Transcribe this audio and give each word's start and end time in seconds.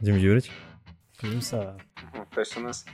Дим 0.00 0.16
Юрьевич. 0.16 0.50
Плюса. 1.18 1.78
То 2.34 2.40
есть 2.40 2.56
у 2.56 2.60
нас 2.60 2.84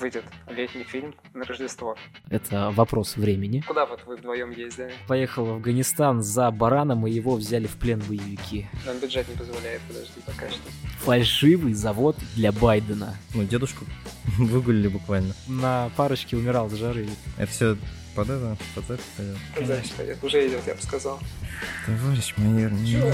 выйдет 0.00 0.24
летний 0.48 0.82
фильм 0.82 1.14
на 1.34 1.44
Рождество. 1.44 1.96
Это 2.28 2.70
вопрос 2.70 3.16
времени. 3.16 3.62
Куда 3.66 3.86
вот 3.86 4.04
вы 4.06 4.16
вдвоем 4.16 4.50
ездили? 4.50 4.92
Поехал 5.06 5.44
в 5.44 5.50
Афганистан 5.50 6.22
за 6.22 6.50
бараном, 6.50 7.06
и 7.06 7.10
его 7.12 7.36
взяли 7.36 7.66
в 7.66 7.76
плен 7.76 8.00
боевики. 8.00 8.66
Нам 8.84 8.98
бюджет 8.98 9.28
не 9.28 9.36
позволяет, 9.36 9.80
подожди, 9.86 10.20
пока 10.26 10.48
что. 10.48 10.58
Фальшивый 11.00 11.74
завод 11.74 12.16
для 12.34 12.50
Байдена. 12.50 13.16
Ну, 13.34 13.44
дедушку 13.44 13.84
выгулили 14.38 14.88
буквально. 14.88 15.34
На 15.46 15.90
парочке 15.96 16.36
умирал 16.36 16.66
от 16.66 16.72
жары. 16.72 17.08
Это 17.38 17.50
все 17.50 17.76
под 18.16 18.30
это, 18.30 18.56
под 18.74 18.90
это 18.90 19.02
пойдет. 19.16 19.84
Пойдет. 19.96 20.24
Уже 20.24 20.48
идет, 20.48 20.66
я 20.66 20.74
бы 20.74 20.82
сказал. 20.82 21.20
Товарищ 21.86 22.34
майор, 22.36 22.72
не 22.72 22.92
Чё? 22.92 23.12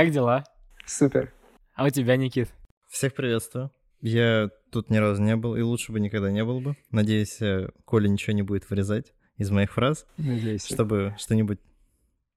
Как 0.00 0.12
дела? 0.12 0.44
Супер. 0.86 1.30
А 1.74 1.84
у 1.84 1.90
тебя, 1.90 2.16
Никит? 2.16 2.48
Всех 2.88 3.14
приветствую. 3.14 3.70
Я 4.00 4.48
тут 4.72 4.88
ни 4.88 4.96
разу 4.96 5.20
не 5.20 5.36
был, 5.36 5.56
и 5.56 5.60
лучше 5.60 5.92
бы 5.92 6.00
никогда 6.00 6.30
не 6.30 6.42
был 6.42 6.62
бы. 6.62 6.74
Надеюсь, 6.90 7.38
э, 7.42 7.68
Коля 7.84 8.08
ничего 8.08 8.32
не 8.34 8.40
будет 8.40 8.70
вырезать 8.70 9.12
из 9.36 9.50
моих 9.50 9.70
фраз, 9.74 10.06
Надеюсь. 10.16 10.64
чтобы 10.64 11.14
что-нибудь 11.18 11.58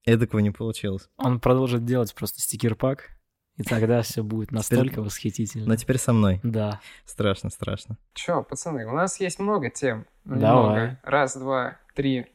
эдакого 0.04 0.42
не 0.42 0.52
получилось. 0.52 1.08
Он 1.16 1.40
продолжит 1.40 1.86
делать 1.86 2.14
просто 2.14 2.42
стикер-пак, 2.42 3.12
и 3.56 3.64
тогда 3.64 4.02
все 4.02 4.26
будет 4.26 4.52
настолько 4.52 5.02
восхитительно. 5.02 5.66
Но 5.66 5.78
теперь 5.78 6.00
со 6.00 6.12
мной. 6.12 6.42
Да. 6.44 6.82
Страшно, 7.06 7.50
страшно. 7.50 7.98
Чё, 8.14 8.44
пацаны, 8.44 8.86
у 8.86 8.92
нас 8.92 9.22
есть 9.22 9.40
много 9.40 9.70
тем. 9.70 10.06
Давай. 10.26 10.98
Раз, 11.02 11.38
два, 11.38 11.78
три, 11.96 12.26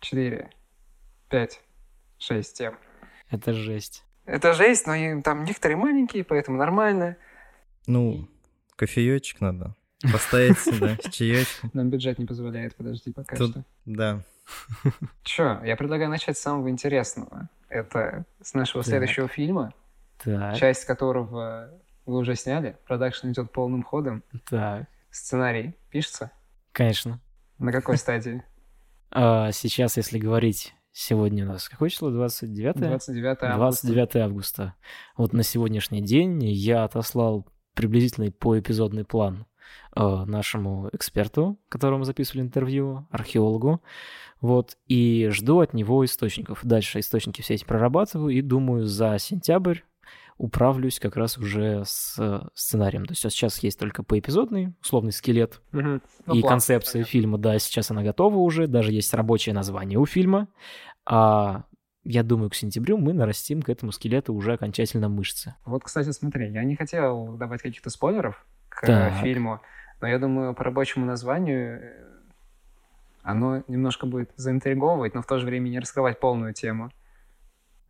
четыре, 0.00 0.50
пять, 1.30 1.60
шесть 2.18 2.58
тем. 2.58 2.76
Это 3.30 3.52
жесть. 3.52 4.02
Это 4.24 4.52
жесть, 4.54 4.86
но 4.86 4.94
и 4.94 5.20
там 5.22 5.44
некоторые 5.44 5.76
маленькие, 5.76 6.24
поэтому 6.24 6.56
нормально. 6.58 7.16
Ну, 7.86 8.28
кофеечек 8.76 9.40
надо 9.40 9.74
поставить 10.12 10.58
сюда, 10.58 10.96
с 11.02 11.08
чаечком. 11.10 11.70
Нам 11.72 11.90
бюджет 11.90 12.18
не 12.18 12.26
позволяет, 12.26 12.74
подожди 12.76 13.12
пока 13.12 13.36
Тут- 13.36 13.50
что. 13.50 13.64
Да. 13.84 14.22
Чё, 15.22 15.60
я 15.64 15.76
предлагаю 15.76 16.10
начать 16.10 16.36
с 16.36 16.40
самого 16.42 16.68
интересного. 16.68 17.48
Это 17.68 18.24
с 18.42 18.54
нашего 18.54 18.82
Так. 18.82 18.90
следующего 18.90 19.28
фильма, 19.28 19.72
Так, 20.22 20.56
часть 20.56 20.84
которого 20.84 21.70
вы 22.06 22.18
уже 22.18 22.34
сняли. 22.36 22.76
Продакшн 22.86 23.28
идет 23.30 23.50
полным 23.52 23.82
ходом. 23.82 24.22
так. 24.48 24.86
Сценарий 25.10 25.74
пишется. 25.90 26.30
Конечно. 26.72 27.20
На 27.58 27.72
какой 27.72 27.96
стадии? 27.98 28.42
А, 29.14 29.52
сейчас, 29.52 29.98
если 29.98 30.18
говорить, 30.18 30.74
сегодня 30.92 31.44
у 31.44 31.48
нас 31.48 31.68
какое 31.68 31.88
число? 31.88 32.10
29 32.10 32.76
29 32.76 33.42
августа. 33.42 33.86
29 33.86 34.16
августа. 34.16 34.74
Вот 35.16 35.32
на 35.32 35.42
сегодняшний 35.42 36.02
день 36.02 36.44
я 36.44 36.84
отослал 36.84 37.46
приблизительный 37.74 38.30
поэпизодный 38.30 39.04
план 39.04 39.46
э, 39.96 40.24
нашему 40.26 40.88
эксперту, 40.92 41.58
которому 41.68 42.04
записывали 42.04 42.42
интервью, 42.42 43.06
археологу. 43.10 43.82
Вот, 44.40 44.76
и 44.88 45.28
жду 45.30 45.60
от 45.60 45.72
него 45.72 46.04
источников. 46.04 46.60
Дальше 46.64 46.98
источники 46.98 47.42
все 47.42 47.54
эти 47.54 47.64
прорабатываю, 47.64 48.34
и 48.34 48.40
думаю, 48.40 48.86
за 48.86 49.16
сентябрь 49.18 49.80
управлюсь 50.38 50.98
как 50.98 51.16
раз 51.16 51.38
уже 51.38 51.84
с 51.86 52.16
э, 52.18 52.40
сценарием. 52.54 53.04
То 53.06 53.12
есть 53.12 53.22
сейчас 53.22 53.58
есть 53.62 53.78
только 53.78 54.02
поэпизодный, 54.02 54.74
условный 54.80 55.12
скелет, 55.12 55.60
Мгм. 55.72 56.02
Ну, 56.26 56.34
и 56.34 56.40
план, 56.40 56.54
концепция 56.54 56.92
понятно. 57.00 57.10
фильма, 57.10 57.38
да, 57.38 57.58
сейчас 57.58 57.90
она 57.90 58.02
готова 58.02 58.36
уже, 58.38 58.66
даже 58.66 58.92
есть 58.92 59.12
рабочее 59.14 59.54
название 59.54 59.98
у 59.98 60.06
фильма. 60.06 60.48
А 61.04 61.64
я 62.04 62.22
думаю, 62.22 62.50
к 62.50 62.54
сентябрю 62.54 62.98
мы 62.98 63.12
нарастим 63.12 63.62
к 63.62 63.68
этому 63.68 63.92
скелету 63.92 64.34
уже 64.34 64.54
окончательно 64.54 65.08
мышцы. 65.08 65.54
Вот, 65.64 65.84
кстати, 65.84 66.10
смотри, 66.10 66.50
я 66.50 66.64
не 66.64 66.74
хотел 66.76 67.36
давать 67.36 67.62
каких-то 67.62 67.90
спойлеров 67.90 68.44
к 68.68 68.86
Так. 68.86 69.12
э, 69.12 69.22
фильму, 69.22 69.60
но 70.00 70.08
я 70.08 70.18
думаю, 70.18 70.54
по 70.54 70.64
рабочему 70.64 71.06
названию 71.06 71.80
э, 71.80 72.08
оно 73.22 73.62
немножко 73.68 74.06
будет 74.06 74.30
заинтриговывать, 74.36 75.14
но 75.14 75.22
в 75.22 75.26
то 75.26 75.38
же 75.38 75.46
время 75.46 75.68
не 75.68 75.78
раскрывать 75.78 76.18
полную 76.18 76.54
тему. 76.54 76.90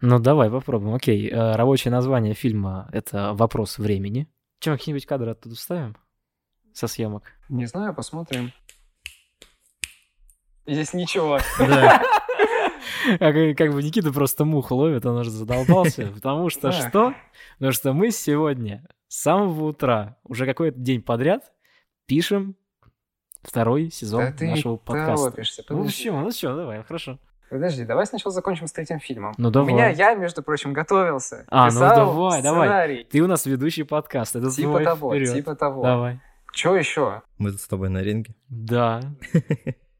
Ну, 0.02 0.18
давай 0.18 0.50
попробуем. 0.50 0.94
Окей, 0.94 1.30
э, 1.30 1.54
рабочее 1.54 1.92
название 1.92 2.34
фильма— 2.34 2.88
это 2.92 3.34
«Вопрос 3.34 3.78
времени». 3.78 4.28
Чем, 4.58 4.76
какие-нибудь 4.76 5.06
кадры 5.06 5.30
оттуда 5.30 5.54
вставим? 5.54 5.96
Со 6.72 6.88
съемок. 6.88 7.22
Не 7.48 7.66
знаю, 7.66 7.94
посмотрим. 7.94 8.52
Здесь 10.66 10.92
ничего. 10.92 11.38
Да. 11.58 12.02
А 13.20 13.54
как, 13.54 13.72
бы 13.72 13.82
Никита 13.82 14.12
просто 14.12 14.44
муху 14.44 14.74
ловит, 14.74 15.06
он 15.06 15.16
уже 15.18 15.30
задолбался. 15.30 16.06
Потому 16.14 16.50
что 16.50 16.70
Да. 16.70 16.72
что? 16.72 17.14
Потому 17.58 17.72
что 17.72 17.92
мы 17.92 18.10
сегодня 18.10 18.86
с 19.08 19.22
самого 19.22 19.66
утра, 19.66 20.16
уже 20.24 20.46
какой-то 20.46 20.78
день 20.78 21.00
подряд, 21.02 21.52
пишем 22.06 22.56
второй 23.42 23.90
сезон 23.90 24.34
Да 24.38 24.46
нашего 24.46 24.76
подкаста. 24.76 25.30
торопишься, 25.30 25.64
Ну 25.68 25.84
почему? 25.84 26.20
Ну 26.20 26.30
что, 26.32 26.56
давай, 26.56 26.82
хорошо. 26.82 27.18
Подожди, 27.52 27.84
давай 27.84 28.06
сначала 28.06 28.32
закончим 28.32 28.66
с 28.66 28.72
третьим 28.72 28.98
фильмом. 28.98 29.34
Ну 29.36 29.48
У 29.48 29.50
давай. 29.50 29.74
меня, 29.74 29.88
я, 29.90 30.14
между 30.14 30.42
прочим, 30.42 30.72
готовился. 30.72 31.44
А, 31.48 31.70
ну 31.70 31.80
давай, 31.80 32.40
давай. 32.40 32.66
сценарий. 32.66 33.04
Ты 33.10 33.20
у 33.20 33.26
нас 33.26 33.44
ведущий 33.44 33.82
подкаста, 33.82 34.38
это 34.38 34.48
Типа 34.50 34.70
твой 34.70 34.84
того, 34.84 35.10
вперед. 35.10 35.34
типа 35.34 35.54
того. 35.54 35.82
Давай. 35.82 36.18
Че 36.54 36.76
еще? 36.76 37.20
Мы 37.36 37.50
тут 37.50 37.60
с 37.60 37.68
тобой 37.68 37.90
на 37.90 38.02
ринге. 38.02 38.34
Да. 38.48 39.02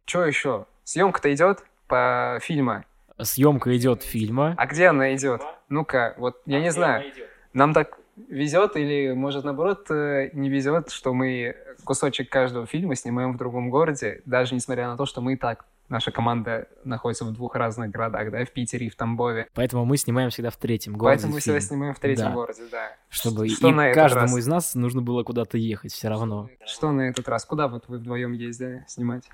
Че 0.07 0.25
еще? 0.25 0.65
Съемка-то 0.85 1.31
идет 1.35 1.63
по 1.89 2.39
фильма. 2.41 2.87
Съемка 3.21 3.77
идет 3.77 4.03
фильма. 4.03 4.55
А 4.57 4.67
где 4.67 4.87
она 4.87 5.15
идет? 5.15 5.43
Ну-ка, 5.69 6.15
вот 6.17 6.41
я 6.47 6.59
не 6.59 6.73
знаю. 6.73 7.05
Нам 7.53 7.75
так 7.75 7.99
везет 8.29 8.77
или, 8.77 9.13
может, 9.13 9.45
наоборот, 9.45 9.91
э, 9.91 10.31
не 10.33 10.49
везет, 10.49 10.91
что 10.91 11.13
мы 11.13 11.55
кусочек 11.85 12.31
каждого 12.31 12.67
фильма 12.67 12.95
снимаем 12.97 13.35
в 13.35 13.37
другом 13.37 13.69
городе, 13.69 14.23
даже 14.25 14.55
несмотря 14.55 14.89
на 14.89 14.97
то, 14.97 15.05
что 15.05 15.21
мы 15.21 15.35
и 15.35 15.37
так, 15.37 15.67
наша 15.93 16.11
команда 16.11 16.69
находится 16.85 17.25
в 17.25 17.33
двух 17.33 17.55
разных 17.55 17.91
городах, 17.91 18.33
да, 18.33 18.45
в 18.45 18.51
Питере 18.51 18.87
и 18.87 18.91
в 18.91 18.97
Тамбове. 18.97 19.47
Поэтому 19.55 19.85
мы 19.85 19.97
снимаем 19.97 20.31
всегда 20.31 20.51
в 20.51 20.57
третьем 20.57 20.95
городе 20.97 21.19
Поэтому 21.19 21.35
мы 21.35 21.41
всегда 21.41 21.61
снимаем 21.61 21.95
в 21.95 22.01
третьем 22.01 22.27
Да. 22.29 22.33
городе, 22.33 22.63
да. 22.71 22.97
Чтобы 23.09 23.49
Что 23.49 23.69
и 23.69 23.73
на 23.73 23.93
каждому 23.93 24.35
раз? 24.35 24.39
из 24.39 24.47
нас 24.47 24.75
нужно 24.75 25.03
было 25.03 25.23
куда-то 25.23 25.59
ехать 25.59 25.93
все 25.93 26.09
равно. 26.09 26.49
Что 26.67 26.91
на 26.91 27.03
этот 27.03 27.29
раз? 27.29 27.45
Куда 27.45 27.69
вот 27.69 27.87
вы 27.89 27.99
вдвоем 27.99 28.33
ездили 28.33 28.85
снимать? 28.89 29.29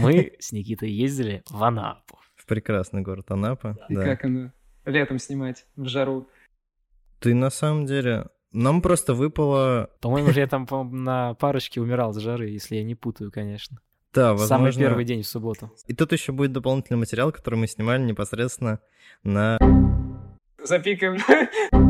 Мы 0.00 0.32
с 0.38 0.52
Никитой 0.52 0.90
ездили 0.90 1.42
в 1.50 1.62
Анапу. 1.62 2.18
В 2.36 2.46
прекрасный 2.46 3.02
город 3.02 3.30
Анапа. 3.30 3.76
И 3.88 3.94
Да. 3.96 4.04
как 4.04 4.24
оно? 4.24 4.52
Летом 4.84 5.18
снимать 5.18 5.66
в 5.76 5.86
жару. 5.86 6.28
Ты 7.20 7.34
на 7.34 7.50
самом 7.50 7.86
деле... 7.86 8.26
Нам 8.52 8.80
просто 8.80 9.12
выпало... 9.12 9.90
По-моему, 10.00 10.30
же 10.30 10.40
я 10.40 10.46
там 10.46 10.66
по 10.66 10.82
на 10.84 11.34
парочке 11.34 11.80
умирал 11.80 12.14
с 12.14 12.18
жары, 12.18 12.48
если 12.48 12.76
я 12.76 12.84
не 12.84 12.94
путаю, 12.94 13.30
конечно. 13.30 13.78
Да, 14.16 14.32
возможно... 14.32 14.46
Самый 14.46 14.72
первый 14.72 15.04
день 15.04 15.22
в 15.22 15.26
субботу. 15.26 15.70
И 15.86 15.94
тут 15.94 16.10
еще 16.12 16.32
будет 16.32 16.52
дополнительный 16.52 16.98
материал, 16.98 17.30
который 17.32 17.56
мы 17.56 17.66
снимали 17.66 18.02
непосредственно 18.02 18.80
на... 19.22 19.58
Запикаем. 20.62 21.18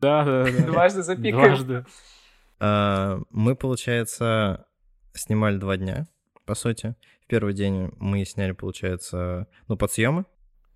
Да, 0.00 0.24
да, 0.24 0.44
да. 0.44 0.66
Дважды 0.66 1.02
запикаем. 1.02 1.32
Дважды. 1.56 1.84
А, 2.60 3.18
Мы, 3.30 3.56
получается, 3.56 4.66
снимали 5.12 5.56
два 5.56 5.76
дня, 5.76 6.06
по 6.44 6.54
сути. 6.54 6.94
В 7.24 7.26
первый 7.26 7.52
день 7.52 7.90
мы 7.96 8.24
сняли, 8.24 8.52
получается, 8.52 9.48
ну, 9.66 9.76
подсъемы, 9.76 10.24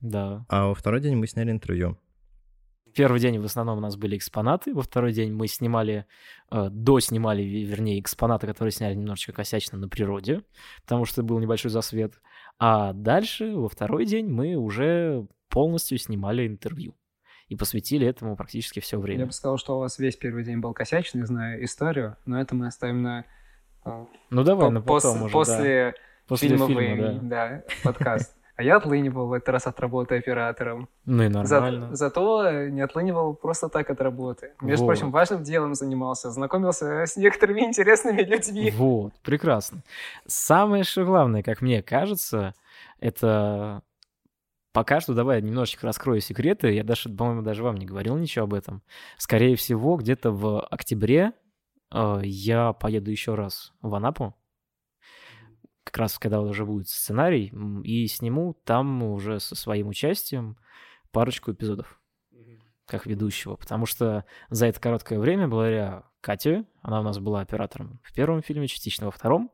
Да. 0.00 0.44
а 0.48 0.66
во 0.66 0.74
второй 0.74 1.00
день 1.00 1.14
мы 1.14 1.28
сняли 1.28 1.52
интервью. 1.52 1.96
Первый 2.94 3.20
день 3.20 3.38
в 3.38 3.44
основном 3.44 3.78
у 3.78 3.80
нас 3.80 3.96
были 3.96 4.16
экспонаты, 4.16 4.74
во 4.74 4.82
второй 4.82 5.12
день 5.12 5.32
мы 5.32 5.46
снимали, 5.48 6.06
э, 6.50 6.68
доснимали, 6.70 7.42
ве- 7.42 7.64
вернее, 7.64 7.98
экспонаты, 8.00 8.46
которые 8.46 8.72
сняли 8.72 8.94
немножечко 8.94 9.32
косячно 9.32 9.78
на 9.78 9.88
природе, 9.88 10.42
потому 10.82 11.04
что 11.04 11.22
был 11.22 11.38
небольшой 11.38 11.70
засвет. 11.70 12.14
А 12.58 12.92
дальше, 12.92 13.54
во 13.56 13.68
второй 13.68 14.04
день, 14.04 14.28
мы 14.28 14.54
уже 14.56 15.26
полностью 15.48 15.98
снимали 15.98 16.46
интервью 16.46 16.94
и 17.48 17.56
посвятили 17.56 18.06
этому 18.06 18.36
практически 18.36 18.80
все 18.80 18.96
Я 18.96 19.02
время. 19.02 19.26
бы 19.26 19.32
сказал, 19.32 19.56
что 19.58 19.76
у 19.76 19.80
вас 19.80 19.98
весь 19.98 20.16
первый 20.16 20.44
день 20.44 20.58
был 20.58 20.72
косячный, 20.74 21.24
знаю 21.26 21.64
историю, 21.64 22.16
но 22.26 22.40
это 22.40 22.54
мы 22.54 22.66
оставим 22.66 23.02
на 23.02 23.24
э, 23.84 24.04
Ну 24.30 24.44
давай, 24.44 24.66
по- 24.66 24.70
на 24.72 24.78
пос- 24.78 24.84
потом 24.84 25.16
уже, 25.22 25.26
да. 25.26 25.38
после, 25.38 25.94
После 26.28 26.48
фильмовый 26.48 26.86
фильма, 26.94 27.12
да. 27.22 27.48
да, 27.48 27.64
подкаст. 27.84 28.36
А 28.54 28.62
я 28.62 28.76
отлынивал 28.76 29.28
в 29.28 29.32
этот 29.32 29.48
раз 29.48 29.66
от 29.66 29.80
работы 29.80 30.16
оператором. 30.18 30.88
Ну 31.06 31.22
и 31.22 31.28
За- 31.32 31.60
нормально. 31.60 31.96
зато 31.96 32.68
не 32.68 32.82
отлынивал 32.82 33.34
просто 33.34 33.68
так 33.68 33.88
от 33.90 34.00
работы. 34.00 34.52
Между 34.60 34.84
Вот. 34.84 34.90
прочим, 34.92 35.10
важным 35.10 35.42
делом 35.42 35.74
занимался, 35.74 36.30
знакомился 36.30 37.02
с 37.06 37.16
некоторыми 37.16 37.60
интересными 37.66 38.20
людьми. 38.22 38.70
Вот, 38.70 39.14
прекрасно. 39.22 39.82
Самое 40.26 40.84
что 40.84 41.04
главное, 41.04 41.42
как 41.42 41.62
мне 41.62 41.82
кажется, 41.82 42.54
это 43.00 43.82
пока 44.72 45.00
что, 45.00 45.14
давай 45.14 45.40
немножечко 45.42 45.86
раскрою 45.86 46.20
секреты. 46.20 46.72
Я 46.72 46.84
даже, 46.84 47.08
по-моему, 47.08 47.42
даже 47.42 47.62
вам 47.62 47.76
не 47.76 47.86
говорил 47.86 48.16
ничего 48.16 48.44
об 48.44 48.54
этом. 48.54 48.82
Скорее 49.18 49.56
всего, 49.56 49.96
где-то 49.96 50.30
в 50.30 50.60
октябре 50.66 51.32
э, 51.90 52.20
я 52.24 52.72
поеду 52.74 53.10
еще 53.10 53.34
раз 53.34 53.72
в 53.82 53.94
Анапу. 53.94 54.34
Как 55.92 56.00
раз 56.00 56.18
когда 56.18 56.40
уже 56.40 56.64
будет 56.64 56.88
сценарий, 56.88 57.52
и 57.84 58.06
сниму 58.06 58.54
там 58.64 59.02
уже 59.02 59.38
со 59.40 59.54
своим 59.54 59.88
участием 59.88 60.56
парочку 61.10 61.52
эпизодов 61.52 62.00
как 62.86 63.06
ведущего, 63.06 63.56
потому 63.56 63.86
что 63.86 64.24
за 64.50 64.66
это 64.66 64.80
короткое 64.80 65.18
время, 65.18 65.48
благодаря 65.48 66.04
Кате, 66.20 66.64
она 66.80 67.00
у 67.00 67.02
нас 67.02 67.18
была 67.18 67.40
оператором 67.40 68.00
в 68.02 68.12
первом 68.14 68.42
фильме, 68.42 68.66
частично 68.68 69.06
во 69.06 69.12
втором, 69.12 69.52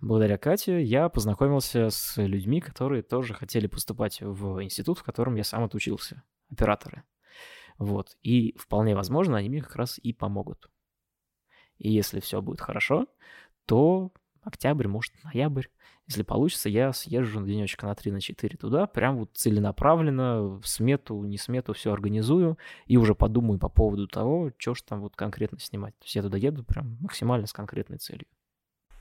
благодаря 0.00 0.36
Кате 0.36 0.82
я 0.82 1.08
познакомился 1.08 1.90
с 1.90 2.20
людьми, 2.22 2.60
которые 2.60 3.02
тоже 3.02 3.34
хотели 3.34 3.66
поступать 3.66 4.20
в 4.20 4.62
институт, 4.62 4.98
в 4.98 5.04
котором 5.04 5.36
я 5.36 5.44
сам 5.44 5.64
отучился, 5.64 6.22
операторы. 6.50 7.02
Вот. 7.78 8.16
И 8.22 8.56
вполне 8.58 8.94
возможно, 8.94 9.38
они 9.38 9.48
мне 9.48 9.62
как 9.62 9.76
раз 9.76 9.98
и 9.98 10.12
помогут. 10.12 10.70
И 11.78 11.90
если 11.90 12.20
все 12.20 12.42
будет 12.42 12.60
хорошо, 12.60 13.06
то 13.66 14.12
октябрь, 14.42 14.88
может, 14.88 15.12
ноябрь. 15.24 15.66
Если 16.06 16.22
получится, 16.22 16.68
я 16.68 16.92
съезжу 16.92 17.40
на 17.40 17.46
денечка 17.46 17.86
на 17.86 17.94
3 17.94 18.12
на 18.12 18.20
4 18.20 18.56
туда, 18.56 18.86
прям 18.86 19.18
вот 19.18 19.30
целенаправленно, 19.34 20.58
в 20.60 20.66
смету, 20.66 21.22
не 21.24 21.36
смету, 21.36 21.74
все 21.74 21.92
организую 21.92 22.58
и 22.86 22.96
уже 22.96 23.14
подумаю 23.14 23.58
по 23.58 23.68
поводу 23.68 24.06
того, 24.06 24.50
что 24.56 24.74
ж 24.74 24.82
там 24.82 25.00
вот 25.00 25.16
конкретно 25.16 25.58
снимать. 25.58 25.94
То 25.98 26.04
есть 26.04 26.16
я 26.16 26.22
туда 26.22 26.38
еду 26.38 26.64
прям 26.64 26.96
максимально 27.00 27.46
с 27.46 27.52
конкретной 27.52 27.98
целью. 27.98 28.26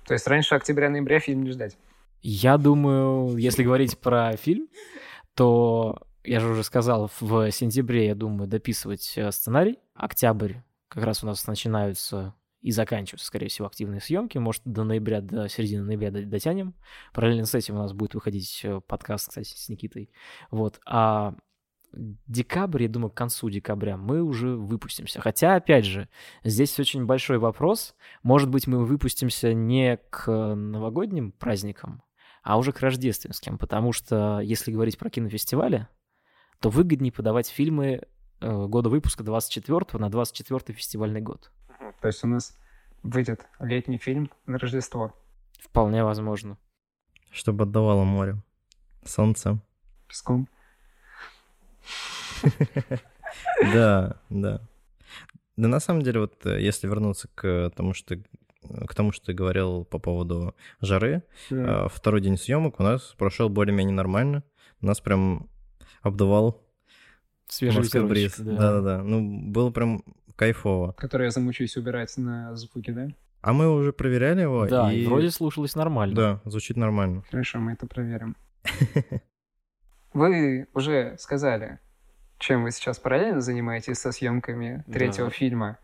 То 0.05 0.13
есть 0.13 0.27
раньше 0.27 0.55
октября-ноября 0.55 1.19
фильм 1.19 1.43
не 1.43 1.51
ждать? 1.51 1.77
Я 2.21 2.57
думаю, 2.57 3.37
если 3.37 3.63
говорить 3.63 3.97
про 3.99 4.35
фильм, 4.37 4.67
то 5.33 6.01
я 6.23 6.39
же 6.39 6.49
уже 6.49 6.63
сказал, 6.63 7.09
в 7.19 7.51
сентябре, 7.51 8.07
я 8.07 8.15
думаю, 8.15 8.47
дописывать 8.47 9.13
э, 9.17 9.31
сценарий. 9.31 9.79
Октябрь 9.93 10.55
как 10.89 11.03
раз 11.03 11.23
у 11.23 11.27
нас 11.27 11.45
начинаются 11.47 12.33
и 12.61 12.71
заканчиваются, 12.71 13.27
скорее 13.27 13.49
всего, 13.49 13.67
активные 13.67 14.01
съемки. 14.01 14.37
Может, 14.37 14.63
до 14.65 14.83
ноября, 14.83 15.21
до 15.21 15.47
середины 15.47 15.83
ноября 15.83 16.11
дотянем. 16.11 16.73
Параллельно 17.13 17.45
с 17.45 17.55
этим 17.55 17.75
у 17.75 17.79
нас 17.79 17.93
будет 17.93 18.15
выходить 18.15 18.61
э, 18.63 18.81
подкаст, 18.87 19.29
кстати, 19.29 19.53
с 19.55 19.69
Никитой. 19.69 20.09
Вот. 20.49 20.79
А 20.85 21.35
декабрь, 21.93 22.83
я 22.83 22.89
думаю, 22.89 23.11
к 23.11 23.15
концу 23.15 23.49
декабря 23.49 23.97
мы 23.97 24.21
уже 24.21 24.55
выпустимся. 24.55 25.21
Хотя, 25.21 25.55
опять 25.55 25.85
же, 25.85 26.09
здесь 26.43 26.79
очень 26.79 27.05
большой 27.05 27.37
вопрос. 27.37 27.95
Может 28.23 28.49
быть, 28.49 28.67
мы 28.67 28.85
выпустимся 28.85 29.53
не 29.53 29.97
к 30.09 30.55
новогодним 30.55 31.31
праздникам, 31.31 32.03
а 32.43 32.57
уже 32.57 32.71
к 32.71 32.79
рождественским, 32.79 33.57
потому 33.57 33.91
что, 33.91 34.39
если 34.39 34.71
говорить 34.71 34.97
про 34.97 35.09
кинофестивали, 35.09 35.87
то 36.59 36.69
выгоднее 36.69 37.11
подавать 37.11 37.47
фильмы 37.47 38.01
э, 38.41 38.65
года 38.67 38.89
выпуска 38.89 39.23
24 39.23 39.85
на 39.93 40.09
24 40.09 40.75
фестивальный 40.75 41.21
год. 41.21 41.51
То 42.01 42.07
есть 42.07 42.23
у 42.23 42.27
нас 42.27 42.57
выйдет 43.03 43.45
летний 43.59 43.97
фильм 43.97 44.31
на 44.45 44.57
Рождество. 44.57 45.13
Вполне 45.59 46.03
возможно. 46.03 46.57
Чтобы 47.31 47.63
отдавало 47.63 48.03
море, 48.03 48.37
солнце. 49.03 49.59
Песком. 50.07 50.47
Да, 53.73 54.15
да. 54.29 54.61
Да 55.57 55.67
на 55.67 55.79
самом 55.79 56.01
деле, 56.01 56.21
вот 56.21 56.45
э, 56.45 56.61
если 56.61 56.87
вернуться 56.87 57.27
к 57.35 57.71
тому, 57.75 57.93
что 57.93 58.17
к 58.87 58.95
тому, 58.95 59.11
что 59.11 59.27
ты 59.27 59.33
говорил 59.33 59.85
по 59.85 59.99
поводу 59.99 60.55
жары, 60.81 61.23
yeah. 61.49 61.89
второй 61.89 62.21
день 62.21 62.37
съемок 62.37 62.79
у 62.79 62.83
нас 62.83 63.13
прошел 63.17 63.49
более-менее 63.49 63.93
нормально. 63.93 64.43
Нас 64.81 64.99
прям 64.99 65.49
обдувал 66.01 66.61
свежий 67.47 68.03
бриз. 68.03 68.37
Да-да-да. 68.37 69.03
Ну, 69.03 69.41
было 69.41 69.71
прям 69.71 70.03
кайфово. 70.37 70.93
Который 70.93 71.25
я 71.25 71.31
замучусь 71.31 71.75
убирать 71.75 72.15
на 72.17 72.55
звуки, 72.55 72.91
да? 72.91 73.07
А 73.41 73.53
мы 73.53 73.69
уже 73.73 73.91
проверяли 73.91 74.41
его. 74.41 74.65
Да, 74.67 74.91
и... 74.91 75.05
вроде 75.05 75.29
слушалось 75.31 75.75
нормально. 75.75 76.15
Да, 76.15 76.41
звучит 76.45 76.77
нормально. 76.77 77.23
Хорошо, 77.29 77.59
мы 77.59 77.73
это 77.73 77.87
проверим. 77.87 78.35
Вы 80.13 80.67
уже 80.73 81.15
сказали, 81.19 81.79
чем 82.39 82.63
вы 82.63 82.71
сейчас 82.71 82.97
параллельно 82.97 83.41
занимаетесь 83.41 83.99
со 83.99 84.11
съемками 84.11 84.83
третьего 84.91 85.27
да. 85.27 85.33
фильма. 85.33 85.77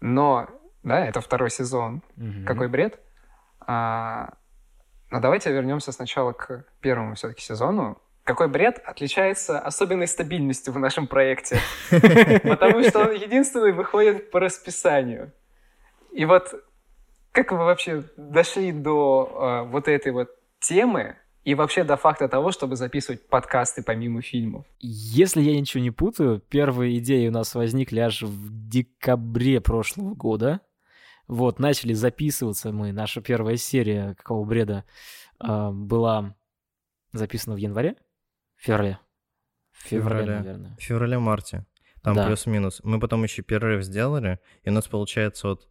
Но, 0.00 0.48
да, 0.82 1.04
это 1.04 1.20
второй 1.20 1.50
сезон. 1.50 2.02
Угу. 2.16 2.46
Какой 2.46 2.68
бред. 2.68 2.98
А, 3.60 4.34
но 5.10 5.20
давайте 5.20 5.52
вернемся 5.52 5.92
сначала 5.92 6.32
к 6.32 6.64
первому 6.80 7.14
все-таки 7.14 7.42
сезону 7.42 8.00
какой 8.24 8.48
бред 8.48 8.80
отличается 8.84 9.58
особенной 9.58 10.06
стабильностью 10.06 10.72
в 10.72 10.78
нашем 10.78 11.06
проекте. 11.06 11.58
Потому 11.90 12.82
что 12.84 13.00
он 13.00 13.12
единственный 13.12 13.72
выходит 13.72 14.30
по 14.30 14.40
расписанию. 14.40 15.32
И 16.12 16.24
вот 16.24 16.54
как 17.32 17.50
вы 17.50 17.58
вообще 17.58 18.04
дошли 18.16 18.72
до 18.72 19.64
э, 19.64 19.70
вот 19.70 19.88
этой 19.88 20.12
вот 20.12 20.28
темы 20.60 21.16
и 21.44 21.54
вообще 21.54 21.82
до 21.82 21.96
факта 21.96 22.28
того, 22.28 22.52
чтобы 22.52 22.76
записывать 22.76 23.26
подкасты 23.26 23.82
помимо 23.82 24.22
фильмов? 24.22 24.66
Если 24.78 25.40
я 25.40 25.58
ничего 25.58 25.82
не 25.82 25.90
путаю, 25.90 26.40
первые 26.40 26.98
идеи 26.98 27.26
у 27.28 27.32
нас 27.32 27.54
возникли 27.54 27.98
аж 27.98 28.22
в 28.22 28.68
декабре 28.68 29.60
прошлого 29.60 30.14
года. 30.14 30.60
Вот, 31.26 31.58
начали 31.58 31.94
записываться 31.94 32.70
мы. 32.70 32.92
Наша 32.92 33.20
первая 33.22 33.56
серия 33.56 34.14
какого 34.14 34.44
бреда 34.44 34.84
э, 35.40 35.70
была 35.72 36.36
записана 37.12 37.56
в 37.56 37.58
январе 37.58 37.96
феврале. 38.64 38.98
В 39.72 39.88
феврале, 39.88 40.24
феврале, 40.24 40.38
наверное. 40.38 40.76
Феврале-марте. 40.78 41.66
Там 42.02 42.14
да. 42.14 42.26
плюс-минус. 42.26 42.80
Мы 42.82 42.98
потом 43.00 43.22
еще 43.22 43.42
перерыв 43.42 43.84
сделали, 43.84 44.40
и 44.62 44.70
у 44.70 44.72
нас 44.72 44.88
получается 44.88 45.48
вот... 45.48 45.68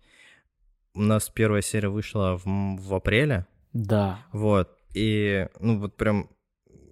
У 0.94 1.02
нас 1.02 1.30
первая 1.30 1.62
серия 1.62 1.90
вышла 1.90 2.38
в, 2.38 2.46
в 2.46 2.94
апреле. 2.94 3.46
Да. 3.72 4.20
Вот. 4.34 4.78
И, 4.94 5.48
ну, 5.60 5.80
вот 5.80 5.96
прям 5.96 6.30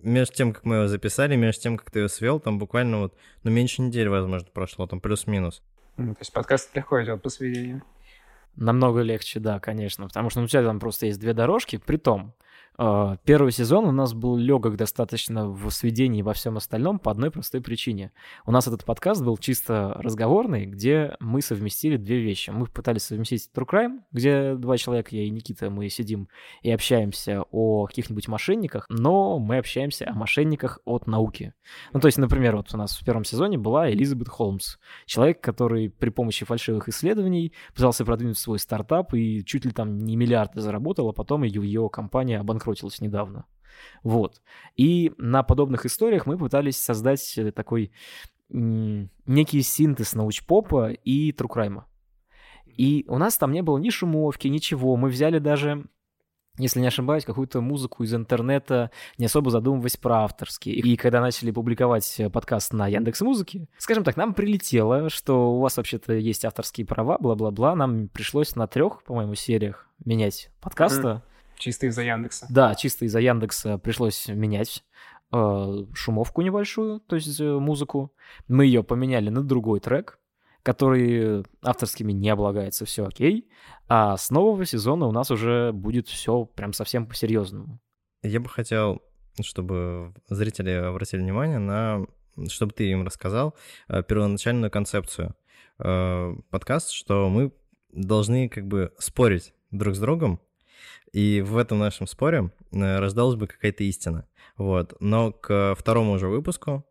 между 0.02 0.34
тем, 0.34 0.54
как 0.54 0.64
мы 0.64 0.76
его 0.76 0.88
записали, 0.88 1.36
между 1.36 1.62
тем, 1.62 1.78
как 1.78 1.92
ты 1.92 2.00
его 2.00 2.08
свел, 2.08 2.40
там 2.40 2.60
буквально 2.60 3.00
вот, 3.00 3.18
ну, 3.44 3.52
меньше 3.52 3.82
недели, 3.82 4.08
возможно, 4.08 4.48
прошло, 4.54 4.88
там 4.88 5.02
плюс-минус. 5.02 5.62
Ну, 5.98 6.14
то 6.14 6.22
есть 6.22 6.32
подкаст 6.32 6.74
легко 6.76 7.04
идет 7.04 7.22
по 7.22 7.30
сведению. 7.30 7.84
Намного 8.56 9.02
легче, 9.02 9.40
да, 9.40 9.60
конечно, 9.60 10.08
потому 10.08 10.30
что 10.30 10.40
ну, 10.40 10.46
у 10.46 10.48
тебя 10.48 10.64
там 10.64 10.80
просто 10.80 11.06
есть 11.06 11.20
две 11.20 11.34
дорожки, 11.34 11.78
при 11.78 11.98
том, 11.98 12.34
первый 13.26 13.52
сезон 13.52 13.84
у 13.86 13.92
нас 13.92 14.14
был 14.14 14.38
легок 14.38 14.78
достаточно 14.78 15.50
в 15.50 15.70
сведении 15.70 16.22
во 16.22 16.32
всем 16.32 16.56
остальном 16.56 16.98
по 16.98 17.12
одной 17.12 17.30
простой 17.30 17.60
причине. 17.60 18.14
У 18.46 18.54
нас 18.54 18.68
этот 18.68 18.86
подкаст 18.86 19.22
был 19.22 19.36
чисто 19.38 19.98
разговорный, 20.00 20.66
где 20.66 21.18
мы 21.20 21.42
совместили 21.42 21.98
две 21.98 22.22
вещи. 22.22 22.52
Мы 22.52 22.68
пытались 22.68 23.04
совместить 23.04 23.50
True 23.54 23.68
Crime, 23.68 24.00
где 24.14 24.56
два 24.56 24.78
человека, 24.78 25.14
я 25.14 25.24
и 25.24 25.30
Никита, 25.30 25.70
мы 25.70 25.90
сидим 25.90 26.30
и 26.62 26.72
общаемся 26.72 27.44
о 27.52 27.86
каких-нибудь 27.86 28.30
мошенниках, 28.30 28.86
но 28.88 29.40
мы 29.40 29.58
общаемся 29.58 30.10
о 30.10 30.14
мошенниках 30.14 30.80
от 30.86 31.06
науки. 31.06 31.54
Ну, 31.92 32.00
то 32.00 32.06
есть, 32.06 32.18
например, 32.18 32.56
вот 32.56 32.74
у 32.74 32.78
нас 32.78 32.98
в 32.98 33.04
первом 33.04 33.26
сезоне 33.26 33.58
была 33.58 33.92
Элизабет 33.92 34.30
Холмс, 34.30 34.78
человек, 35.06 35.42
который 35.42 35.90
при 35.90 36.12
помощи 36.12 36.46
фальшивых 36.46 36.88
исследований 36.88 37.52
пытался 37.76 38.06
продвинуть 38.06 38.38
свой 38.38 38.58
стартап 38.58 39.14
и 39.14 39.44
чуть 39.44 39.66
ли 39.66 39.72
там 39.72 39.98
не 39.98 40.16
миллиарды 40.16 40.62
заработал, 40.62 41.10
а 41.10 41.14
потом 41.14 41.44
ее, 41.44 41.62
ее 41.62 41.90
компания 41.90 42.40
обанкротилась 42.40 42.69
обанкротилась 42.70 43.02
недавно. 43.02 43.46
Вот. 44.04 44.42
И 44.76 45.14
на 45.18 45.44
подобных 45.44 45.86
историях 45.86 46.26
мы 46.26 46.38
пытались 46.38 46.78
создать 46.78 47.38
э, 47.38 47.52
такой 47.52 47.92
некий 48.52 49.62
синтез 49.62 50.16
научпопа 50.16 50.92
и 50.92 51.32
трукрайма. 51.32 51.86
И 52.66 53.06
у 53.08 53.18
нас 53.18 53.38
там 53.38 53.52
не 53.52 53.62
было 53.62 53.78
ни 53.78 53.92
шумовки, 53.92 54.48
ничего. 54.48 54.96
Мы 54.96 55.10
взяли 55.10 55.38
даже 55.38 55.86
если 56.58 56.82
не 56.82 56.88
ошибаюсь, 56.88 57.24
какую-то 57.24 57.62
музыку 57.62 58.04
из 58.04 58.14
интернета, 58.14 58.92
не 59.18 59.28
особо 59.28 59.50
задумываясь 59.50 59.96
про 59.96 60.24
авторские. 60.24 60.76
И 60.76 60.98
когда 60.98 61.22
начали 61.22 61.52
публиковать 61.52 62.20
э, 62.20 62.30
подкаст 62.30 62.74
на 62.74 62.86
Яндекс 62.88 63.22
Музыке, 63.22 63.70
скажем 63.78 64.04
так, 64.04 64.18
нам 64.18 64.34
прилетело, 64.34 65.10
что 65.10 65.54
у 65.54 65.62
вас 65.62 65.78
вообще-то 65.78 66.14
есть 66.14 66.44
авторские 66.44 66.86
права, 66.86 67.18
бла-бла-бла. 67.18 67.76
Нам 67.76 68.10
пришлось 68.10 68.58
на 68.58 68.68
трех, 68.68 69.04
по-моему, 69.04 69.36
сериях 69.36 69.88
менять 70.04 70.52
подкаста. 70.60 71.24
Чисто 71.60 71.88
из-за 71.88 72.04
Яндекса. 72.04 72.48
Да, 72.50 72.74
чисто 72.74 73.06
из-за 73.06 73.20
Яндекса 73.20 73.78
пришлось 73.78 74.30
менять 74.30 74.86
э, 75.34 75.86
шумовку 75.94 76.42
небольшую, 76.42 77.02
то 77.02 77.18
есть 77.18 77.40
э, 77.40 77.60
музыку. 77.60 78.14
Мы 78.48 78.66
ее 78.66 78.82
поменяли 78.82 79.30
на 79.30 79.44
другой 79.44 79.82
трек, 79.82 80.20
который 80.64 81.44
авторскими 81.62 82.14
не 82.14 82.30
облагается, 82.30 82.86
все 82.86 83.06
окей. 83.06 83.50
А 83.90 84.16
с 84.16 84.32
нового 84.32 84.66
сезона 84.66 85.06
у 85.06 85.12
нас 85.12 85.32
уже 85.32 85.74
будет 85.74 86.08
все 86.08 86.46
прям 86.46 86.72
совсем 86.72 87.06
по-серьезному. 87.06 87.82
Я 88.24 88.40
бы 88.40 88.48
хотел, 88.48 89.02
чтобы 89.42 90.14
зрители 90.30 90.72
обратили 90.72 91.20
внимание 91.20 91.60
на, 91.60 92.06
чтобы 92.48 92.72
ты 92.72 92.90
им 92.90 93.06
рассказал 93.06 93.54
э, 93.90 94.02
первоначальную 94.02 94.72
концепцию 94.72 95.36
э, 95.80 96.36
подкаста, 96.50 96.94
что 96.94 97.30
мы 97.30 97.52
должны 97.92 98.48
как 98.48 98.66
бы 98.66 98.94
спорить 98.98 99.54
друг 99.72 99.96
с 99.96 100.00
другом 100.00 100.40
и 101.12 101.42
в 101.42 101.58
этом 101.58 101.80
нашем 101.80 102.08
споре 102.08 102.52
э, 102.72 103.00
рождалась 103.00 103.36
бы 103.36 103.48
какая-то 103.48 103.84
истина. 103.84 104.28
Вот. 104.58 104.96
Но 105.00 105.32
к 105.32 105.76
второму 105.78 106.14
уже 106.14 106.28
выпуску, 106.28 106.86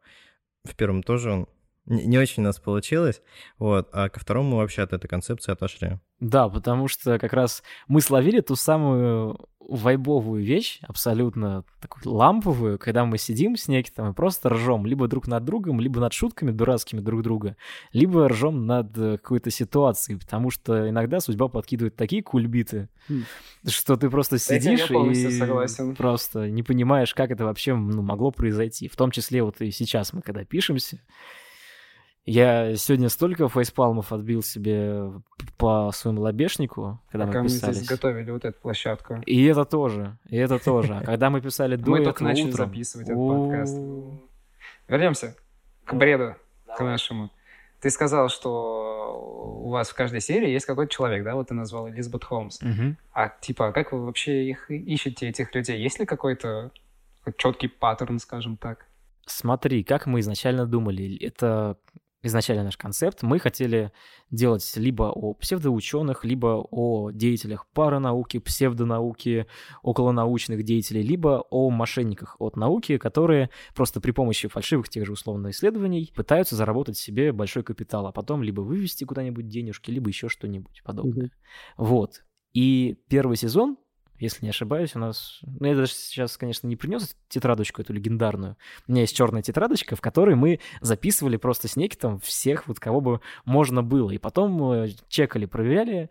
в 0.65 0.75
первом 0.75 1.03
тоже 1.03 1.31
он 1.33 1.49
не, 1.89 2.07
не 2.07 2.19
очень 2.19 2.43
у 2.43 2.47
нас 2.47 2.59
получилось, 2.59 3.23
вот, 3.59 3.89
а 3.93 4.09
ко 4.09 4.21
второму 4.21 4.57
вообще 4.57 4.83
от 4.83 4.93
этой 4.93 5.09
концепции 5.09 5.53
отошли. 5.53 5.99
Да, 6.21 6.49
потому 6.49 6.89
что 6.89 7.19
как 7.19 7.33
раз 7.33 7.63
мы 7.87 8.01
словили 8.01 8.41
ту 8.41 8.57
самую 8.57 9.49
вайбовую 9.69 10.43
вещь, 10.43 10.81
абсолютно 10.83 11.63
такую 11.81 12.15
ламповую, 12.15 12.79
когда 12.79 13.05
мы 13.05 13.19
сидим 13.19 13.57
с 13.57 13.69
неким 13.69 14.09
и 14.09 14.15
просто 14.15 14.49
ржем 14.49 14.87
либо 14.87 15.09
друг 15.09 15.29
над 15.29 15.45
другом, 15.45 15.79
либо 15.79 16.01
над 16.01 16.15
шутками 16.15 16.51
дурацкими 16.51 17.01
друг 17.01 17.23
друга, 17.23 17.55
либо 17.93 18.29
ржем 18.29 18.67
над 18.67 18.97
э, 18.97 19.19
какой-то 19.19 19.51
ситуацией, 19.51 20.19
потому 20.19 20.51
что 20.51 20.89
иногда 20.89 21.21
судьба 21.21 21.49
подкидывает 21.49 21.97
такие 21.97 22.23
кульбиты, 22.23 22.89
хм. 23.11 23.25
что 23.67 23.97
ты 23.97 24.09
просто 24.09 24.39
сидишь 24.39 24.91
и 24.91 25.39
согласен. 25.39 25.95
просто 25.95 26.49
не 26.49 26.63
понимаешь, 26.63 27.15
как 27.15 27.31
это 27.31 27.45
вообще 27.45 27.75
ну, 27.75 28.01
могло 28.01 28.31
произойти. 28.31 28.89
В 28.89 28.97
том 28.97 29.11
числе 29.11 29.43
вот 29.43 29.61
и 29.61 29.71
сейчас 29.71 30.15
мы 30.15 30.23
когда 30.23 30.47
пишемся, 30.47 31.03
я 32.29 32.77
сегодня 32.77 33.09
столько 33.09 33.49
фейспалмов 33.49 34.13
отбил 34.13 34.43
себе 34.43 35.13
по 35.57 35.91
своему 35.93 36.23
лобешнику, 36.23 37.01
когда 37.11 37.27
Пока 37.27 37.43
мы 37.43 37.47
писались. 37.47 37.67
мы 37.67 37.73
здесь 37.75 37.89
готовили 37.89 38.31
вот 38.31 38.45
эту 38.45 38.61
площадку. 38.61 39.23
И 39.25 39.45
это 39.45 39.65
тоже, 39.65 40.19
и 40.29 40.37
это 40.37 40.59
тоже. 40.59 40.97
А 40.97 41.05
когда 41.05 41.31
мы 41.31 41.41
писали 41.41 41.77
до 41.77 41.91
Мы 41.91 42.05
только 42.05 42.25
начали 42.25 42.51
записывать 42.51 43.09
этот 43.09 43.27
подкаст. 43.27 43.79
Вернемся 44.89 45.37
к 45.85 45.95
бреду, 45.95 46.37
к 46.77 46.81
нашему. 46.81 47.31
Ты 47.81 47.91
сказал, 47.91 48.29
что 48.29 49.63
у 49.65 49.71
вас 49.71 49.89
в 49.89 49.95
каждой 49.95 50.21
серии 50.21 50.51
есть 50.51 50.67
какой-то 50.67 50.93
человек, 50.93 51.25
да? 51.25 51.35
Вот 51.35 51.49
ты 51.49 51.55
назвал 51.55 51.89
Элизабет 51.89 52.25
Холмс. 52.25 52.61
А 53.13 53.29
типа, 53.41 53.73
как 53.73 53.93
вы 53.93 54.05
вообще 54.05 54.51
их 54.51 54.71
ищете, 54.71 55.29
этих 55.29 55.55
людей? 55.55 55.81
Есть 55.81 55.99
ли 55.99 56.05
какой-то 56.05 56.73
четкий 57.37 57.69
паттерн, 57.69 58.19
скажем 58.19 58.57
так? 58.57 58.87
Смотри, 59.27 59.85
как 59.85 60.07
мы 60.07 60.21
изначально 60.21 60.67
думали. 60.67 61.17
Это 61.19 61.77
изначально 62.23 62.65
наш 62.65 62.77
концепт, 62.77 63.23
мы 63.23 63.39
хотели 63.39 63.93
делать 64.31 64.73
либо 64.77 65.05
о 65.05 65.35
псевдоученых, 65.35 66.25
либо 66.25 66.67
о 66.71 67.11
деятелях 67.11 67.67
паранауки, 67.73 68.39
псевдонауки, 68.39 69.47
околонаучных 69.83 70.63
деятелей, 70.65 71.03
либо 71.03 71.45
о 71.51 71.71
мошенниках 71.71 72.37
от 72.39 72.57
науки, 72.57 72.99
которые 72.99 73.51
просто 73.75 74.01
при 74.01 74.11
помощи 74.11 74.49
фальшивых 74.49 74.89
тех 74.89 75.07
же 75.07 75.13
условно 75.13 75.51
исследований 75.51 76.13
пытаются 76.15 76.57
заработать 76.57 76.97
себе 76.97 77.33
большой 77.33 77.63
капитал, 77.63 78.07
а 78.07 78.13
потом 78.13 78.43
либо 78.43 78.61
вывести 78.61 79.05
куда-нибудь 79.05 79.49
денежки, 79.49 79.91
либо 79.91 80.09
еще 80.09 80.29
что-нибудь 80.29 80.83
подобное. 80.85 81.27
Mm-hmm. 81.27 81.31
Вот. 81.77 82.25
И 82.53 82.99
первый 83.09 83.37
сезон 83.37 83.77
если 84.19 84.45
не 84.45 84.51
ошибаюсь, 84.51 84.95
у 84.95 84.99
нас... 84.99 85.39
Ну, 85.43 85.67
я 85.67 85.77
даже 85.77 85.93
сейчас, 85.93 86.37
конечно, 86.37 86.67
не 86.67 86.77
принес 86.77 87.17
тетрадочку 87.29 87.83
эту 87.83 87.93
легендарную. 87.93 88.57
У 88.87 88.93
меня 88.93 89.03
есть 89.03 89.17
черная 89.17 89.43
тетрадочка, 89.43 89.97
в 89.97 90.01
которой 90.01 90.35
мы 90.35 90.61
записывали 90.81 91.37
просто 91.37 91.69
с 91.69 91.77
Некитом 91.77 92.19
всех, 92.21 92.67
вот 92.67 92.81
кого 92.81 93.01
бы 93.01 93.21
можно 93.45 93.83
было. 93.83 94.11
И 94.11 94.19
потом 94.19 94.87
чекали, 95.09 95.47
проверяли, 95.47 96.11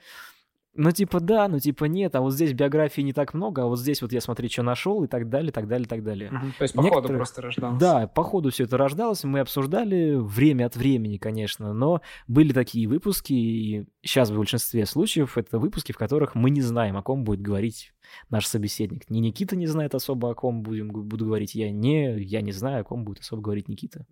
ну, 0.78 0.92
типа, 0.92 1.20
да, 1.20 1.48
ну, 1.48 1.60
типа, 1.60 1.86
нет, 1.86 2.16
а 2.16 2.22
вот 2.22 2.34
здесь 2.34 2.54
биографии 2.54 3.02
не 3.02 3.12
так 3.12 3.34
много, 3.34 3.64
а 3.64 3.66
вот 3.66 3.80
здесь 3.80 4.02
вот 4.02 4.14
я 4.14 4.22
смотри, 4.22 4.48
что 4.48 4.64
нашел, 4.64 5.04
и 5.04 5.08
так 5.08 5.28
далее, 5.28 5.52
так 5.52 5.68
далее, 5.68 5.88
так 5.88 6.04
далее. 6.04 6.30
Угу. 6.30 6.46
То 6.60 6.62
есть 6.62 6.74
по 6.76 6.82
Некоторые... 6.82 7.08
ходу 7.08 7.14
просто 7.16 7.42
рождалось. 7.42 7.80
Да, 7.80 8.08
по 8.08 8.24
ходу 8.24 8.52
все 8.52 8.66
это 8.66 8.78
рождалось, 8.78 9.24
мы 9.24 9.40
обсуждали 9.40 10.16
время 10.16 10.68
от 10.68 10.76
времени, 10.76 11.18
конечно, 11.18 11.74
но 11.74 12.02
были 12.28 12.54
такие 12.54 12.88
выпуски, 12.88 13.34
и 13.34 13.86
сейчас 14.04 14.30
в 14.30 14.38
большинстве 14.38 14.86
случаев 14.86 15.38
это 15.38 15.60
выпуски, 15.60 15.92
в 15.92 15.98
которых 15.98 16.36
мы 16.36 16.52
не 16.52 16.62
знаем, 16.62 16.96
о 16.96 17.02
ком 17.02 17.24
будет 17.24 17.42
говорить 17.42 17.94
наш 18.30 18.46
собеседник. 18.46 19.10
Ни 19.10 19.20
Никита 19.20 19.56
не 19.56 19.68
знает 19.68 19.96
особо, 19.96 20.32
о 20.32 20.36
ком 20.36 20.62
будем, 20.62 20.90
буду 20.90 21.26
говорить 21.26 21.56
я, 21.56 21.72
не, 21.72 22.20
я 22.22 22.42
не 22.42 22.52
знаю, 22.52 22.82
о 22.82 22.84
ком 22.84 23.04
будет 23.04 23.20
особо 23.20 23.42
говорить 23.42 23.68
Никита. 23.68 24.06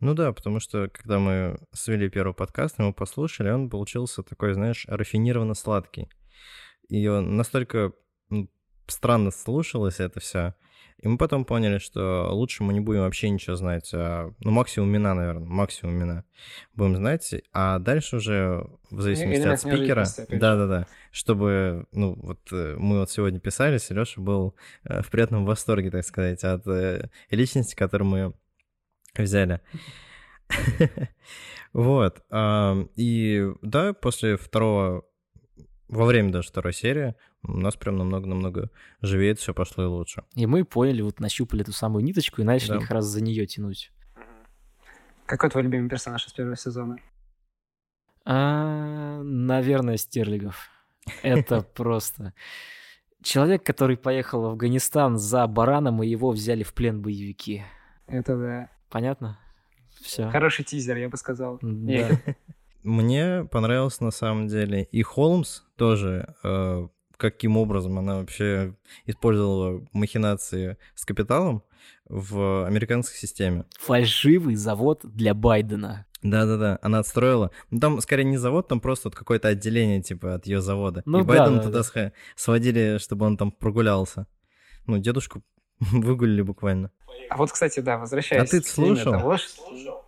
Ну 0.00 0.14
да, 0.14 0.32
потому 0.32 0.60
что 0.60 0.88
когда 0.92 1.18
мы 1.18 1.58
свели 1.72 2.08
первый 2.08 2.34
подкаст, 2.34 2.78
мы 2.78 2.92
послушали, 2.92 3.50
он 3.50 3.68
получился 3.68 4.22
такой, 4.22 4.54
знаешь, 4.54 4.86
рафинированно 4.88 5.54
сладкий. 5.54 6.08
И 6.88 7.06
он 7.08 7.36
настолько 7.36 7.92
ну, 8.30 8.48
странно 8.86 9.30
слушалось 9.30 10.00
это 10.00 10.20
все. 10.20 10.54
И 11.00 11.06
мы 11.06 11.16
потом 11.16 11.44
поняли, 11.44 11.78
что 11.78 12.28
лучше 12.32 12.64
мы 12.64 12.72
не 12.72 12.80
будем 12.80 13.00
вообще 13.00 13.30
ничего 13.30 13.54
знать. 13.54 13.90
А, 13.94 14.32
ну, 14.40 14.50
максимум 14.50 14.90
имена, 14.90 15.14
наверное, 15.14 15.46
максимум 15.46 15.96
имена 15.96 16.24
будем 16.74 16.96
знать. 16.96 17.34
А 17.52 17.78
дальше 17.78 18.16
уже, 18.16 18.66
в 18.90 19.00
зависимости 19.00 19.46
от 19.46 19.60
спикера... 19.60 20.04
Да-да-да. 20.28 20.88
Чтобы, 21.12 21.86
ну, 21.92 22.14
вот 22.20 22.40
э, 22.50 22.74
мы 22.76 22.98
вот 22.98 23.10
сегодня 23.12 23.38
писали, 23.38 23.78
Сережа 23.78 24.20
был 24.20 24.56
э, 24.84 25.02
в 25.02 25.10
приятном 25.10 25.44
восторге, 25.44 25.92
так 25.92 26.04
сказать, 26.04 26.42
от 26.42 26.66
э, 26.66 27.10
личности, 27.30 27.76
которую 27.76 28.08
мы 28.08 28.34
взяли. 29.22 29.60
Вот. 31.74 32.24
И 32.96 33.52
да, 33.62 33.92
после 33.92 34.36
второго, 34.36 35.04
во 35.88 36.06
время 36.06 36.32
даже 36.32 36.48
второй 36.48 36.72
серии, 36.72 37.14
у 37.42 37.56
нас 37.56 37.76
прям 37.76 37.96
намного-намного 37.96 38.70
живеет, 39.00 39.38
все 39.38 39.54
пошло 39.54 39.84
и 39.84 39.86
лучше. 39.86 40.24
И 40.34 40.46
мы 40.46 40.64
поняли, 40.64 41.02
вот 41.02 41.20
нащупали 41.20 41.62
эту 41.62 41.72
самую 41.72 42.04
ниточку 42.04 42.40
и 42.40 42.44
начали 42.44 42.74
да. 42.74 42.80
как 42.80 42.90
раз 42.90 43.04
за 43.04 43.22
нее 43.22 43.46
тянуть. 43.46 43.92
Какой 45.26 45.50
твой 45.50 45.62
любимый 45.62 45.88
персонаж 45.90 46.26
из 46.26 46.32
первого 46.32 46.56
сезона? 46.56 46.98
А, 48.24 49.22
наверное, 49.22 49.96
Стерлигов. 49.96 50.68
Это 51.22 51.62
просто... 51.74 52.34
Человек, 53.22 53.64
который 53.64 53.96
поехал 53.96 54.42
в 54.42 54.46
Афганистан 54.46 55.18
за 55.18 55.46
бараном, 55.48 56.02
и 56.02 56.06
его 56.06 56.30
взяли 56.30 56.62
в 56.62 56.72
плен 56.72 57.02
боевики. 57.02 57.64
Это 58.06 58.36
да. 58.36 58.70
Понятно? 58.90 59.38
Все. 60.00 60.30
Хороший 60.30 60.64
тизер, 60.64 60.96
я 60.96 61.08
бы 61.08 61.16
сказал. 61.16 61.58
Да. 61.62 62.10
Мне 62.82 63.44
понравился 63.50 64.04
на 64.04 64.10
самом 64.10 64.46
деле 64.46 64.84
и 64.84 65.02
Холмс 65.02 65.62
тоже, 65.76 66.34
э, 66.44 66.88
каким 67.16 67.56
образом 67.56 67.98
она 67.98 68.18
вообще 68.18 68.76
использовала 69.04 69.84
махинации 69.92 70.78
с 70.94 71.04
капиталом 71.04 71.64
в 72.08 72.66
американской 72.66 73.18
системе. 73.18 73.64
Фальшивый 73.80 74.54
завод 74.54 75.00
для 75.02 75.34
Байдена. 75.34 76.06
Да-да-да, 76.22 76.78
она 76.82 76.98
отстроила. 76.98 77.50
Ну, 77.70 77.78
там 77.78 78.00
скорее 78.00 78.24
не 78.24 78.38
завод, 78.38 78.68
там 78.68 78.80
просто 78.80 79.08
вот 79.08 79.14
какое-то 79.14 79.48
отделение, 79.48 80.02
типа, 80.02 80.34
от 80.34 80.46
ее 80.46 80.60
завода. 80.60 81.02
Ну, 81.04 81.18
и 81.18 81.22
да, 81.22 81.28
Байдена 81.28 81.58
да, 81.58 81.62
туда 81.62 81.82
да. 81.94 82.12
сводили, 82.34 82.98
чтобы 82.98 83.26
он 83.26 83.36
там 83.36 83.52
прогулялся. 83.52 84.26
Ну, 84.86 84.98
дедушку 84.98 85.42
выгулили 85.92 86.42
буквально. 86.42 86.90
А 87.30 87.36
вот, 87.36 87.52
кстати, 87.52 87.80
да, 87.80 87.98
возвращаясь 87.98 88.48
а 88.48 88.50
ты 88.50 88.62
слушал? 88.62 89.12
Того, 89.12 89.36
что... 89.36 90.04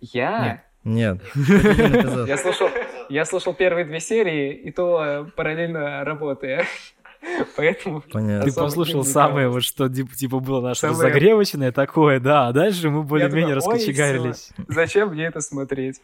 Я? 0.00 0.64
Нет. 0.84 1.20
Я 1.34 2.36
слушал, 2.38 2.68
я 3.08 3.24
слушал 3.24 3.54
первые 3.54 3.84
две 3.84 3.98
серии, 3.98 4.54
и 4.54 4.70
то 4.70 5.04
э, 5.04 5.24
параллельно 5.34 6.04
работая. 6.04 6.64
Поэтому... 7.56 8.02
Понятно. 8.12 8.48
Ты 8.48 8.56
послушал 8.56 9.04
самое, 9.04 9.48
вот 9.48 9.64
что 9.64 9.88
типа 9.88 10.38
было 10.38 10.60
наше 10.60 10.82
самое... 10.82 11.08
разогревочное 11.08 11.72
такое, 11.72 12.20
да, 12.20 12.48
а 12.48 12.52
дальше 12.52 12.88
мы 12.88 13.02
более-менее 13.02 13.54
раскочегарились. 13.54 14.50
Зачем 14.68 15.10
мне 15.10 15.24
это 15.24 15.40
смотреть? 15.40 16.00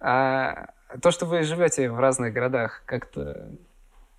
А, 0.00 0.68
то, 1.00 1.10
что 1.10 1.26
вы 1.26 1.42
живете 1.42 1.90
в 1.90 1.98
разных 1.98 2.32
городах, 2.32 2.82
как-то 2.86 3.50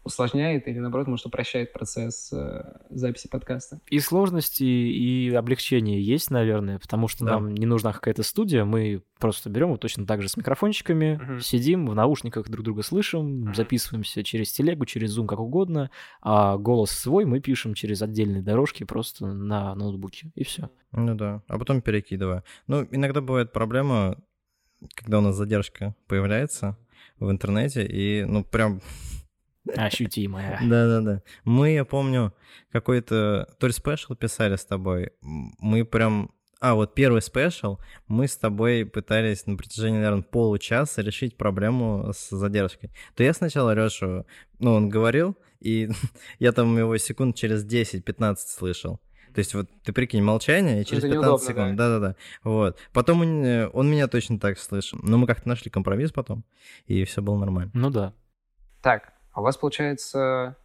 усложняет 0.04 0.68
или, 0.68 0.80
наоборот, 0.80 1.08
может, 1.08 1.26
упрощает 1.26 1.74
процесс 1.74 2.32
э, 2.34 2.74
записи 2.90 3.28
подкаста? 3.30 3.80
И 3.90 4.00
сложности, 4.00 4.64
и 4.64 5.34
облегчения 5.34 6.02
есть, 6.02 6.30
наверное, 6.30 6.80
потому 6.80 7.08
что 7.08 7.26
да. 7.26 7.34
нам 7.34 7.54
не 7.54 7.66
нужна 7.66 7.94
какая-то 7.94 8.24
студия, 8.24 8.66
мы 8.66 9.02
просто 9.20 9.50
берем 9.50 9.70
вот 9.70 9.80
точно 9.80 10.06
так 10.06 10.22
же 10.22 10.28
с 10.28 10.36
микрофончиками, 10.36 11.20
uh-huh. 11.22 11.40
сидим, 11.40 11.88
в 11.88 11.96
наушниках 11.96 12.50
друг 12.50 12.66
друга 12.66 12.84
слышим, 12.84 13.48
uh-huh. 13.48 13.56
записываемся 13.56 14.24
через 14.24 14.52
телегу, 14.52 14.86
через 14.86 15.18
Zoom, 15.18 15.28
как 15.28 15.40
угодно, 15.40 15.90
а 16.22 16.58
голос 16.58 16.92
свой 16.92 17.26
мы 17.26 17.40
пишем 17.40 17.74
через 17.74 18.02
отдельные 18.02 18.42
дорожки 18.42 18.84
просто 18.84 19.28
на 19.28 19.74
ноутбуке, 19.76 20.32
и 20.36 20.44
все. 20.44 20.70
Ну 20.92 21.16
да, 21.16 21.42
а 21.48 21.58
потом 21.58 21.82
перекидывая. 21.82 22.44
Ну, 22.68 22.86
иногда 22.92 23.22
бывает 23.22 23.54
проблема, 23.54 24.18
когда 24.96 25.20
у 25.20 25.22
нас 25.22 25.36
задержка 25.36 25.96
появляется 26.08 26.78
в 27.20 27.32
интернете, 27.32 27.86
и, 27.86 28.26
ну, 28.26 28.44
прям 28.44 28.82
Ощутимая. 29.76 30.60
Да-да-да. 30.62 31.22
Мы, 31.46 31.72
я 31.72 31.86
помню, 31.86 32.34
какой-то 32.72 33.48
то 33.60 33.68
ли 33.68 33.74
special 33.74 34.16
писали 34.16 34.56
с 34.56 34.66
тобой. 34.66 35.12
Мы 35.22 35.86
прям... 35.86 36.32
А, 36.60 36.76
вот 36.76 36.96
первый 36.96 37.22
special, 37.22 37.78
мы 38.08 38.28
с 38.28 38.38
тобой 38.38 38.86
пытались 38.86 39.46
на 39.48 39.58
протяжении, 39.58 39.98
наверное, 39.98 40.24
получаса 40.24 41.02
решить 41.02 41.36
проблему 41.36 42.12
с 42.14 42.30
задержкой. 42.30 42.90
То 43.16 43.24
я 43.24 43.34
сначала 43.34 43.74
Лешу, 43.74 44.26
ну, 44.60 44.74
он 44.74 44.88
говорил, 44.88 45.38
и 45.60 45.90
я 46.40 46.54
там 46.54 46.78
его 46.78 46.96
секунд 46.98 47.36
через 47.36 47.66
10-15 47.66 48.36
слышал. 48.38 49.02
То 49.34 49.40
есть 49.40 49.54
вот 49.56 49.68
ты 49.84 49.92
прикинь, 49.92 50.24
молчание, 50.24 50.82
и 50.82 50.86
через 50.86 51.02
15 51.04 51.22
неудобно, 51.22 51.46
секунд, 51.46 51.76
да-да-да. 51.76 52.16
Вот. 52.44 52.78
Потом 52.94 53.22
он, 53.22 53.70
он 53.74 53.90
меня 53.90 54.08
точно 54.08 54.40
так 54.40 54.58
слышал. 54.60 55.00
Но 55.02 55.18
мы 55.18 55.28
как-то 55.28 55.50
нашли 55.50 55.70
компромисс 55.72 56.12
потом, 56.12 56.46
и 56.86 57.04
все 57.04 57.22
было 57.22 57.38
нормально. 57.38 57.72
Ну 57.74 57.90
да. 57.90 58.14
Так, 58.82 59.14
а 59.34 59.42
у 59.42 59.44
вас 59.44 59.58
получается 59.58 60.56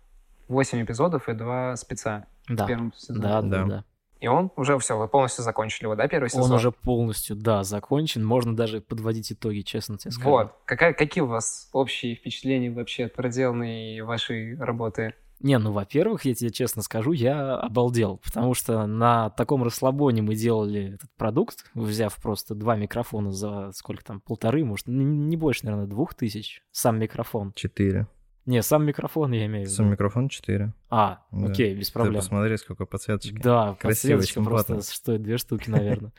8 0.49 0.85
эпизодов 0.85 1.29
и 1.29 1.35
2 1.35 1.77
спеца 1.77 2.27
да. 2.49 2.65
в 2.65 2.67
первом 2.67 2.93
сезоне. 2.95 3.21
Да, 3.21 3.43
да, 3.43 3.65
да. 3.65 3.85
И 4.21 4.27
он 4.27 4.51
уже 4.57 4.77
все, 4.79 4.99
вы 4.99 5.07
полностью 5.07 5.45
закончили 5.45 5.85
его, 5.85 5.95
да, 5.95 6.09
первый 6.09 6.29
сезон? 6.29 6.45
Он 6.45 6.53
уже 6.53 6.73
полностью, 6.73 7.37
да, 7.37 7.63
закончен. 7.63 8.25
Можно 8.25 8.57
даже 8.57 8.81
подводить 8.81 9.31
итоги, 9.31 9.61
честно 9.61 9.97
тебе 9.97 10.11
скажу. 10.11 10.31
Вот. 10.31 10.55
Какая, 10.65 10.93
какие 10.93 11.23
у 11.23 11.29
вас 11.29 11.69
общие 11.73 12.17
впечатления 12.17 12.71
вообще 12.71 13.05
от 13.05 13.15
проделанной 13.15 14.01
вашей 14.01 14.57
работы? 14.57 15.15
Не, 15.41 15.57
ну, 15.59 15.71
во-первых, 15.71 16.25
я 16.25 16.35
тебе 16.35 16.51
честно 16.51 16.83
скажу, 16.83 17.13
я 17.13 17.55
обалдел, 17.59 18.17
потому 18.17 18.55
что 18.55 18.87
на 18.87 19.31
таком 19.31 19.63
расслабоне 19.63 20.21
мы 20.21 20.35
делали 20.35 20.95
этот 20.95 21.11
продукт, 21.17 21.65
взяв 21.75 22.17
просто 22.21 22.57
два 22.57 22.75
микрофона 22.75 23.31
за 23.31 23.71
сколько 23.73 24.05
там, 24.05 24.21
полторы, 24.21 24.65
может, 24.65 24.89
не 24.89 25.37
больше, 25.37 25.65
наверное, 25.65 25.87
двух 25.87 26.15
тысяч, 26.15 26.65
сам 26.73 26.99
микрофон. 26.99 27.53
Четыре. 27.55 28.09
Не, 28.49 28.63
сам 28.63 28.87
микрофон 28.87 29.33
я 29.33 29.45
имею 29.45 29.65
в 29.65 29.67
виду. 29.67 29.77
Сам 29.77 29.91
микрофон 29.91 30.31
4. 30.31 30.73
А, 30.89 31.21
да. 31.31 31.47
окей, 31.51 31.75
без 31.75 31.91
проблем. 31.91 32.15
Ты 32.15 32.21
посмотри, 32.21 32.57
сколько 32.57 32.87
подсветочки. 32.87 33.39
Да, 33.43 33.75
подсветочка 33.75 34.43
просто 34.43 34.81
стоит 34.81 35.23
две 35.23 35.37
штуки, 35.37 35.69
наверное. 35.69 36.15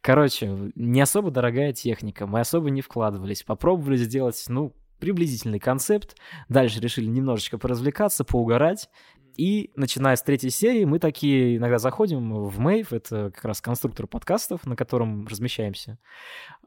Короче, 0.00 0.70
не 0.76 1.00
особо 1.00 1.32
дорогая 1.32 1.72
техника, 1.72 2.28
мы 2.28 2.38
особо 2.38 2.70
не 2.70 2.82
вкладывались. 2.82 3.42
Попробовали 3.42 3.96
сделать, 3.96 4.44
ну, 4.46 4.76
приблизительный 5.00 5.58
концепт. 5.58 6.16
Дальше 6.48 6.78
решили 6.78 7.06
немножечко 7.06 7.58
поразвлекаться, 7.58 8.22
поугарать. 8.22 8.88
И 9.36 9.72
начиная 9.74 10.14
с 10.14 10.22
третьей 10.22 10.50
серии 10.50 10.84
мы 10.84 11.00
такие 11.00 11.56
иногда 11.56 11.78
заходим 11.78 12.46
в 12.46 12.60
Мейв, 12.60 12.92
это 12.92 13.32
как 13.34 13.44
раз 13.44 13.60
конструктор 13.60 14.06
подкастов, 14.06 14.66
на 14.66 14.76
котором 14.76 15.26
размещаемся. 15.26 15.98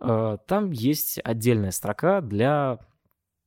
Э, 0.02 0.40
там 0.46 0.72
есть 0.72 1.22
отдельная 1.24 1.72
строка 1.72 2.20
для 2.20 2.80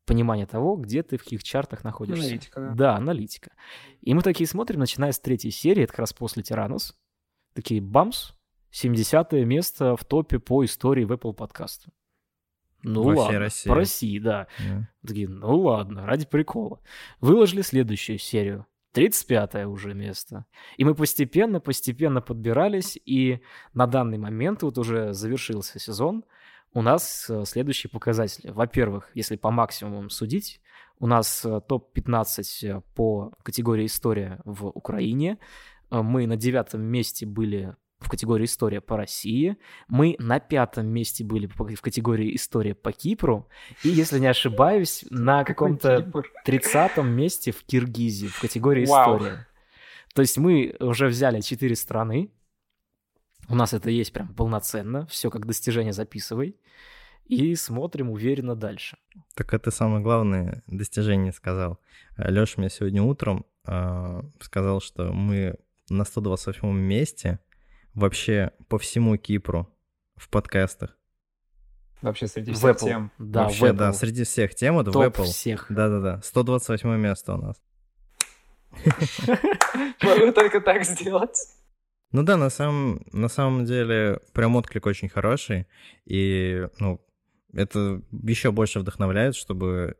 понимание 0.09 0.47
того, 0.47 0.77
где 0.77 1.03
ты 1.03 1.19
в 1.19 1.23
каких 1.23 1.45
чартах 1.45 1.85
находишься. 1.85 2.25
Аналитика, 2.25 2.61
да. 2.61 2.75
Да, 2.75 2.97
аналитика. 2.97 3.53
И 4.01 4.15
мы 4.15 4.23
такие 4.23 4.49
смотрим, 4.49 4.81
начиная 4.81 5.13
с 5.13 5.21
третьей 5.21 5.51
серии, 5.51 5.85
это 5.85 5.93
как 5.93 6.01
раз 6.01 6.13
после 6.15 6.43
Тиранус, 6.43 6.97
такие 7.55 7.81
бамс, 7.81 8.33
70 8.71 9.33
место 9.33 9.97
в 9.97 10.05
топе 10.05 10.39
по 10.39 10.65
истории 10.65 11.05
в 11.05 11.13
Apple 11.13 11.37
Podcast. 11.37 11.89
Ну 12.83 13.03
Во 13.03 13.15
ладно, 13.15 13.39
России. 13.39 13.69
по 13.69 13.75
России, 13.75 14.19
да. 14.19 14.47
Yeah. 14.61 14.83
Такие, 15.07 15.29
ну 15.29 15.61
ладно, 15.61 16.07
ради 16.07 16.27
прикола. 16.27 16.81
Выложили 17.21 17.63
следующую 17.63 18.19
серию. 18.19 18.67
35 18.93 19.67
уже 19.67 19.95
место. 19.95 20.47
И 20.79 20.85
мы 20.85 20.95
постепенно-постепенно 20.95 22.23
подбирались, 22.23 22.99
и 23.05 23.41
на 23.75 23.87
данный 23.87 24.17
момент 24.17 24.63
вот 24.63 24.79
уже 24.79 25.13
завершился 25.13 25.79
сезон– 25.79 26.25
у 26.73 26.83
нас 26.83 27.27
э, 27.29 27.45
следующие 27.45 27.91
показатели. 27.91 28.51
Во-первых, 28.51 29.11
если 29.15 29.37
по 29.37 29.51
максимумам 29.51 30.11
судить, 30.11 30.61
у 30.99 31.07
нас 31.07 31.45
э, 31.45 31.61
топ-15 31.67 32.43
э, 32.63 32.81
по 32.95 33.33
категории 33.43 33.87
«История» 33.87 34.41
в 34.45 34.67
Украине. 34.67 35.39
Мы 35.91 36.27
на 36.27 36.37
девятом 36.37 36.83
месте 36.83 37.25
были 37.25 37.75
в 37.99 38.09
категории 38.09 38.45
«История» 38.45 38.81
по 38.81 38.97
России. 38.97 39.57
Мы 39.89 40.17
на 40.19 40.39
пятом 40.39 40.87
месте 40.87 41.25
были 41.25 41.47
в 41.47 41.81
категории 41.81 42.35
«История» 42.37 42.75
по 42.75 42.93
Кипру. 42.93 43.49
И, 43.83 43.89
если 43.89 44.19
не 44.19 44.27
ошибаюсь, 44.27 45.05
на 45.11 45.45
каком-то 45.45 46.13
тридцатом 46.45 47.09
месте 47.09 47.53
в 47.53 47.65
Киргизии 47.65 48.27
в 48.27 48.41
категории 48.41 48.85
«История». 48.85 49.47
То 50.15 50.23
есть 50.23 50.37
мы 50.37 50.77
уже 50.81 51.07
взяли 51.07 51.41
четыре 51.41 51.77
страны, 51.77 52.31
у 53.49 53.55
нас 53.55 53.73
это 53.73 53.91
есть 53.91 54.13
прям 54.13 54.35
полноценно, 54.35 55.07
все 55.07 55.31
как 55.31 55.47
достижение 55.47 55.93
записывай, 55.93 56.57
и 57.25 57.55
смотрим 57.55 58.11
уверенно 58.11 58.55
дальше. 58.55 58.97
Так 59.35 59.53
это 59.53 59.71
самое 59.71 60.03
главное 60.03 60.63
достижение 60.67 61.33
сказал. 61.33 61.79
Леша 62.17 62.55
мне 62.57 62.71
сегодня 62.71 63.03
утром 63.03 63.45
э, 63.67 64.23
сказал, 64.41 64.81
что 64.81 65.13
мы 65.13 65.57
на 65.91 66.05
128 66.05 66.69
месте 66.69 67.39
вообще 67.95 68.53
по 68.69 68.79
всему 68.79 69.17
Кипру 69.17 69.69
в 70.17 70.29
подкастах. 70.31 70.97
Вообще 72.01 72.29
среди 72.29 72.53
всех 72.53 72.77
Apple. 72.77 72.85
тем. 72.85 73.13
Да, 73.19 73.45
Вообще, 73.45 73.73
да, 73.73 73.93
среди 73.93 74.25
всех 74.25 74.55
тем, 74.55 74.75
вот 74.75 74.85
Топ 74.87 74.95
в 74.95 75.01
Apple. 75.01 75.25
всех. 75.25 75.67
Да-да-да, 75.69 76.21
128 76.23 76.97
место 76.97 77.35
у 77.35 77.39
нас. 77.39 77.57
Могу 80.03 80.33
только 80.33 80.61
так 80.61 80.85
сделать. 80.85 81.37
Ну 82.13 82.23
да, 82.23 82.37
на 82.37 82.49
самом, 82.49 83.03
на 83.13 83.29
самом 83.29 83.65
деле 83.65 84.21
прям 84.33 84.57
отклик 84.57 84.87
очень 84.87 85.09
хороший, 85.09 85.67
и 86.07 86.67
ну, 86.79 87.05
это 87.53 88.03
еще 88.11 88.51
больше 88.51 88.81
вдохновляет, 88.81 89.37
чтобы 89.37 89.97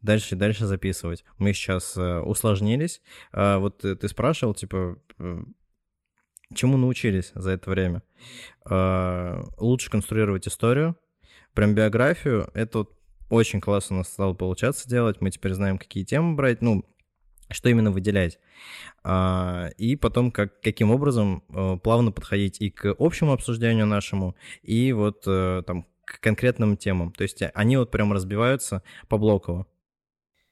дальше 0.00 0.34
и 0.34 0.38
дальше 0.38 0.66
записывать. 0.66 1.24
Мы 1.38 1.52
сейчас 1.52 1.96
э, 1.96 2.20
усложнились. 2.20 3.02
А, 3.32 3.58
вот 3.58 3.78
ты 3.78 4.08
спрашивал, 4.08 4.54
типа, 4.54 4.98
э, 5.18 5.42
чему 6.54 6.76
научились 6.76 7.32
за 7.34 7.50
это 7.50 7.70
время? 7.70 8.02
А, 8.64 9.42
лучше 9.58 9.90
конструировать 9.90 10.46
историю, 10.46 10.96
прям 11.54 11.74
биографию. 11.74 12.50
Это 12.54 12.78
вот 12.78 12.98
очень 13.30 13.60
классно 13.60 13.96
у 13.96 13.98
нас 13.98 14.08
стало 14.08 14.34
получаться 14.34 14.88
делать. 14.88 15.20
Мы 15.20 15.30
теперь 15.30 15.54
знаем, 15.54 15.78
какие 15.78 16.04
темы 16.04 16.34
брать. 16.36 16.62
Ну, 16.62 16.84
что 17.50 17.68
именно 17.68 17.90
выделять. 17.90 18.38
А, 19.04 19.68
и 19.78 19.96
потом, 19.96 20.30
как, 20.30 20.60
каким 20.60 20.90
образом 20.90 21.42
э, 21.48 21.78
плавно 21.82 22.12
подходить 22.12 22.60
и 22.60 22.70
к 22.70 22.94
общему 22.98 23.32
обсуждению 23.32 23.86
нашему, 23.86 24.36
и 24.62 24.92
вот 24.92 25.22
э, 25.26 25.62
там 25.66 25.86
к 26.04 26.20
конкретным 26.20 26.76
темам. 26.76 27.12
То 27.12 27.22
есть 27.22 27.42
они 27.54 27.76
вот 27.76 27.90
прям 27.90 28.12
разбиваются 28.12 28.82
по 29.08 29.18
блоково. 29.18 29.66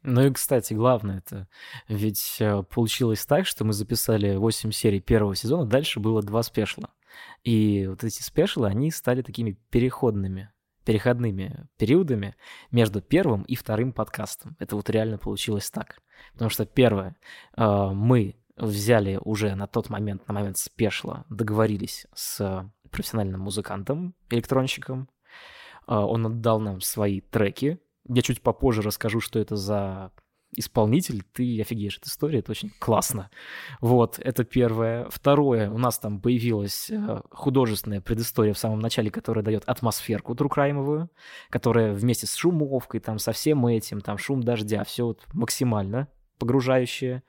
Ну 0.03 0.25
и, 0.25 0.33
кстати, 0.33 0.73
главное 0.73 1.19
это, 1.19 1.49
ведь 1.89 2.37
э, 2.39 2.63
получилось 2.63 3.27
так, 3.27 3.47
что 3.47 3.65
мы 3.65 3.73
записали 3.73 4.37
8 4.37 4.71
серий 4.71 5.01
первого 5.01 5.35
сезона, 5.35 5.67
дальше 5.67 5.99
было 5.99 6.23
два 6.23 6.43
спешла. 6.45 6.91
И 7.43 7.87
вот 7.89 8.05
эти 8.05 8.23
спешлы, 8.23 8.69
они 8.69 8.91
стали 8.91 9.23
такими 9.23 9.59
переходными 9.71 10.51
переходными 10.87 11.67
периодами 11.77 12.37
между 12.71 13.03
первым 13.03 13.43
и 13.43 13.57
вторым 13.57 13.93
подкастом. 13.93 14.57
Это 14.61 14.77
вот 14.77 14.89
реально 14.89 15.19
получилось 15.19 15.69
так. 15.69 16.01
Потому 16.33 16.49
что 16.49 16.65
первое, 16.65 17.17
э, 17.57 17.91
мы 17.93 18.37
взяли 18.57 19.19
уже 19.23 19.55
на 19.57 19.67
тот 19.67 19.91
момент, 19.91 20.27
на 20.29 20.35
момент 20.35 20.57
спешла, 20.59 21.25
договорились 21.29 22.07
с 22.15 22.71
профессиональным 22.91 23.41
музыкантом, 23.41 24.15
электронщиком. 24.31 25.11
Э, 25.89 25.97
он 25.97 26.25
отдал 26.25 26.61
нам 26.61 26.81
свои 26.81 27.21
треки. 27.21 27.81
Я 28.09 28.23
чуть 28.23 28.41
попозже 28.41 28.83
расскажу, 28.83 29.21
что 29.21 29.41
это 29.41 29.57
за 29.57 30.13
исполнитель, 30.55 31.23
ты 31.33 31.61
офигеешь 31.61 31.99
от 31.99 32.07
истории, 32.07 32.39
это 32.39 32.53
очень 32.53 32.71
классно. 32.79 33.31
Вот, 33.81 34.19
это 34.19 34.45
первое. 34.45 35.09
Второе, 35.11 35.71
у 35.71 35.79
нас 35.79 35.99
там 35.99 36.21
появилась 36.21 36.91
э, 36.91 37.21
художественная 37.31 38.01
предыстория 38.01 38.55
в 38.55 38.59
самом 38.59 38.79
начале, 38.79 39.11
которая 39.11 39.45
дает 39.45 39.65
атмосферку 39.65 40.35
трукраймовую, 40.35 41.11
которая 41.51 41.93
вместе 41.93 42.27
с 42.27 42.35
шумовкой, 42.35 43.01
там, 43.01 43.19
со 43.19 43.33
всем 43.33 43.67
этим, 43.67 44.01
там, 44.01 44.19
шум 44.19 44.43
дождя, 44.43 44.85
все 44.85 45.07
вот 45.07 45.25
максимально 45.33 46.09
погружающее. 46.39 47.23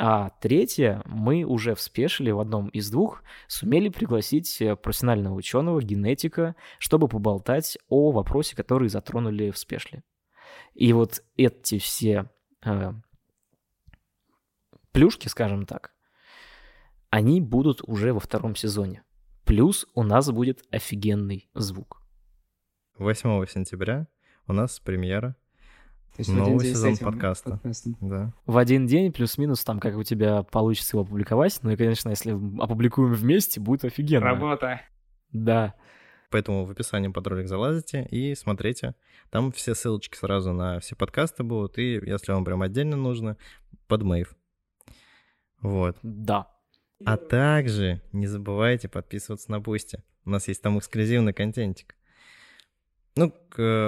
А 0.00 0.30
третье, 0.40 1.02
мы 1.06 1.42
уже 1.42 1.74
в 1.74 1.80
спешиле 1.80 2.32
в 2.32 2.38
одном 2.38 2.68
из 2.68 2.88
двух 2.88 3.24
сумели 3.48 3.88
пригласить 3.88 4.60
э, 4.60 4.76
профессионального 4.76 5.34
ученого, 5.34 5.82
генетика, 5.82 6.54
чтобы 6.78 7.08
поболтать 7.08 7.76
о 7.88 8.12
вопросе, 8.12 8.54
который 8.54 8.88
затронули 8.88 9.50
в 9.50 9.58
спешле. 9.58 10.04
И 10.74 10.92
вот 10.92 11.22
эти 11.36 11.78
все 11.78 12.30
э, 12.64 12.92
плюшки, 14.92 15.28
скажем 15.28 15.66
так, 15.66 15.92
они 17.10 17.40
будут 17.40 17.82
уже 17.86 18.12
во 18.12 18.20
втором 18.20 18.56
сезоне. 18.56 19.02
Плюс 19.44 19.86
у 19.94 20.02
нас 20.02 20.30
будет 20.30 20.62
офигенный 20.70 21.48
звук. 21.54 22.02
8 22.98 23.46
сентября 23.46 24.06
у 24.46 24.52
нас 24.52 24.80
премьера. 24.80 25.36
Новый 26.26 26.66
сезон 26.66 26.96
подкаста. 26.96 27.52
Подкастом. 27.52 27.96
Да. 28.00 28.32
В 28.44 28.58
один 28.58 28.86
день, 28.86 29.12
плюс-минус, 29.12 29.62
там, 29.62 29.78
как 29.78 29.96
у 29.96 30.02
тебя 30.02 30.42
получится 30.42 30.96
его 30.96 31.04
опубликовать. 31.04 31.60
Ну 31.62 31.70
и, 31.70 31.76
конечно, 31.76 32.08
если 32.08 32.32
опубликуем 32.32 33.12
вместе, 33.12 33.60
будет 33.60 33.84
офигенно. 33.84 34.26
Работа. 34.26 34.80
Да. 35.32 35.74
Поэтому 36.30 36.64
в 36.64 36.70
описании 36.70 37.08
под 37.08 37.26
ролик 37.26 37.48
залазите 37.48 38.06
и 38.10 38.34
смотрите. 38.34 38.94
Там 39.30 39.50
все 39.52 39.74
ссылочки 39.74 40.16
сразу 40.16 40.52
на 40.52 40.78
все 40.80 40.94
подкасты 40.94 41.42
будут, 41.42 41.78
и 41.78 41.94
если 41.94 42.32
вам 42.32 42.44
прям 42.44 42.62
отдельно 42.62 42.96
нужно, 42.96 43.36
под 43.86 44.02
Mave. 44.02 44.36
Вот. 45.60 45.96
Да. 46.02 46.48
А 47.04 47.16
также 47.16 48.02
не 48.12 48.26
забывайте 48.26 48.88
подписываться 48.88 49.50
на 49.50 49.60
Boosty. 49.60 50.02
У 50.24 50.30
нас 50.30 50.48
есть 50.48 50.62
там 50.62 50.78
эксклюзивный 50.78 51.32
контентик. 51.32 51.94
Ну, 53.16 53.32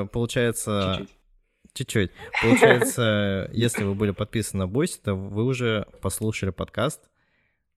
получается... 0.08 0.96
Чуть-чуть. 0.98 1.16
Чуть-чуть. 1.72 2.10
Получается, 2.42 3.50
если 3.52 3.84
вы 3.84 3.94
были 3.94 4.12
подписаны 4.12 4.60
на 4.60 4.68
Boosty, 4.68 5.00
то 5.02 5.14
вы 5.14 5.44
уже 5.44 5.86
послушали 6.00 6.50
подкаст 6.50 7.08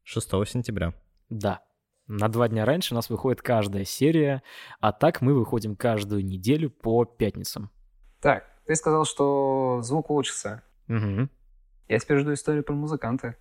6 0.04 0.30
сентября. 0.48 0.94
Да. 1.30 1.62
На 2.08 2.28
два 2.28 2.50
дня 2.50 2.66
раньше 2.66 2.94
у 2.94 2.96
нас 2.96 3.10
выходит 3.10 3.42
каждая 3.42 3.86
серия, 3.86 4.44
а 4.80 4.92
так 4.92 5.22
мы 5.22 5.34
выходим 5.34 5.76
каждую 5.76 6.26
неделю 6.26 6.70
по 6.70 7.06
пятницам. 7.06 7.72
Так, 8.22 8.46
ты 8.66 8.76
сказал, 8.76 9.06
что 9.06 9.82
звук 9.82 10.10
улучшится. 10.10 10.64
Угу. 10.90 11.30
Я 11.88 12.00
теперь 12.00 12.20
жду 12.20 12.34
историю 12.34 12.64
про 12.64 12.74
музыканта. 12.74 13.36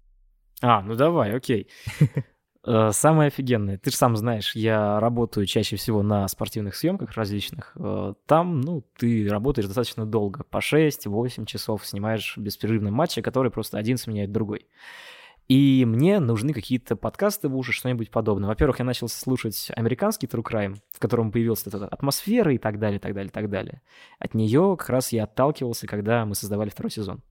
А, 0.61 0.83
ну 0.83 0.95
давай, 0.95 1.35
окей. 1.35 1.69
Э, 2.65 2.91
самое 2.93 3.27
офигенное, 3.27 3.77
ты 3.77 3.91
же 3.91 3.97
сам 3.97 4.17
знаешь, 4.17 4.55
я 4.55 5.01
работаю 5.01 5.47
чаще 5.47 5.75
всего 5.75 6.05
на 6.05 6.29
спортивных 6.29 6.77
съемках 6.77 7.11
различных. 7.13 7.73
Э, 7.75 8.15
там, 8.27 8.61
ну, 8.61 8.87
ты 8.97 9.29
работаешь 9.29 9.67
достаточно 9.67 10.07
долго, 10.07 10.45
по 10.45 10.59
6-8 10.59 11.45
часов 11.45 11.85
снимаешь 11.85 12.39
беспрерывно 12.39 12.93
матчи, 12.93 13.21
которые 13.21 13.51
просто 13.51 13.79
один 13.79 13.97
сменяет 13.97 14.31
другой. 14.31 14.69
И 15.49 15.85
мне 15.85 16.21
нужны 16.21 16.53
какие-то 16.53 16.97
подкасты 16.97 17.49
в 17.49 17.57
уши, 17.57 17.73
что-нибудь 17.73 18.11
подобное. 18.11 18.49
Во-первых, 18.49 18.79
я 18.79 18.85
начал 18.85 19.09
слушать 19.09 19.71
американский 19.75 20.27
True 20.27 20.43
Crime, 20.43 20.77
в 20.93 20.99
котором 20.99 21.31
появилась 21.31 21.67
эта 21.67 21.87
атмосфера 21.87 22.55
и 22.55 22.59
так 22.59 22.79
далее, 22.79 22.99
так 22.99 23.15
далее, 23.15 23.31
так 23.31 23.51
далее. 23.51 23.83
От 24.19 24.35
нее 24.35 24.77
как 24.79 24.89
раз 24.89 25.13
я 25.13 25.25
отталкивался, 25.25 25.87
когда 25.87 26.25
мы 26.25 26.35
создавали 26.35 26.71
второй 26.71 26.91
сезон. 26.91 27.23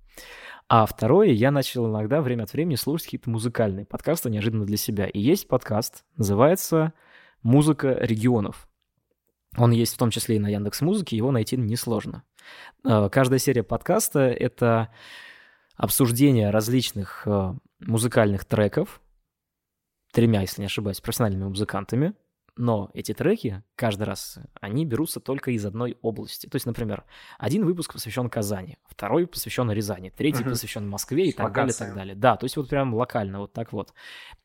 А 0.68 0.86
второе, 0.86 1.30
я 1.30 1.52
начал 1.52 1.88
иногда 1.88 2.22
время 2.22 2.44
от 2.44 2.54
времени 2.54 2.76
слушать 2.76 3.06
какие-то 3.06 3.30
музыкальные 3.30 3.86
подкасты 3.86 4.30
неожиданно 4.30 4.66
для 4.66 4.78
себя. 4.78 5.06
И 5.06 5.20
есть 5.20 5.48
подкаст, 5.48 6.06
называется 6.16 6.94
«Музыка 7.44 7.98
регионов». 8.00 8.68
Он 9.58 9.72
есть 9.72 9.96
в 9.96 9.98
том 9.98 10.12
числе 10.12 10.38
и 10.38 10.40
на 10.40 10.48
Яндекс 10.48 10.82
Музыке, 10.82 11.18
его 11.18 11.32
найти 11.32 11.58
несложно. 11.58 12.24
Э, 12.86 13.10
каждая 13.12 13.40
серия 13.40 13.64
подкаста— 13.64 14.20
это 14.30 14.90
обсуждение 15.76 16.52
различных 16.52 17.24
э, 17.26 17.54
музыкальных 17.82 18.46
треков, 18.46 19.02
тремя, 20.12 20.42
если 20.42 20.62
не 20.62 20.68
ошибаюсь, 20.68 21.02
профессиональными 21.02 21.46
музыкантами, 21.46 22.14
но 22.58 22.92
эти 22.94 23.14
треки 23.14 23.64
каждый 23.76 24.04
раз, 24.04 24.38
они 24.60 24.86
берутся 24.86 25.20
только 25.20 25.52
из 25.52 25.66
одной 25.66 25.98
области. 26.02 26.48
То 26.48 26.58
есть, 26.58 26.66
например, 26.66 27.06
один 27.40 27.66
выпуск 27.66 27.94
посвящен 27.94 28.30
Казани, 28.30 28.78
второй 28.86 29.26
посвящен 29.26 29.72
Рязани, 29.72 30.10
третий 30.10 30.44
угу. 30.44 30.52
посвящен 30.52 30.88
Москве 30.88 31.30
и 31.30 31.32
так 31.32 31.46
Локация. 31.46 31.56
далее, 31.64 31.74
так 31.88 31.96
далее. 31.96 32.16
Да, 32.16 32.36
то 32.36 32.46
есть 32.46 32.58
вот 32.58 32.68
прям 32.68 32.94
локально, 32.94 33.40
вот 33.40 33.54
так 33.54 33.72
вот. 33.72 33.94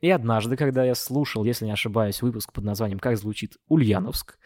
И 0.01 0.09
однажды, 0.09 0.57
когда 0.57 0.85
я 0.85 0.95
слушал, 0.95 1.45
если 1.45 1.65
не 1.65 1.73
ошибаюсь, 1.73 2.23
выпуск 2.23 2.53
под 2.53 2.65
названием 2.65 3.01
«Как 3.01 3.17
звучит 3.17 3.57
Ульяновск», 3.69 4.39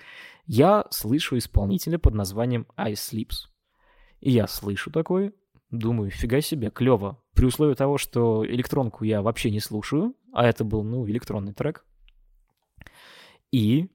я 0.47 0.87
слышу 0.91 1.37
исполнителя 1.37 1.99
под 1.99 2.15
названием 2.15 2.67
I 2.77 2.95
Sleeps. 2.95 3.51
И 4.21 4.31
я 4.31 4.47
слышу 4.47 4.91
такое, 4.91 5.33
думаю, 5.71 6.11
фига 6.11 6.41
себе, 6.41 6.71
клево. 6.71 7.23
При 7.35 7.47
условии 7.47 7.75
того, 7.75 7.99
что 7.99 8.45
электронку 8.47 9.05
я 9.05 9.23
вообще 9.23 9.51
не 9.51 9.61
слушаю, 9.61 10.15
а 10.33 10.47
это 10.47 10.65
был, 10.65 10.83
ну, 10.83 11.09
электронный 11.09 11.53
трек, 11.53 11.85
и 13.53 13.89